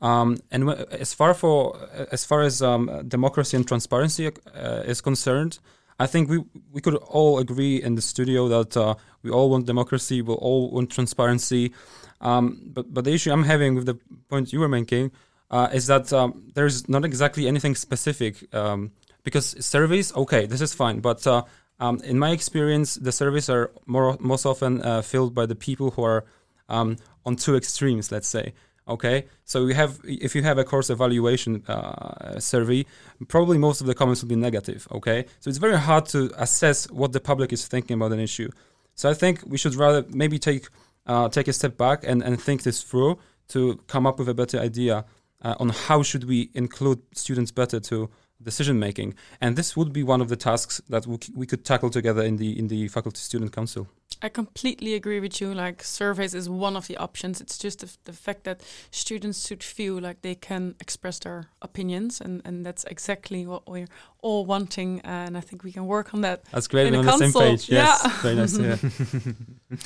Um, 0.00 0.38
and 0.50 0.66
w- 0.66 0.86
as 0.90 1.14
far 1.14 1.34
for 1.34 1.78
as 2.10 2.24
far 2.24 2.42
as 2.42 2.60
um, 2.60 3.04
democracy 3.08 3.56
and 3.56 3.66
transparency 3.66 4.26
uh, 4.28 4.82
is 4.84 5.00
concerned, 5.00 5.58
I 5.98 6.06
think 6.06 6.28
we 6.28 6.44
we 6.72 6.80
could 6.80 6.96
all 6.96 7.38
agree 7.38 7.82
in 7.82 7.94
the 7.94 8.02
studio 8.02 8.48
that 8.48 8.76
uh, 8.76 8.94
we 9.22 9.30
all 9.30 9.48
want 9.50 9.66
democracy, 9.66 10.20
we 10.22 10.34
all 10.34 10.70
want 10.70 10.90
transparency. 10.90 11.72
Um, 12.20 12.70
but 12.74 12.92
but 12.92 13.04
the 13.04 13.12
issue 13.12 13.32
I'm 13.32 13.44
having 13.44 13.74
with 13.74 13.86
the 13.86 13.98
point 14.28 14.52
you 14.52 14.60
were 14.60 14.68
making 14.68 15.12
uh, 15.50 15.68
is 15.72 15.86
that 15.86 16.12
um, 16.12 16.50
there's 16.54 16.88
not 16.88 17.04
exactly 17.04 17.46
anything 17.46 17.74
specific 17.74 18.54
um, 18.54 18.90
because 19.22 19.56
surveys, 19.64 20.14
okay, 20.14 20.46
this 20.46 20.60
is 20.60 20.74
fine, 20.74 21.00
but 21.00 21.26
uh, 21.26 21.44
um, 21.80 22.00
in 22.04 22.18
my 22.18 22.30
experience, 22.30 22.94
the 22.94 23.12
surveys 23.12 23.48
are 23.50 23.70
more 23.86 24.16
most 24.20 24.46
often 24.46 24.82
uh, 24.82 25.02
filled 25.02 25.34
by 25.34 25.46
the 25.46 25.54
people 25.54 25.90
who 25.92 26.04
are 26.04 26.24
um, 26.68 26.96
on 27.24 27.36
two 27.36 27.56
extremes, 27.56 28.12
let's 28.12 28.28
say. 28.28 28.54
Okay, 28.86 29.24
so 29.44 29.66
you 29.66 29.74
have 29.74 29.98
if 30.04 30.34
you 30.34 30.42
have 30.42 30.58
a 30.58 30.64
course 30.64 30.90
evaluation 30.90 31.64
uh, 31.66 32.38
survey, 32.38 32.84
probably 33.28 33.56
most 33.56 33.80
of 33.80 33.86
the 33.86 33.94
comments 33.94 34.22
will 34.22 34.28
be 34.28 34.36
negative. 34.36 34.86
Okay, 34.92 35.24
so 35.40 35.48
it's 35.48 35.58
very 35.58 35.78
hard 35.78 36.04
to 36.06 36.30
assess 36.36 36.90
what 36.90 37.12
the 37.12 37.20
public 37.20 37.50
is 37.52 37.66
thinking 37.66 37.94
about 37.94 38.12
an 38.12 38.20
issue. 38.20 38.50
So 38.94 39.08
I 39.08 39.14
think 39.14 39.42
we 39.46 39.56
should 39.56 39.74
rather 39.74 40.04
maybe 40.10 40.38
take 40.38 40.68
uh, 41.06 41.30
take 41.30 41.48
a 41.48 41.52
step 41.54 41.78
back 41.78 42.04
and, 42.06 42.22
and 42.22 42.40
think 42.40 42.62
this 42.62 42.82
through 42.82 43.18
to 43.48 43.80
come 43.86 44.06
up 44.06 44.18
with 44.18 44.28
a 44.28 44.34
better 44.34 44.58
idea 44.58 45.06
uh, 45.42 45.54
on 45.58 45.70
how 45.70 46.02
should 46.02 46.24
we 46.24 46.50
include 46.54 47.00
students 47.14 47.50
better 47.50 47.80
to 47.80 48.10
decision 48.44 48.78
making. 48.78 49.14
And 49.40 49.56
this 49.56 49.76
would 49.76 49.92
be 49.92 50.02
one 50.02 50.20
of 50.20 50.28
the 50.28 50.36
tasks 50.36 50.80
that 50.88 51.06
we, 51.06 51.18
we 51.34 51.46
could 51.46 51.64
tackle 51.64 51.90
together 51.90 52.22
in 52.22 52.36
the 52.36 52.58
in 52.58 52.68
the 52.68 52.88
faculty 52.88 53.18
student 53.18 53.52
council. 53.52 53.88
I 54.22 54.28
completely 54.28 54.94
agree 54.94 55.20
with 55.20 55.40
you. 55.40 55.52
Like 55.52 55.82
surveys 55.82 56.34
is 56.34 56.48
one 56.48 56.76
of 56.76 56.86
the 56.86 56.96
options. 56.96 57.40
It's 57.40 57.58
just 57.58 57.80
the, 57.80 57.90
the, 58.04 58.12
fact 58.12 58.44
that 58.44 58.62
students 58.90 59.46
should 59.46 59.62
feel 59.62 60.00
like 60.00 60.22
they 60.22 60.34
can 60.34 60.76
express 60.80 61.18
their 61.18 61.48
opinions, 61.60 62.20
and, 62.20 62.40
and 62.44 62.64
that's 62.64 62.84
exactly 62.84 63.46
what 63.46 63.68
we're 63.68 63.88
all 64.22 64.46
wanting. 64.46 65.00
And 65.04 65.36
I 65.36 65.40
think 65.40 65.62
we 65.62 65.72
can 65.72 65.86
work 65.86 66.14
on 66.14 66.22
that. 66.22 66.44
That's 66.52 66.68
great. 66.68 66.90
We're 66.90 67.00
on 67.00 67.06
the 67.06 67.18
same 67.18 67.32
page. 67.32 67.68
Yes, 67.68 68.00
yeah. 68.02 68.10
very 68.22 68.34
nice. 68.36 68.58
Yeah. 68.58 68.76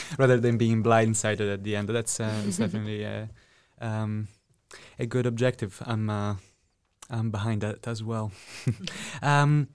Rather 0.18 0.38
than 0.38 0.56
being 0.56 0.84
blindsided 0.84 1.52
at 1.52 1.64
the 1.64 1.74
end, 1.74 1.88
that's, 1.88 2.20
uh, 2.20 2.42
definitely 2.44 3.04
uh, 3.04 3.26
um, 3.80 4.28
a 4.98 5.06
good 5.06 5.26
objective. 5.26 5.82
I'm 5.84 6.10
uh, 6.10 6.36
I'm 7.10 7.30
behind 7.30 7.62
that 7.62 7.86
as 7.86 8.02
well. 8.02 8.32
um, 9.22 9.68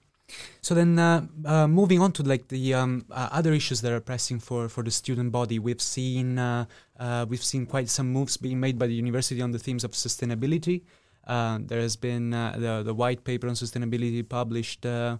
so 0.60 0.74
then, 0.74 0.98
uh, 0.98 1.26
uh, 1.44 1.68
moving 1.68 2.00
on 2.00 2.12
to 2.12 2.22
like 2.22 2.48
the 2.48 2.74
um, 2.74 3.04
uh, 3.10 3.28
other 3.30 3.52
issues 3.52 3.80
that 3.82 3.92
are 3.92 4.00
pressing 4.00 4.40
for, 4.40 4.68
for 4.68 4.82
the 4.82 4.90
student 4.90 5.32
body, 5.32 5.58
we've 5.58 5.82
seen 5.82 6.38
uh, 6.38 6.64
uh, 6.98 7.26
we've 7.28 7.44
seen 7.44 7.66
quite 7.66 7.88
some 7.88 8.12
moves 8.12 8.36
being 8.36 8.58
made 8.60 8.78
by 8.78 8.86
the 8.86 8.94
university 8.94 9.42
on 9.42 9.50
the 9.50 9.58
themes 9.58 9.84
of 9.84 9.92
sustainability. 9.92 10.82
Uh, 11.26 11.58
there 11.62 11.80
has 11.80 11.96
been 11.96 12.30
the 12.30 12.82
the 12.84 12.94
white 12.94 13.24
paper 13.24 13.48
on 13.48 13.54
sustainability 13.54 14.26
published. 14.26 14.82
do 14.82 15.18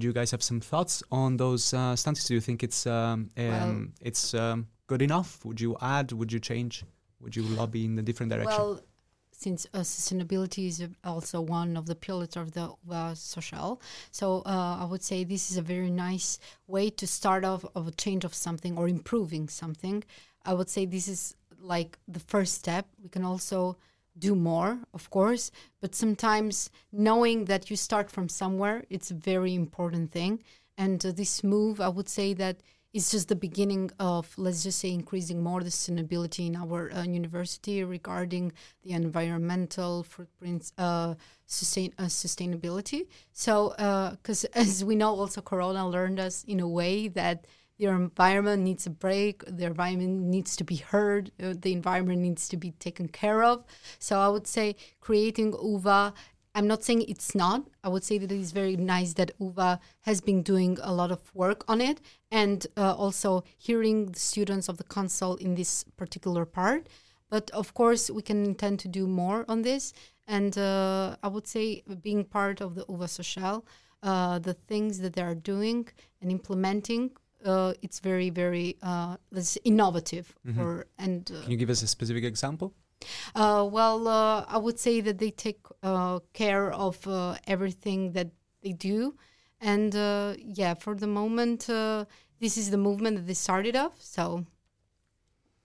you 0.00 0.12
guys 0.12 0.30
have 0.30 0.42
some 0.42 0.60
thoughts 0.60 1.02
on 1.10 1.36
those 1.36 1.64
stances? 1.64 2.26
Do 2.26 2.34
you 2.34 2.40
think 2.40 2.62
it's 2.62 2.86
um, 2.86 3.30
well, 3.36 3.62
um, 3.62 3.92
it's 4.00 4.34
um, 4.34 4.66
good 4.86 5.02
enough? 5.02 5.44
Would 5.44 5.60
you 5.60 5.76
add? 5.80 6.12
Would 6.12 6.32
you 6.32 6.40
change? 6.40 6.84
Would 7.20 7.36
you 7.36 7.42
lobby 7.42 7.84
in 7.84 7.98
a 7.98 8.02
different 8.02 8.32
direction? 8.32 8.58
Well, 8.58 8.80
since 9.42 9.66
uh, 9.74 9.80
sustainability 9.80 10.68
is 10.68 10.86
also 11.04 11.40
one 11.40 11.76
of 11.76 11.86
the 11.86 11.94
pillars 11.94 12.36
of 12.36 12.52
the 12.52 12.70
uh, 12.90 13.14
social. 13.14 13.80
So 14.10 14.42
uh, 14.46 14.78
I 14.82 14.84
would 14.84 15.02
say 15.02 15.24
this 15.24 15.50
is 15.50 15.56
a 15.56 15.62
very 15.62 15.90
nice 15.90 16.38
way 16.66 16.90
to 16.90 17.06
start 17.06 17.44
off 17.44 17.64
of 17.74 17.88
a 17.88 17.92
change 17.92 18.24
of 18.24 18.34
something 18.34 18.78
or 18.78 18.88
improving 18.88 19.48
something. 19.48 20.04
I 20.44 20.54
would 20.54 20.70
say 20.70 20.86
this 20.86 21.08
is 21.08 21.34
like 21.60 21.98
the 22.08 22.20
first 22.20 22.54
step. 22.54 22.86
We 23.02 23.08
can 23.08 23.24
also 23.24 23.76
do 24.18 24.34
more, 24.34 24.78
of 24.92 25.08
course, 25.10 25.50
but 25.80 25.94
sometimes 25.94 26.70
knowing 26.92 27.46
that 27.46 27.70
you 27.70 27.76
start 27.76 28.10
from 28.10 28.28
somewhere, 28.28 28.84
it's 28.90 29.10
a 29.10 29.14
very 29.14 29.54
important 29.54 30.12
thing. 30.12 30.42
And 30.76 31.04
uh, 31.04 31.12
this 31.12 31.42
move, 31.42 31.80
I 31.80 31.88
would 31.88 32.08
say 32.08 32.34
that 32.34 32.56
it's 32.92 33.10
just 33.10 33.28
the 33.28 33.36
beginning 33.36 33.90
of 33.98 34.32
let's 34.36 34.62
just 34.62 34.78
say 34.78 34.90
increasing 34.92 35.42
more 35.42 35.62
the 35.62 35.70
sustainability 35.70 36.46
in 36.46 36.56
our 36.56 36.92
uh, 36.92 37.02
university 37.02 37.82
regarding 37.84 38.52
the 38.82 38.92
environmental 38.92 40.02
footprints 40.02 40.72
uh, 40.76 41.14
sustain 41.46 41.92
uh, 41.98 42.04
sustainability. 42.04 43.06
So 43.32 43.70
because 44.18 44.44
uh, 44.44 44.48
as 44.54 44.84
we 44.84 44.94
know 44.94 45.14
also 45.14 45.40
corona 45.40 45.88
learned 45.88 46.20
us 46.20 46.44
in 46.44 46.60
a 46.60 46.68
way 46.68 47.08
that 47.08 47.46
the 47.78 47.86
environment 47.86 48.62
needs 48.62 48.86
a 48.86 48.90
break 48.90 49.42
the 49.46 49.64
environment 49.64 50.20
needs 50.20 50.54
to 50.56 50.62
be 50.62 50.76
heard 50.76 51.32
uh, 51.42 51.54
the 51.58 51.72
environment 51.72 52.20
needs 52.20 52.46
to 52.48 52.56
be 52.58 52.72
taken 52.72 53.08
care 53.08 53.42
of. 53.42 53.64
So 53.98 54.18
i 54.18 54.28
would 54.28 54.46
say 54.46 54.76
creating 55.00 55.54
uva 55.54 56.12
I'm 56.54 56.66
not 56.66 56.84
saying 56.84 57.02
it's 57.08 57.34
not. 57.34 57.62
I 57.82 57.88
would 57.88 58.04
say 58.04 58.18
that 58.18 58.30
it 58.30 58.38
is 58.38 58.52
very 58.52 58.76
nice 58.76 59.14
that 59.14 59.30
UVA 59.40 59.78
has 60.02 60.20
been 60.20 60.42
doing 60.42 60.78
a 60.82 60.92
lot 60.92 61.10
of 61.10 61.20
work 61.34 61.64
on 61.66 61.80
it 61.80 62.00
and 62.30 62.66
uh, 62.76 62.94
also 62.94 63.44
hearing 63.56 64.06
the 64.06 64.18
students 64.18 64.68
of 64.68 64.76
the 64.76 64.84
council 64.84 65.36
in 65.36 65.54
this 65.54 65.84
particular 65.96 66.44
part. 66.44 66.88
But 67.30 67.50
of 67.52 67.72
course, 67.72 68.10
we 68.10 68.20
can 68.20 68.44
intend 68.44 68.80
to 68.80 68.88
do 68.88 69.06
more 69.06 69.46
on 69.48 69.62
this. 69.62 69.94
And 70.26 70.56
uh, 70.58 71.16
I 71.22 71.28
would 71.28 71.46
say, 71.46 71.82
being 72.02 72.24
part 72.24 72.60
of 72.60 72.74
the 72.74 72.84
UVA 72.88 73.08
Social, 73.08 73.64
uh, 74.02 74.38
the 74.38 74.54
things 74.54 74.98
that 75.00 75.14
they 75.14 75.22
are 75.22 75.34
doing 75.34 75.88
and 76.20 76.30
implementing, 76.30 77.12
uh, 77.44 77.72
it's 77.82 78.00
very, 78.00 78.30
very 78.30 78.76
uh, 78.82 79.16
innovative. 79.64 80.34
Mm-hmm. 80.46 80.60
For, 80.60 80.86
and 80.98 81.30
uh, 81.34 81.42
Can 81.42 81.50
you 81.50 81.56
give 81.56 81.70
us 81.70 81.82
a 81.82 81.86
specific 81.86 82.24
example? 82.24 82.74
Uh, 83.34 83.68
well, 83.70 84.08
uh, 84.08 84.44
I 84.48 84.58
would 84.58 84.78
say 84.78 85.00
that 85.00 85.18
they 85.18 85.30
take 85.30 85.60
uh, 85.82 86.20
care 86.32 86.72
of 86.72 87.06
uh, 87.06 87.36
everything 87.46 88.12
that 88.12 88.30
they 88.62 88.72
do. 88.72 89.14
And 89.60 89.94
uh, 89.94 90.34
yeah, 90.38 90.74
for 90.74 90.94
the 90.94 91.06
moment, 91.06 91.70
uh, 91.70 92.04
this 92.40 92.56
is 92.56 92.70
the 92.70 92.78
movement 92.78 93.16
that 93.16 93.26
they 93.26 93.34
started 93.34 93.76
off. 93.76 93.94
So, 94.00 94.44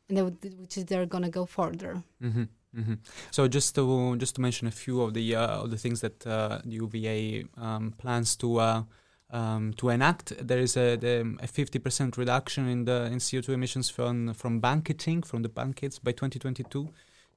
and 0.08 0.18
they, 0.18 0.22
which 0.22 0.78
is 0.78 0.86
they're 0.86 1.06
going 1.06 1.24
to 1.24 1.30
go 1.30 1.46
further. 1.46 2.04
Mm-hmm. 2.22 2.44
Mm-hmm. 2.78 2.94
So 3.32 3.48
just 3.48 3.76
to 3.76 4.16
just 4.18 4.36
to 4.36 4.42
mention 4.42 4.68
a 4.68 4.72
few 4.72 5.02
of 5.02 5.14
the 5.14 5.36
of 5.36 5.72
the 5.72 5.78
things 5.78 6.02
that 6.02 6.20
the 6.20 6.62
UVA 6.66 7.46
um, 7.58 7.94
plans 7.98 8.36
to 8.38 8.86
um, 9.30 9.74
to 9.74 9.90
enact, 9.90 10.34
there 10.46 10.60
is 10.60 10.78
a, 10.78 10.94
a 10.94 11.48
50% 11.48 12.18
reduction 12.18 12.68
in 12.68 12.86
the 12.86 13.06
in 13.06 13.18
CO2 13.18 13.50
emissions 13.50 13.90
from 13.90 14.34
from 14.34 14.60
banqueting 14.60 15.22
from 15.22 15.42
the 15.42 15.50
banquets 15.50 16.00
by 16.00 16.12
2022. 16.12 16.90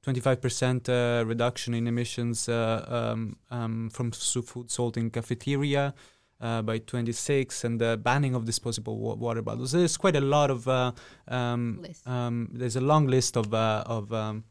25% 0.06 0.88
uh, 0.88 1.24
reduction 1.26 1.74
in 1.74 1.86
emissions 1.86 2.48
uh, 2.48 3.12
um, 3.12 3.36
um, 3.50 3.90
from 3.90 4.10
food 4.10 4.70
sold 4.70 4.96
in 4.96 5.10
cafeteria 5.10 5.94
uh, 6.40 6.62
by 6.62 6.78
26 6.78 7.64
and 7.64 7.80
the 7.80 7.98
banning 8.02 8.34
of 8.34 8.44
disposable 8.46 8.98
wa- 8.98 9.14
water 9.14 9.42
bottles. 9.42 9.72
There's 9.72 9.96
quite 9.96 10.16
a 10.16 10.20
lot 10.20 10.50
of 10.50 10.66
um, 10.66 11.84
um, 12.06 12.48
there's 12.52 12.76
a 12.76 12.80
long 12.80 13.06
list 13.06 13.36
of 13.36 13.52
of 13.52 14.12
um, 14.12 14.44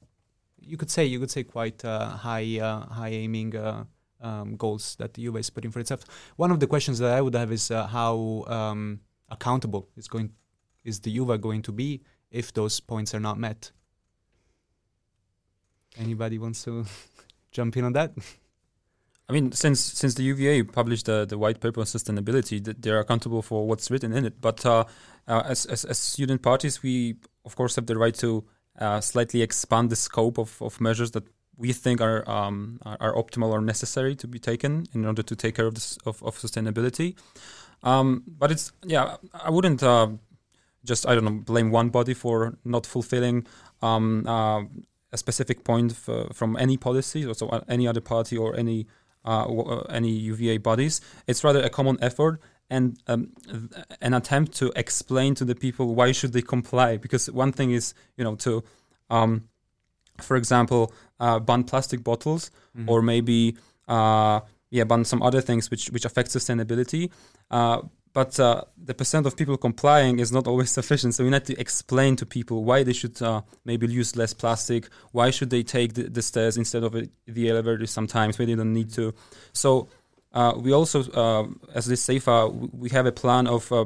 you 0.60 0.78
could 0.78 0.92
say 0.92 1.06
you 1.06 1.20
could 1.20 1.32
say 1.32 1.44
quite 1.44 1.82
high 1.82 2.60
high 2.92 3.10
aiming 3.10 3.56
um, 4.22 4.56
goals 4.56 4.96
that 5.00 5.14
the 5.14 5.22
UVA 5.24 5.40
is 5.40 5.50
putting 5.50 5.72
for 5.72 5.80
itself. 5.80 6.04
One 6.36 6.52
of 6.52 6.60
the 6.60 6.68
questions 6.68 7.00
that 7.00 7.12
I 7.12 7.22
would 7.22 7.36
have 7.36 7.52
is 7.52 7.72
uh, 7.72 7.88
how 7.88 8.44
um, 8.48 9.02
accountable 9.30 9.90
is 9.96 10.08
going 10.08 10.32
is 10.84 11.00
the 11.00 11.12
UVA 11.12 11.38
going 11.38 11.62
to 11.64 11.72
be 11.72 12.02
if 12.32 12.54
those 12.54 12.80
points 12.80 13.14
are 13.14 13.20
not 13.20 13.38
met? 13.38 13.72
Anybody 16.00 16.38
wants 16.38 16.64
to 16.64 16.86
jump 17.52 17.78
in 17.78 17.84
on 17.84 17.94
that? 17.94 18.14
I 19.30 19.34
mean, 19.34 19.52
since 19.52 19.80
since 19.80 20.16
the 20.16 20.24
UVA 20.24 20.64
published 20.64 21.06
the, 21.06 21.26
the 21.26 21.38
white 21.38 21.60
paper 21.60 21.82
on 21.82 21.86
sustainability, 21.86 22.76
they're 22.82 23.00
accountable 23.00 23.44
for 23.44 23.68
what's 23.68 23.92
written 23.92 24.12
in 24.12 24.26
it. 24.26 24.42
But 24.42 24.66
uh, 24.66 24.86
uh, 25.28 25.44
as, 25.46 25.66
as, 25.68 25.86
as 25.86 26.00
student 26.00 26.42
parties, 26.42 26.82
we 26.82 27.18
of 27.46 27.56
course 27.56 27.76
have 27.76 27.86
the 27.86 27.98
right 27.98 28.16
to 28.16 28.44
uh, 28.80 29.02
slightly 29.02 29.42
expand 29.44 29.92
the 29.92 29.96
scope 29.96 30.40
of, 30.40 30.60
of 30.62 30.82
measures 30.82 31.12
that 31.12 31.26
we 31.58 31.74
think 31.74 32.02
are, 32.02 32.28
um, 32.28 32.80
are, 32.84 32.98
are 33.02 33.14
optimal 33.14 33.52
or 33.52 33.62
necessary 33.62 34.16
to 34.16 34.28
be 34.28 34.40
taken 34.40 34.86
in 34.94 35.06
order 35.06 35.22
to 35.22 35.36
take 35.36 35.56
care 35.56 35.68
of 35.68 35.76
this 35.76 35.98
of, 36.06 36.24
of 36.24 36.36
sustainability. 36.38 37.16
Um, 37.84 38.24
but 38.26 38.52
it's 38.52 38.72
yeah, 38.84 39.18
I 39.34 39.52
wouldn't 39.52 39.84
uh, 39.84 40.08
just 40.86 41.08
I 41.08 41.14
don't 41.14 41.26
know 41.26 41.32
blame 41.46 41.70
one 41.70 41.90
body 41.90 42.14
for 42.14 42.58
not 42.64 42.86
fulfilling 42.86 43.46
um, 43.82 44.26
uh, 44.26 44.64
a 45.12 45.18
specific 45.18 45.64
point 45.64 45.94
from 45.94 46.58
any 46.58 46.78
policy, 46.78 47.26
or 47.26 47.34
so 47.34 47.50
uh, 47.50 47.62
any 47.68 47.88
other 47.88 48.02
party 48.02 48.38
or 48.38 48.56
any 48.56 48.88
uh, 49.26 49.44
uh 49.44 49.84
any 49.90 50.12
UVA 50.12 50.58
bodies. 50.58 51.02
It's 51.28 51.44
rather 51.44 51.62
a 51.62 51.70
common 51.70 51.98
effort 52.02 52.40
and 52.70 52.98
um, 53.08 53.32
an 54.02 54.14
attempt 54.14 54.54
to 54.54 54.72
explain 54.76 55.36
to 55.36 55.46
the 55.46 55.56
people 55.56 55.96
why 55.96 56.12
should 56.12 56.34
they 56.34 56.42
comply. 56.42 56.98
Because 56.98 57.30
one 57.32 57.52
thing 57.52 57.72
is, 57.72 57.94
you 58.16 58.24
know, 58.24 58.36
to, 58.36 58.64
um, 59.10 59.50
for 60.22 60.38
example, 60.38 60.94
uh, 61.20 61.40
ban 61.40 61.64
plastic 61.64 62.04
bottles, 62.04 62.52
mm-hmm. 62.78 62.90
or 62.90 63.02
maybe 63.02 63.58
uh, 63.88 64.42
yeah, 64.70 64.84
ban 64.84 65.04
some 65.04 65.24
other 65.24 65.42
things 65.42 65.72
which 65.72 65.88
which 65.88 66.06
affect 66.06 66.30
sustainability. 66.30 67.12
Uh, 68.10 68.14
but 68.14 68.40
uh, 68.40 68.62
the 68.78 68.94
percent 68.94 69.26
of 69.26 69.36
people 69.36 69.58
complying 69.58 70.20
is 70.20 70.32
not 70.32 70.48
always 70.48 70.72
sufficient. 70.80 71.16
So 71.16 71.24
we 71.24 71.30
need 71.30 71.46
to 71.46 71.60
explain 71.60 72.16
to 72.18 72.26
people 72.26 72.64
why 72.64 72.84
they 72.84 72.94
should 72.94 73.22
uh, 73.22 73.42
maybe 73.66 73.88
use 73.88 74.16
less 74.16 74.34
plastic. 74.34 74.90
Why 75.12 75.32
should 75.32 75.50
they 75.50 75.64
take 75.64 75.94
the, 75.94 76.04
the 76.04 76.22
stairs 76.22 76.58
instead 76.58 76.84
of 76.84 76.96
the 77.28 77.50
elevator 77.50 77.86
sometimes 77.86 78.38
when 78.38 78.48
they 78.48 78.56
don't 78.56 78.74
need 78.74 78.92
to? 78.94 79.14
So 79.54 79.90
uh, 80.34 80.54
we 80.58 80.74
also, 80.74 81.04
uh, 81.12 81.48
as 81.74 81.86
this 81.86 82.04
SEFA, 82.04 82.50
we 82.74 82.90
have 82.90 83.06
a 83.06 83.12
plan 83.12 83.48
of 83.48 83.72
uh, 83.72 83.86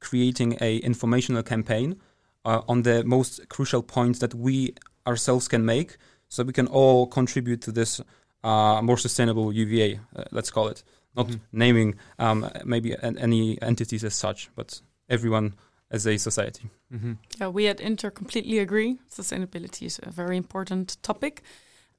creating 0.00 0.56
a 0.60 0.78
informational 0.78 1.42
campaign 1.42 1.96
uh, 2.44 2.62
on 2.68 2.82
the 2.82 3.04
most 3.04 3.48
crucial 3.48 3.82
points 3.82 4.18
that 4.20 4.34
we 4.34 4.74
ourselves 5.06 5.48
can 5.48 5.64
make, 5.64 5.96
so 6.28 6.44
we 6.44 6.52
can 6.52 6.66
all 6.66 7.06
contribute 7.06 7.62
to 7.62 7.72
this 7.72 8.00
more 8.44 8.98
sustainable 8.98 9.52
UVA. 9.52 9.98
let's 10.30 10.50
call 10.50 10.68
it 10.68 10.82
not 11.18 11.26
mm-hmm. 11.26 11.58
naming 11.58 11.94
um, 12.18 12.50
maybe 12.64 12.94
any 13.02 13.60
entities 13.60 14.04
as 14.04 14.14
such, 14.14 14.50
but 14.54 14.80
everyone 15.08 15.54
as 15.90 16.06
a 16.06 16.16
society. 16.18 16.70
Mm-hmm. 16.92 17.12
Yeah, 17.40 17.48
we 17.48 17.66
at 17.66 17.80
Inter 17.80 18.10
completely 18.10 18.58
agree. 18.58 18.98
Sustainability 19.10 19.86
is 19.86 20.00
a 20.02 20.10
very 20.10 20.36
important 20.36 20.96
topic, 21.02 21.42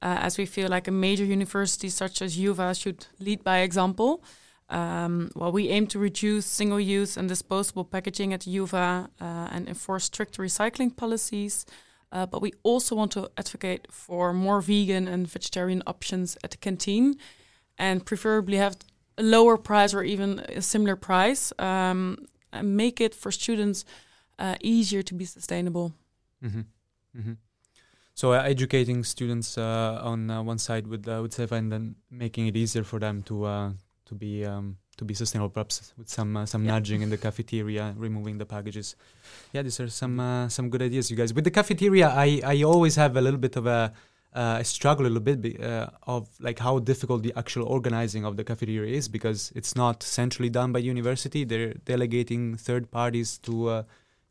uh, 0.01 0.17
as 0.21 0.37
we 0.37 0.45
feel 0.45 0.69
like 0.69 0.87
a 0.87 0.91
major 0.91 1.25
university 1.25 1.89
such 1.89 2.21
as 2.21 2.37
UVA 2.37 2.73
should 2.73 3.07
lead 3.19 3.43
by 3.43 3.59
example. 3.59 4.23
Um, 4.69 5.31
well, 5.35 5.51
we 5.51 5.69
aim 5.69 5.87
to 5.87 5.99
reduce 5.99 6.45
single-use 6.45 7.17
and 7.17 7.27
disposable 7.27 7.83
packaging 7.83 8.33
at 8.33 8.45
UVA 8.45 8.77
uh, 8.77 9.07
and 9.19 9.67
enforce 9.67 10.05
strict 10.05 10.37
recycling 10.37 10.95
policies. 10.95 11.65
Uh, 12.11 12.25
but 12.25 12.41
we 12.41 12.53
also 12.63 12.95
want 12.95 13.11
to 13.11 13.29
advocate 13.37 13.87
for 13.91 14.33
more 14.33 14.61
vegan 14.61 15.07
and 15.07 15.27
vegetarian 15.27 15.83
options 15.85 16.37
at 16.43 16.51
the 16.51 16.57
canteen, 16.57 17.17
and 17.77 18.05
preferably 18.05 18.57
have 18.57 18.77
a 19.19 19.23
lower 19.23 19.57
price 19.57 19.93
or 19.97 20.03
even 20.03 20.39
a 20.57 20.61
similar 20.61 20.95
price, 20.95 21.53
um, 21.59 22.17
and 22.51 22.75
make 22.77 23.03
it 23.05 23.13
for 23.15 23.31
students 23.31 23.85
uh, 24.39 24.55
easier 24.61 25.03
to 25.03 25.13
be 25.13 25.25
sustainable. 25.25 25.91
Mm-hmm. 26.41 26.63
Mm-hmm. 27.17 27.33
So 28.15 28.33
uh, 28.33 28.41
educating 28.43 29.03
students 29.03 29.57
uh, 29.57 30.11
on 30.11 30.29
uh, 30.29 30.43
one 30.43 30.57
side 30.57 30.87
with 30.87 31.07
uh, 31.07 31.19
with 31.21 31.31
SEFA 31.33 31.55
and 31.55 31.71
then 31.71 31.95
making 32.09 32.47
it 32.47 32.55
easier 32.55 32.83
for 32.83 32.99
them 32.99 33.23
to 33.23 33.45
uh, 33.45 33.71
to 34.05 34.15
be 34.15 34.45
um, 34.45 34.77
to 34.97 35.05
be 35.05 35.13
sustainable, 35.13 35.49
perhaps 35.49 35.93
with 35.97 36.09
some 36.09 36.35
uh, 36.35 36.45
some 36.45 36.65
Yeah. 36.65 36.73
nudging 36.73 37.01
in 37.01 37.09
the 37.09 37.17
cafeteria, 37.17 37.93
removing 37.97 38.37
the 38.37 38.45
packages. 38.45 38.95
Yeah, 39.53 39.63
these 39.63 39.79
are 39.79 39.89
some 39.89 40.19
uh, 40.19 40.49
some 40.49 40.69
good 40.69 40.81
ideas, 40.81 41.09
you 41.11 41.17
guys. 41.17 41.33
With 41.33 41.45
the 41.45 41.51
cafeteria, 41.51 42.09
I 42.09 42.41
I 42.43 42.63
always 42.63 42.95
have 42.95 43.15
a 43.15 43.21
little 43.21 43.39
bit 43.39 43.55
of 43.55 43.65
a 43.65 43.93
uh, 44.35 44.57
I 44.59 44.63
struggle 44.63 45.05
a 45.05 45.09
little 45.09 45.21
bit 45.21 45.41
be, 45.41 45.57
uh, 45.57 45.87
of 46.03 46.27
like 46.39 46.59
how 46.59 46.79
difficult 46.79 47.23
the 47.23 47.33
actual 47.35 47.63
organizing 47.63 48.25
of 48.25 48.37
the 48.37 48.43
cafeteria 48.43 48.95
is 48.97 49.07
because 49.09 49.51
it's 49.55 49.75
not 49.75 50.03
centrally 50.03 50.49
done 50.49 50.71
by 50.71 50.79
university. 50.79 51.43
They're 51.45 51.73
delegating 51.85 52.55
third 52.57 52.91
parties 52.91 53.37
to 53.39 53.69
uh, 53.69 53.83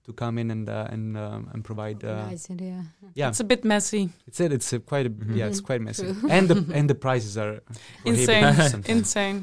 to 0.04 0.12
come 0.14 0.38
in 0.38 0.50
and 0.50 0.68
uh, 0.68 0.86
and 0.90 1.16
um, 1.16 1.50
and 1.52 1.64
provide. 1.64 2.02
Uh, 2.04 2.08
Organize 2.08 2.48
it, 2.50 2.60
yeah. 2.60 2.82
yeah, 3.14 3.28
It's 3.28 3.40
a 3.40 3.44
bit 3.44 3.64
messy, 3.64 4.08
it's 4.26 4.40
it. 4.40 4.52
It's 4.52 4.72
a 4.72 4.78
quite 4.78 5.06
a, 5.06 5.10
Mhm. 5.10 5.36
yeah. 5.36 5.46
It's 5.48 5.60
Mhm. 5.60 5.66
quite 5.66 5.80
messy, 5.82 6.06
and 6.30 6.48
the 6.48 6.56
and 6.78 6.88
the 6.88 6.94
prices 6.94 7.36
are 7.36 7.60
insane, 8.04 8.82
insane. 8.86 9.42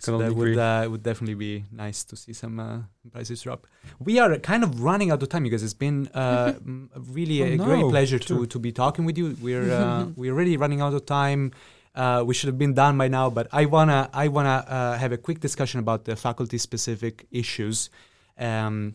So 0.00 0.18
that 0.18 0.34
would 0.34 0.58
uh, 0.58 0.86
would 0.90 1.02
definitely 1.02 1.34
be 1.34 1.64
nice 1.72 2.04
to 2.04 2.16
see 2.16 2.32
some 2.34 2.60
uh, 2.60 2.78
prices 3.12 3.42
drop. 3.42 3.66
We 3.98 4.18
are 4.18 4.36
kind 4.38 4.62
of 4.64 4.82
running 4.82 5.10
out 5.10 5.22
of 5.22 5.28
time, 5.28 5.44
you 5.46 5.50
guys. 5.50 5.62
It's 5.62 5.72
been 5.74 6.08
uh, 6.14 6.52
m- 6.56 6.90
really 7.12 7.40
Oh, 7.42 7.46
a 7.46 7.56
great 7.56 7.80
no. 7.80 7.90
pleasure 7.90 8.18
to 8.18 8.46
to 8.46 8.58
be 8.58 8.72
talking 8.72 9.04
with 9.06 9.16
you. 9.16 9.36
We're 9.40 9.70
uh, 9.72 10.06
we're 10.16 10.34
really 10.34 10.56
running 10.56 10.80
out 10.82 10.92
of 10.94 11.06
time. 11.06 11.52
Uh, 11.94 12.22
we 12.26 12.34
should 12.34 12.48
have 12.48 12.58
been 12.58 12.74
done 12.74 12.98
by 12.98 13.08
now, 13.08 13.30
but 13.30 13.46
I 13.52 13.64
wanna 13.66 14.10
I 14.12 14.28
wanna 14.28 14.64
uh, 14.68 14.98
have 14.98 15.12
a 15.12 15.16
quick 15.26 15.40
discussion 15.40 15.78
about 15.80 16.04
the 16.04 16.16
faculty 16.16 16.58
specific 16.58 17.26
issues. 17.30 17.88
Um, 18.38 18.94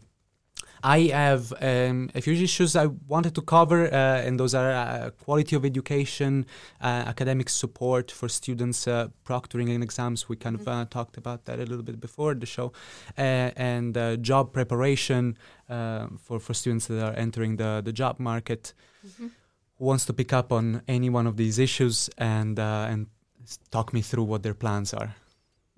I 0.84 1.00
have 1.12 1.54
um, 1.62 2.10
a 2.16 2.22
few 2.22 2.34
issues 2.34 2.76
I 2.76 2.88
wanted 3.08 3.36
to 3.36 3.42
cover, 3.42 3.86
uh, 3.88 4.26
and 4.26 4.40
those 4.40 4.54
are 4.54 4.72
uh, 4.72 5.10
quality 5.26 5.56
of 5.56 5.66
education, 5.66 6.46
uh, 6.82 6.86
academic 7.08 7.50
support 7.50 8.12
for 8.12 8.30
students 8.30 8.88
uh, 8.88 9.10
proctoring 9.26 9.70
in 9.70 9.84
exams. 9.84 10.30
We 10.30 10.36
kind 10.38 10.56
of 10.60 10.68
uh, 10.68 10.86
talked 10.90 11.18
about 11.18 11.46
that 11.46 11.60
a 11.60 11.66
little 11.66 11.84
bit 11.84 12.00
before 12.00 12.34
the 12.34 12.46
show, 12.46 12.72
uh, 13.18 13.52
and 13.56 13.98
uh, 13.98 14.16
job 14.18 14.54
preparation 14.54 15.38
uh, 15.70 16.08
for 16.24 16.40
for 16.40 16.54
students 16.54 16.88
that 16.88 17.04
are 17.04 17.14
entering 17.18 17.58
the 17.58 17.82
the 17.84 17.92
job 17.94 18.20
market. 18.20 18.74
Mhm. 19.06 19.30
Who 19.80 19.86
wants 19.86 20.06
to 20.06 20.14
pick 20.14 20.34
up 20.34 20.52
on 20.52 20.82
any 20.88 21.10
one 21.10 21.28
of 21.28 21.36
these 21.38 21.58
issues 21.58 22.10
and 22.18 22.60
uh, 22.60 22.88
and 22.92 23.08
talk 23.72 23.94
me 23.94 24.02
through 24.02 24.24
what 24.28 24.44
their 24.44 24.54
plans 24.56 24.94
are? 24.94 25.16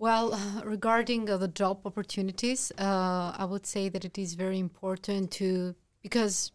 Well, 0.02 0.32
regarding 0.66 1.30
uh, 1.30 1.38
the 1.38 1.48
job 1.48 1.82
opportunities, 1.86 2.72
uh, 2.80 3.36
I 3.38 3.46
would 3.46 3.68
say 3.68 3.88
that 3.88 4.04
it 4.04 4.18
is 4.18 4.34
very 4.34 4.58
important 4.58 5.30
to 5.34 5.76
because 6.02 6.52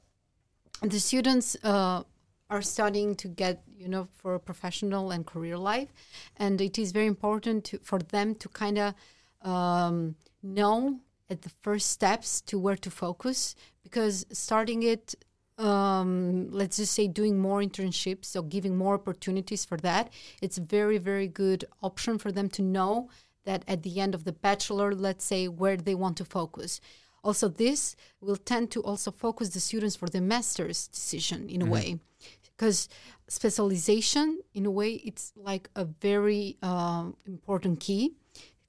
the 0.83 0.99
students 0.99 1.57
uh, 1.63 2.03
are 2.51 2.63
studying 2.63 3.15
to 3.15 3.29
get 3.29 3.63
you 3.79 3.89
know 3.89 4.09
for 4.19 4.35
a 4.35 4.41
professional 4.41 5.13
and 5.13 5.25
career 5.25 5.57
life, 5.57 5.91
and 6.37 6.61
it 6.61 6.77
is 6.77 6.91
very 6.91 7.07
important 7.07 7.63
to, 7.67 7.79
for 7.85 8.01
them 8.01 8.35
to 8.35 8.49
kind 8.49 8.79
of 8.79 8.95
um, 9.43 10.17
know 10.43 10.99
at 11.31 11.43
the 11.43 11.51
first 11.63 11.91
steps 11.91 12.41
to 12.41 12.59
where 12.59 12.77
to 12.77 12.91
focus. 12.91 13.55
Because 13.85 14.27
starting 14.33 14.83
it 14.83 15.15
um, 15.59 16.51
let's 16.51 16.77
just 16.77 16.93
say 16.93 17.09
doing 17.09 17.39
more 17.39 17.61
internships 17.61 18.27
so 18.27 18.43
giving 18.43 18.77
more 18.77 18.95
opportunities 18.95 19.65
for 19.65 19.79
that 19.79 20.13
it's 20.43 20.59
a 20.59 20.61
very 20.61 20.99
very 20.99 21.27
good 21.27 21.65
option 21.83 22.19
for 22.19 22.31
them 22.31 22.49
to 22.51 22.63
know 22.63 23.09
that 23.47 23.65
at 23.67 23.83
the 23.83 24.01
end 24.01 24.15
of 24.15 24.25
the 24.25 24.33
bachelor 24.33 24.95
let's 24.95 25.25
say 25.25 25.49
where 25.49 25.77
they 25.77 25.95
want 25.95 26.17
to 26.19 26.25
focus. 26.25 26.81
Also 27.25 27.49
this 27.49 27.97
will 28.21 28.37
tend 28.37 28.71
to 28.73 28.81
also 28.83 29.11
focus 29.11 29.49
the 29.49 29.61
students 29.61 29.97
for 29.97 30.09
the 30.09 30.21
master's 30.21 30.89
decision 30.89 31.49
in 31.49 31.63
a 31.63 31.67
way. 31.67 31.99
Because 32.45 32.89
specialization 33.29 34.41
in 34.55 34.67
a 34.67 34.71
way 34.71 34.93
it's 35.09 35.33
like 35.37 35.69
a 35.75 35.85
very 35.85 36.57
uh, 36.63 37.07
important 37.27 37.81
key 37.81 38.15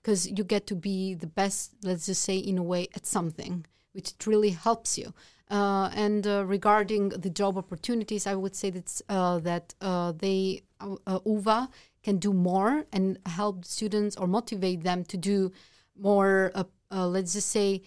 because 0.01 0.28
you 0.28 0.43
get 0.43 0.65
to 0.67 0.75
be 0.75 1.13
the 1.13 1.28
best 1.28 1.73
let's 1.84 2.05
just 2.07 2.23
say 2.23 2.38
in 2.38 2.57
a 2.57 2.63
way 2.63 2.88
at 2.95 3.05
something 3.05 3.65
which 3.93 4.13
really 4.25 4.51
helps 4.51 4.97
you. 4.97 5.13
Uh, 5.49 5.89
and 5.95 6.28
uh, 6.28 6.43
regarding 6.45 7.09
the 7.09 7.30
job 7.30 7.57
opportunities 7.57 8.28
i 8.28 8.36
would 8.36 8.53
say 8.53 8.69
that's, 8.69 9.01
uh, 9.07 9.39
that 9.39 9.73
uh, 9.80 10.11
they 10.11 10.61
uh, 10.82 10.95
uh, 11.07 11.19
uva 11.25 11.69
can 12.07 12.17
do 12.19 12.31
more 12.31 12.85
and 12.93 13.05
help 13.25 13.65
students 13.65 14.15
or 14.15 14.27
motivate 14.27 14.81
them 14.89 15.03
to 15.03 15.17
do 15.17 15.51
more 16.09 16.51
uh, 16.55 16.63
uh, 16.89 17.05
let's 17.05 17.33
just 17.33 17.49
say 17.49 17.81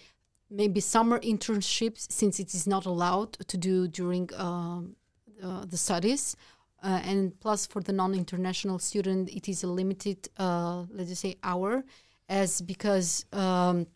maybe 0.50 0.78
summer 0.78 1.18
internships 1.20 2.02
since 2.12 2.38
it 2.38 2.50
is 2.54 2.66
not 2.66 2.84
allowed 2.84 3.32
to 3.52 3.56
do 3.56 3.88
during 3.88 4.28
um, 4.36 4.94
uh, 5.42 5.64
the 5.64 5.78
studies. 5.78 6.36
Uh, 6.82 7.00
and 7.10 7.38
plus 7.40 7.66
for 7.66 7.80
the 7.82 7.92
non-international 7.92 8.78
student 8.78 9.30
it 9.38 9.48
is 9.48 9.64
a 9.64 9.70
limited 9.80 10.28
uh, 10.38 10.84
let's 10.90 11.10
just 11.10 11.22
say 11.22 11.36
hour 11.42 11.84
as 12.28 12.60
because 12.72 13.24
um, 13.32 13.86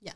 yeah 0.00 0.12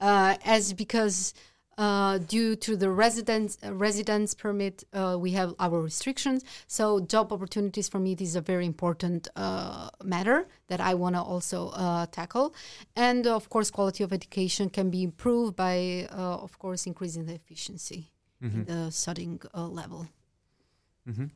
uh, 0.00 0.36
as 0.44 0.72
because 0.72 1.34
uh, 1.80 2.18
due 2.18 2.54
to 2.56 2.76
the 2.76 2.90
residence 2.90 3.56
uh, 3.64 3.74
residence 3.74 4.34
permit 4.34 4.84
uh, 4.92 5.16
we 5.18 5.30
have 5.32 5.54
our 5.58 5.80
restrictions. 5.80 6.44
So 6.66 7.00
job 7.00 7.32
opportunities 7.32 7.88
for 7.88 7.98
me 7.98 8.12
is 8.20 8.36
a 8.36 8.42
very 8.42 8.66
important 8.66 9.28
uh, 9.34 9.88
matter 10.04 10.38
that 10.68 10.80
i 10.80 10.92
want 11.02 11.14
to 11.16 11.22
also 11.22 11.58
uh, 11.70 12.04
tackle. 12.18 12.54
And 12.94 13.26
of 13.26 13.48
course 13.48 13.70
quality 13.70 14.02
of 14.04 14.12
education 14.12 14.68
can 14.68 14.90
be 14.90 15.02
improved 15.02 15.56
by 15.56 16.06
uh, 16.12 16.46
of 16.46 16.58
course 16.58 16.86
increasing 16.86 17.24
the 17.24 17.34
efficiency 17.34 18.12
in 18.42 18.64
the 18.64 18.90
studying 18.90 19.40
uh, 19.54 19.66
level. 19.80 20.08
Mm-hmm. 21.08 21.26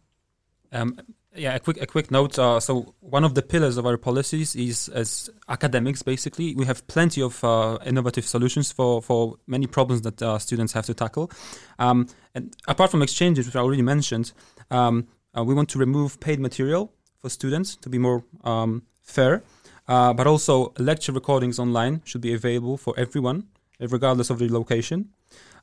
Um, 0.75 0.99
yeah, 1.37 1.55
a 1.55 1.61
quick 1.61 1.81
a 1.81 1.87
quick 1.87 2.11
note. 2.11 2.39
Uh, 2.39 2.61
so 2.61 2.95
one 3.01 3.25
of 3.25 3.35
the 3.35 3.43
pillars 3.43 3.77
of 3.77 3.87
our 3.87 3.97
policies 3.97 4.55
is 4.55 4.89
as 4.89 5.31
academics. 5.49 6.03
Basically, 6.03 6.55
we 6.55 6.65
have 6.65 6.87
plenty 6.87 7.23
of 7.23 7.43
uh, 7.43 7.79
innovative 7.85 8.25
solutions 8.25 8.71
for 8.71 9.03
for 9.03 9.37
many 9.47 9.67
problems 9.67 10.03
that 10.03 10.23
uh, 10.23 10.39
students 10.39 10.73
have 10.73 10.87
to 10.87 10.95
tackle. 10.95 11.31
Um, 11.79 12.09
and 12.35 12.55
apart 12.69 12.91
from 12.91 13.03
exchanges, 13.03 13.47
which 13.47 13.57
I 13.57 13.61
already 13.61 13.83
mentioned, 13.83 14.33
um, 14.71 15.09
uh, 15.37 15.43
we 15.43 15.55
want 15.55 15.69
to 15.71 15.79
remove 15.79 16.21
paid 16.21 16.39
material 16.39 16.93
for 17.21 17.31
students 17.31 17.77
to 17.77 17.89
be 17.89 17.99
more 17.99 18.25
um, 18.45 18.83
fair. 19.03 19.43
Uh, 19.87 20.13
but 20.15 20.27
also, 20.27 20.73
lecture 20.79 21.13
recordings 21.13 21.59
online 21.59 22.01
should 22.05 22.21
be 22.21 22.33
available 22.33 22.77
for 22.77 22.95
everyone, 22.97 23.49
regardless 23.81 24.31
of 24.31 24.39
the 24.39 24.49
location. 24.49 25.11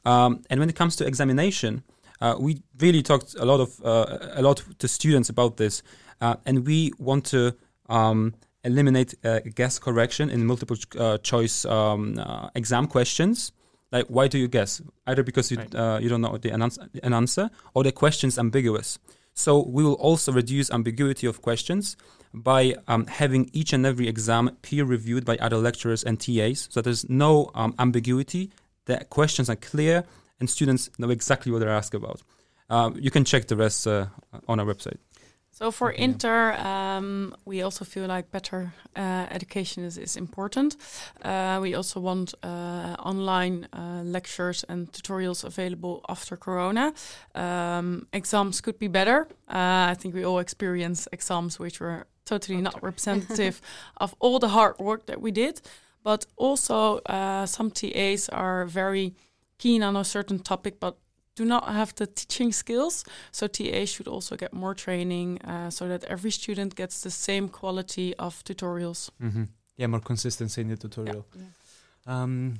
Um, 0.05 0.43
and 0.49 0.59
when 0.59 0.69
it 0.69 0.75
comes 0.75 0.95
to 0.97 1.05
examination, 1.05 1.83
uh, 2.21 2.35
we 2.39 2.61
really 2.79 3.01
talked 3.01 3.35
a 3.35 3.45
lot 3.45 3.59
of 3.59 3.79
uh, 3.83 4.17
a 4.35 4.41
lot 4.41 4.63
to 4.79 4.87
students 4.87 5.29
about 5.29 5.57
this, 5.57 5.83
uh, 6.21 6.35
and 6.45 6.65
we 6.65 6.91
want 6.99 7.25
to 7.25 7.55
um, 7.89 8.33
eliminate 8.63 9.15
uh, 9.25 9.39
guess 9.55 9.79
correction 9.79 10.29
in 10.29 10.45
multiple 10.45 10.75
ch- 10.75 10.95
uh, 10.97 11.17
choice 11.17 11.65
um, 11.65 12.17
uh, 12.19 12.49
exam 12.55 12.87
questions. 12.87 13.51
Like, 13.91 14.05
why 14.07 14.27
do 14.27 14.37
you 14.37 14.47
guess? 14.47 14.81
Either 15.05 15.23
because 15.23 15.51
you 15.51 15.57
Right. 15.57 15.75
uh, 15.75 15.99
you 16.01 16.09
don't 16.09 16.21
know 16.21 16.37
the 16.37 16.51
an, 16.51 16.61
an 17.03 17.13
answer, 17.13 17.49
or 17.73 17.83
the 17.83 17.91
question's 17.91 18.37
ambiguous. 18.37 18.99
So 19.33 19.63
we 19.65 19.83
will 19.83 19.93
also 19.95 20.31
reduce 20.31 20.69
ambiguity 20.71 21.27
of 21.27 21.41
questions 21.41 21.97
by 22.33 22.75
um, 22.87 23.07
having 23.07 23.49
each 23.53 23.73
and 23.73 23.85
every 23.85 24.07
exam 24.07 24.57
peer 24.61 24.85
reviewed 24.85 25.25
by 25.25 25.37
other 25.37 25.57
lecturers 25.57 26.03
and 26.03 26.19
TAs, 26.19 26.67
so 26.71 26.81
there's 26.81 27.09
no 27.09 27.49
um, 27.55 27.73
ambiguity. 27.79 28.51
The 28.85 29.05
questions 29.09 29.49
are 29.49 29.55
clear 29.55 30.03
and 30.41 30.49
students 30.49 30.89
know 30.97 31.09
exactly 31.09 31.51
what 31.51 31.59
they're 31.59 31.77
asked 31.77 31.93
about. 31.93 32.21
Um, 32.69 32.97
you 32.99 33.11
can 33.11 33.23
check 33.23 33.47
the 33.47 33.55
rest 33.55 33.87
uh, 33.87 34.07
on 34.47 34.59
our 34.59 34.65
website. 34.65 34.97
So 35.53 35.71
for 35.71 35.91
Okay. 35.91 36.03
Inter, 36.03 36.53
um, 36.53 37.35
we 37.45 37.61
also 37.61 37.85
feel 37.85 38.07
like 38.07 38.31
better 38.31 38.73
uh, 38.95 39.27
education 39.29 39.83
is, 39.83 39.97
is 39.97 40.15
important. 40.15 40.77
Uh, 41.21 41.59
we 41.61 41.75
also 41.75 41.99
want 41.99 42.33
uh, 42.41 42.95
online 42.99 43.67
uh, 43.73 44.01
lectures 44.03 44.65
and 44.69 44.91
tutorials 44.91 45.43
available 45.43 46.01
after 46.07 46.37
Corona. 46.37 46.93
Um, 47.35 48.07
exams 48.13 48.61
could 48.61 48.79
be 48.79 48.87
better. 48.87 49.27
Uh, 49.47 49.91
I 49.91 49.95
think 49.99 50.15
we 50.15 50.25
all 50.25 50.39
experience 50.39 51.07
exams 51.11 51.59
which 51.59 51.81
were 51.81 52.07
totally 52.25 52.61
not 52.61 52.81
representative 52.81 53.61
of 53.97 54.15
all 54.19 54.39
the 54.39 54.49
hard 54.49 54.79
work 54.79 55.05
that 55.05 55.21
we 55.21 55.31
did. 55.31 55.61
But 56.03 56.25
also, 56.37 56.99
uh, 57.05 57.45
some 57.45 57.69
TAs 57.71 58.29
are 58.29 58.65
very 58.65 59.13
keen 59.61 59.83
on 59.83 59.95
a 59.95 60.03
certain 60.03 60.39
topic, 60.39 60.79
but 60.79 60.95
do 61.35 61.45
not 61.45 61.63
have 61.67 61.93
the 61.95 62.07
teaching 62.07 62.51
skills. 62.51 63.05
So 63.31 63.47
TA 63.47 63.85
should 63.85 64.07
also 64.07 64.35
get 64.35 64.53
more 64.53 64.73
training 64.73 65.41
uh, 65.41 65.69
so 65.69 65.87
that 65.87 66.03
every 66.05 66.31
student 66.31 66.75
gets 66.75 67.01
the 67.01 67.11
same 67.11 67.47
quality 67.47 68.15
of 68.17 68.43
tutorials. 68.43 69.09
Mm-hmm. 69.21 69.43
Yeah, 69.77 69.87
more 69.87 70.01
consistency 70.01 70.61
in 70.61 70.67
the 70.67 70.77
tutorial. 70.77 71.25
Um, 72.05 72.55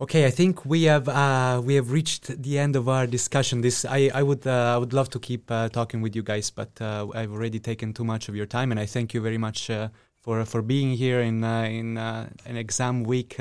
okay, 0.00 0.26
I 0.26 0.30
think 0.30 0.64
we 0.64 0.84
have 0.84 1.08
uh, 1.08 1.60
we 1.64 1.74
have 1.74 1.90
reached 1.90 2.42
the 2.42 2.58
end 2.58 2.76
of 2.76 2.88
our 2.88 3.06
discussion. 3.06 3.62
This 3.62 3.84
I 3.84 4.10
I 4.14 4.22
would 4.22 4.46
uh, 4.46 4.74
I 4.74 4.78
would 4.78 4.92
love 4.92 5.08
to 5.10 5.18
keep 5.18 5.50
uh, 5.50 5.68
talking 5.68 6.02
with 6.02 6.14
you 6.14 6.22
guys, 6.22 6.50
but 6.50 6.70
uh, 6.80 7.08
I've 7.14 7.32
already 7.32 7.60
taken 7.60 7.92
too 7.92 8.04
much 8.04 8.28
of 8.28 8.36
your 8.36 8.46
time, 8.46 8.70
and 8.72 8.80
I 8.80 8.86
thank 8.86 9.14
you 9.14 9.20
very 9.22 9.38
much 9.38 9.70
uh, 9.70 9.88
for 10.22 10.44
for 10.44 10.62
being 10.62 10.96
here 10.96 11.20
in 11.20 11.44
uh, 11.44 11.64
in 11.64 11.98
an 11.98 12.56
exam 12.56 13.04
week. 13.04 13.36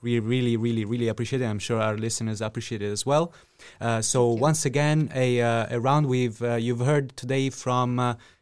we 0.00 0.20
really 0.20 0.56
really 0.56 0.84
really 0.84 1.08
appreciate 1.08 1.42
it. 1.42 1.46
I'm 1.46 1.58
sure 1.58 1.80
our 1.80 1.96
listeners 1.96 2.40
appreciate 2.40 2.82
it 2.82 2.92
as 2.92 3.04
well. 3.04 3.32
so 4.00 4.20
once 4.28 4.64
again, 4.64 5.10
a 5.14 5.38
a 5.76 5.78
round 5.80 6.06
we've 6.06 6.40
you've 6.66 6.84
heard 6.90 7.16
today 7.16 7.50
from. 7.50 7.98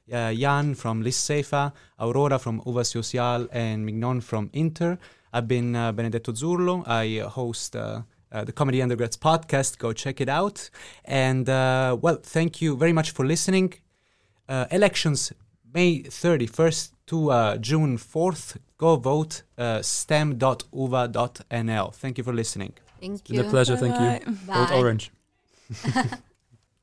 Uh, 0.08 0.32
Jan 0.32 0.76
from 0.76 1.02
List 1.02 1.28
SEFA, 1.28 1.72
Aurora 1.98 2.38
from 2.38 2.62
Uva 2.64 2.84
Social, 2.84 3.48
and 3.50 3.84
Mignon 3.84 4.20
from 4.20 4.50
Inter. 4.52 4.98
I've 5.32 5.48
been 5.48 5.74
uh, 5.76 5.92
Benedetto 5.92 6.32
Zurlo. 6.32 6.86
I 6.86 7.28
host 7.28 7.76
uh, 7.76 8.02
uh, 8.32 8.44
the 8.44 8.52
Comedy 8.52 8.80
Undergrads 8.80 9.16
podcast. 9.16 9.78
Go 9.78 9.92
check 9.92 10.20
it 10.20 10.28
out. 10.28 10.70
And 11.04 11.48
uh, 11.48 11.96
well, 12.00 12.18
thank 12.22 12.62
you 12.62 12.76
very 12.76 12.92
much 12.92 13.10
for 13.10 13.26
listening. 13.26 13.74
Uh, 14.48 14.66
elections 14.70 15.32
May 15.74 16.04
31st 16.04 16.92
to 17.06 17.30
uh, 17.30 17.56
June 17.58 17.98
4th. 17.98 18.56
Go 18.78 18.96
vote 18.96 19.42
uh, 19.58 19.82
stem.uva.nl. 19.82 21.90
Thank 21.94 22.18
you 22.18 22.24
for 22.24 22.32
listening. 22.32 22.72
Thank 23.00 23.12
you. 23.12 23.16
It's 23.16 23.30
been 23.30 23.46
a 23.46 23.50
pleasure. 23.50 23.74
Bye 23.76 23.80
thank 23.80 24.26
you. 24.26 24.32
Vote 24.32 24.72
orange. 24.72 25.10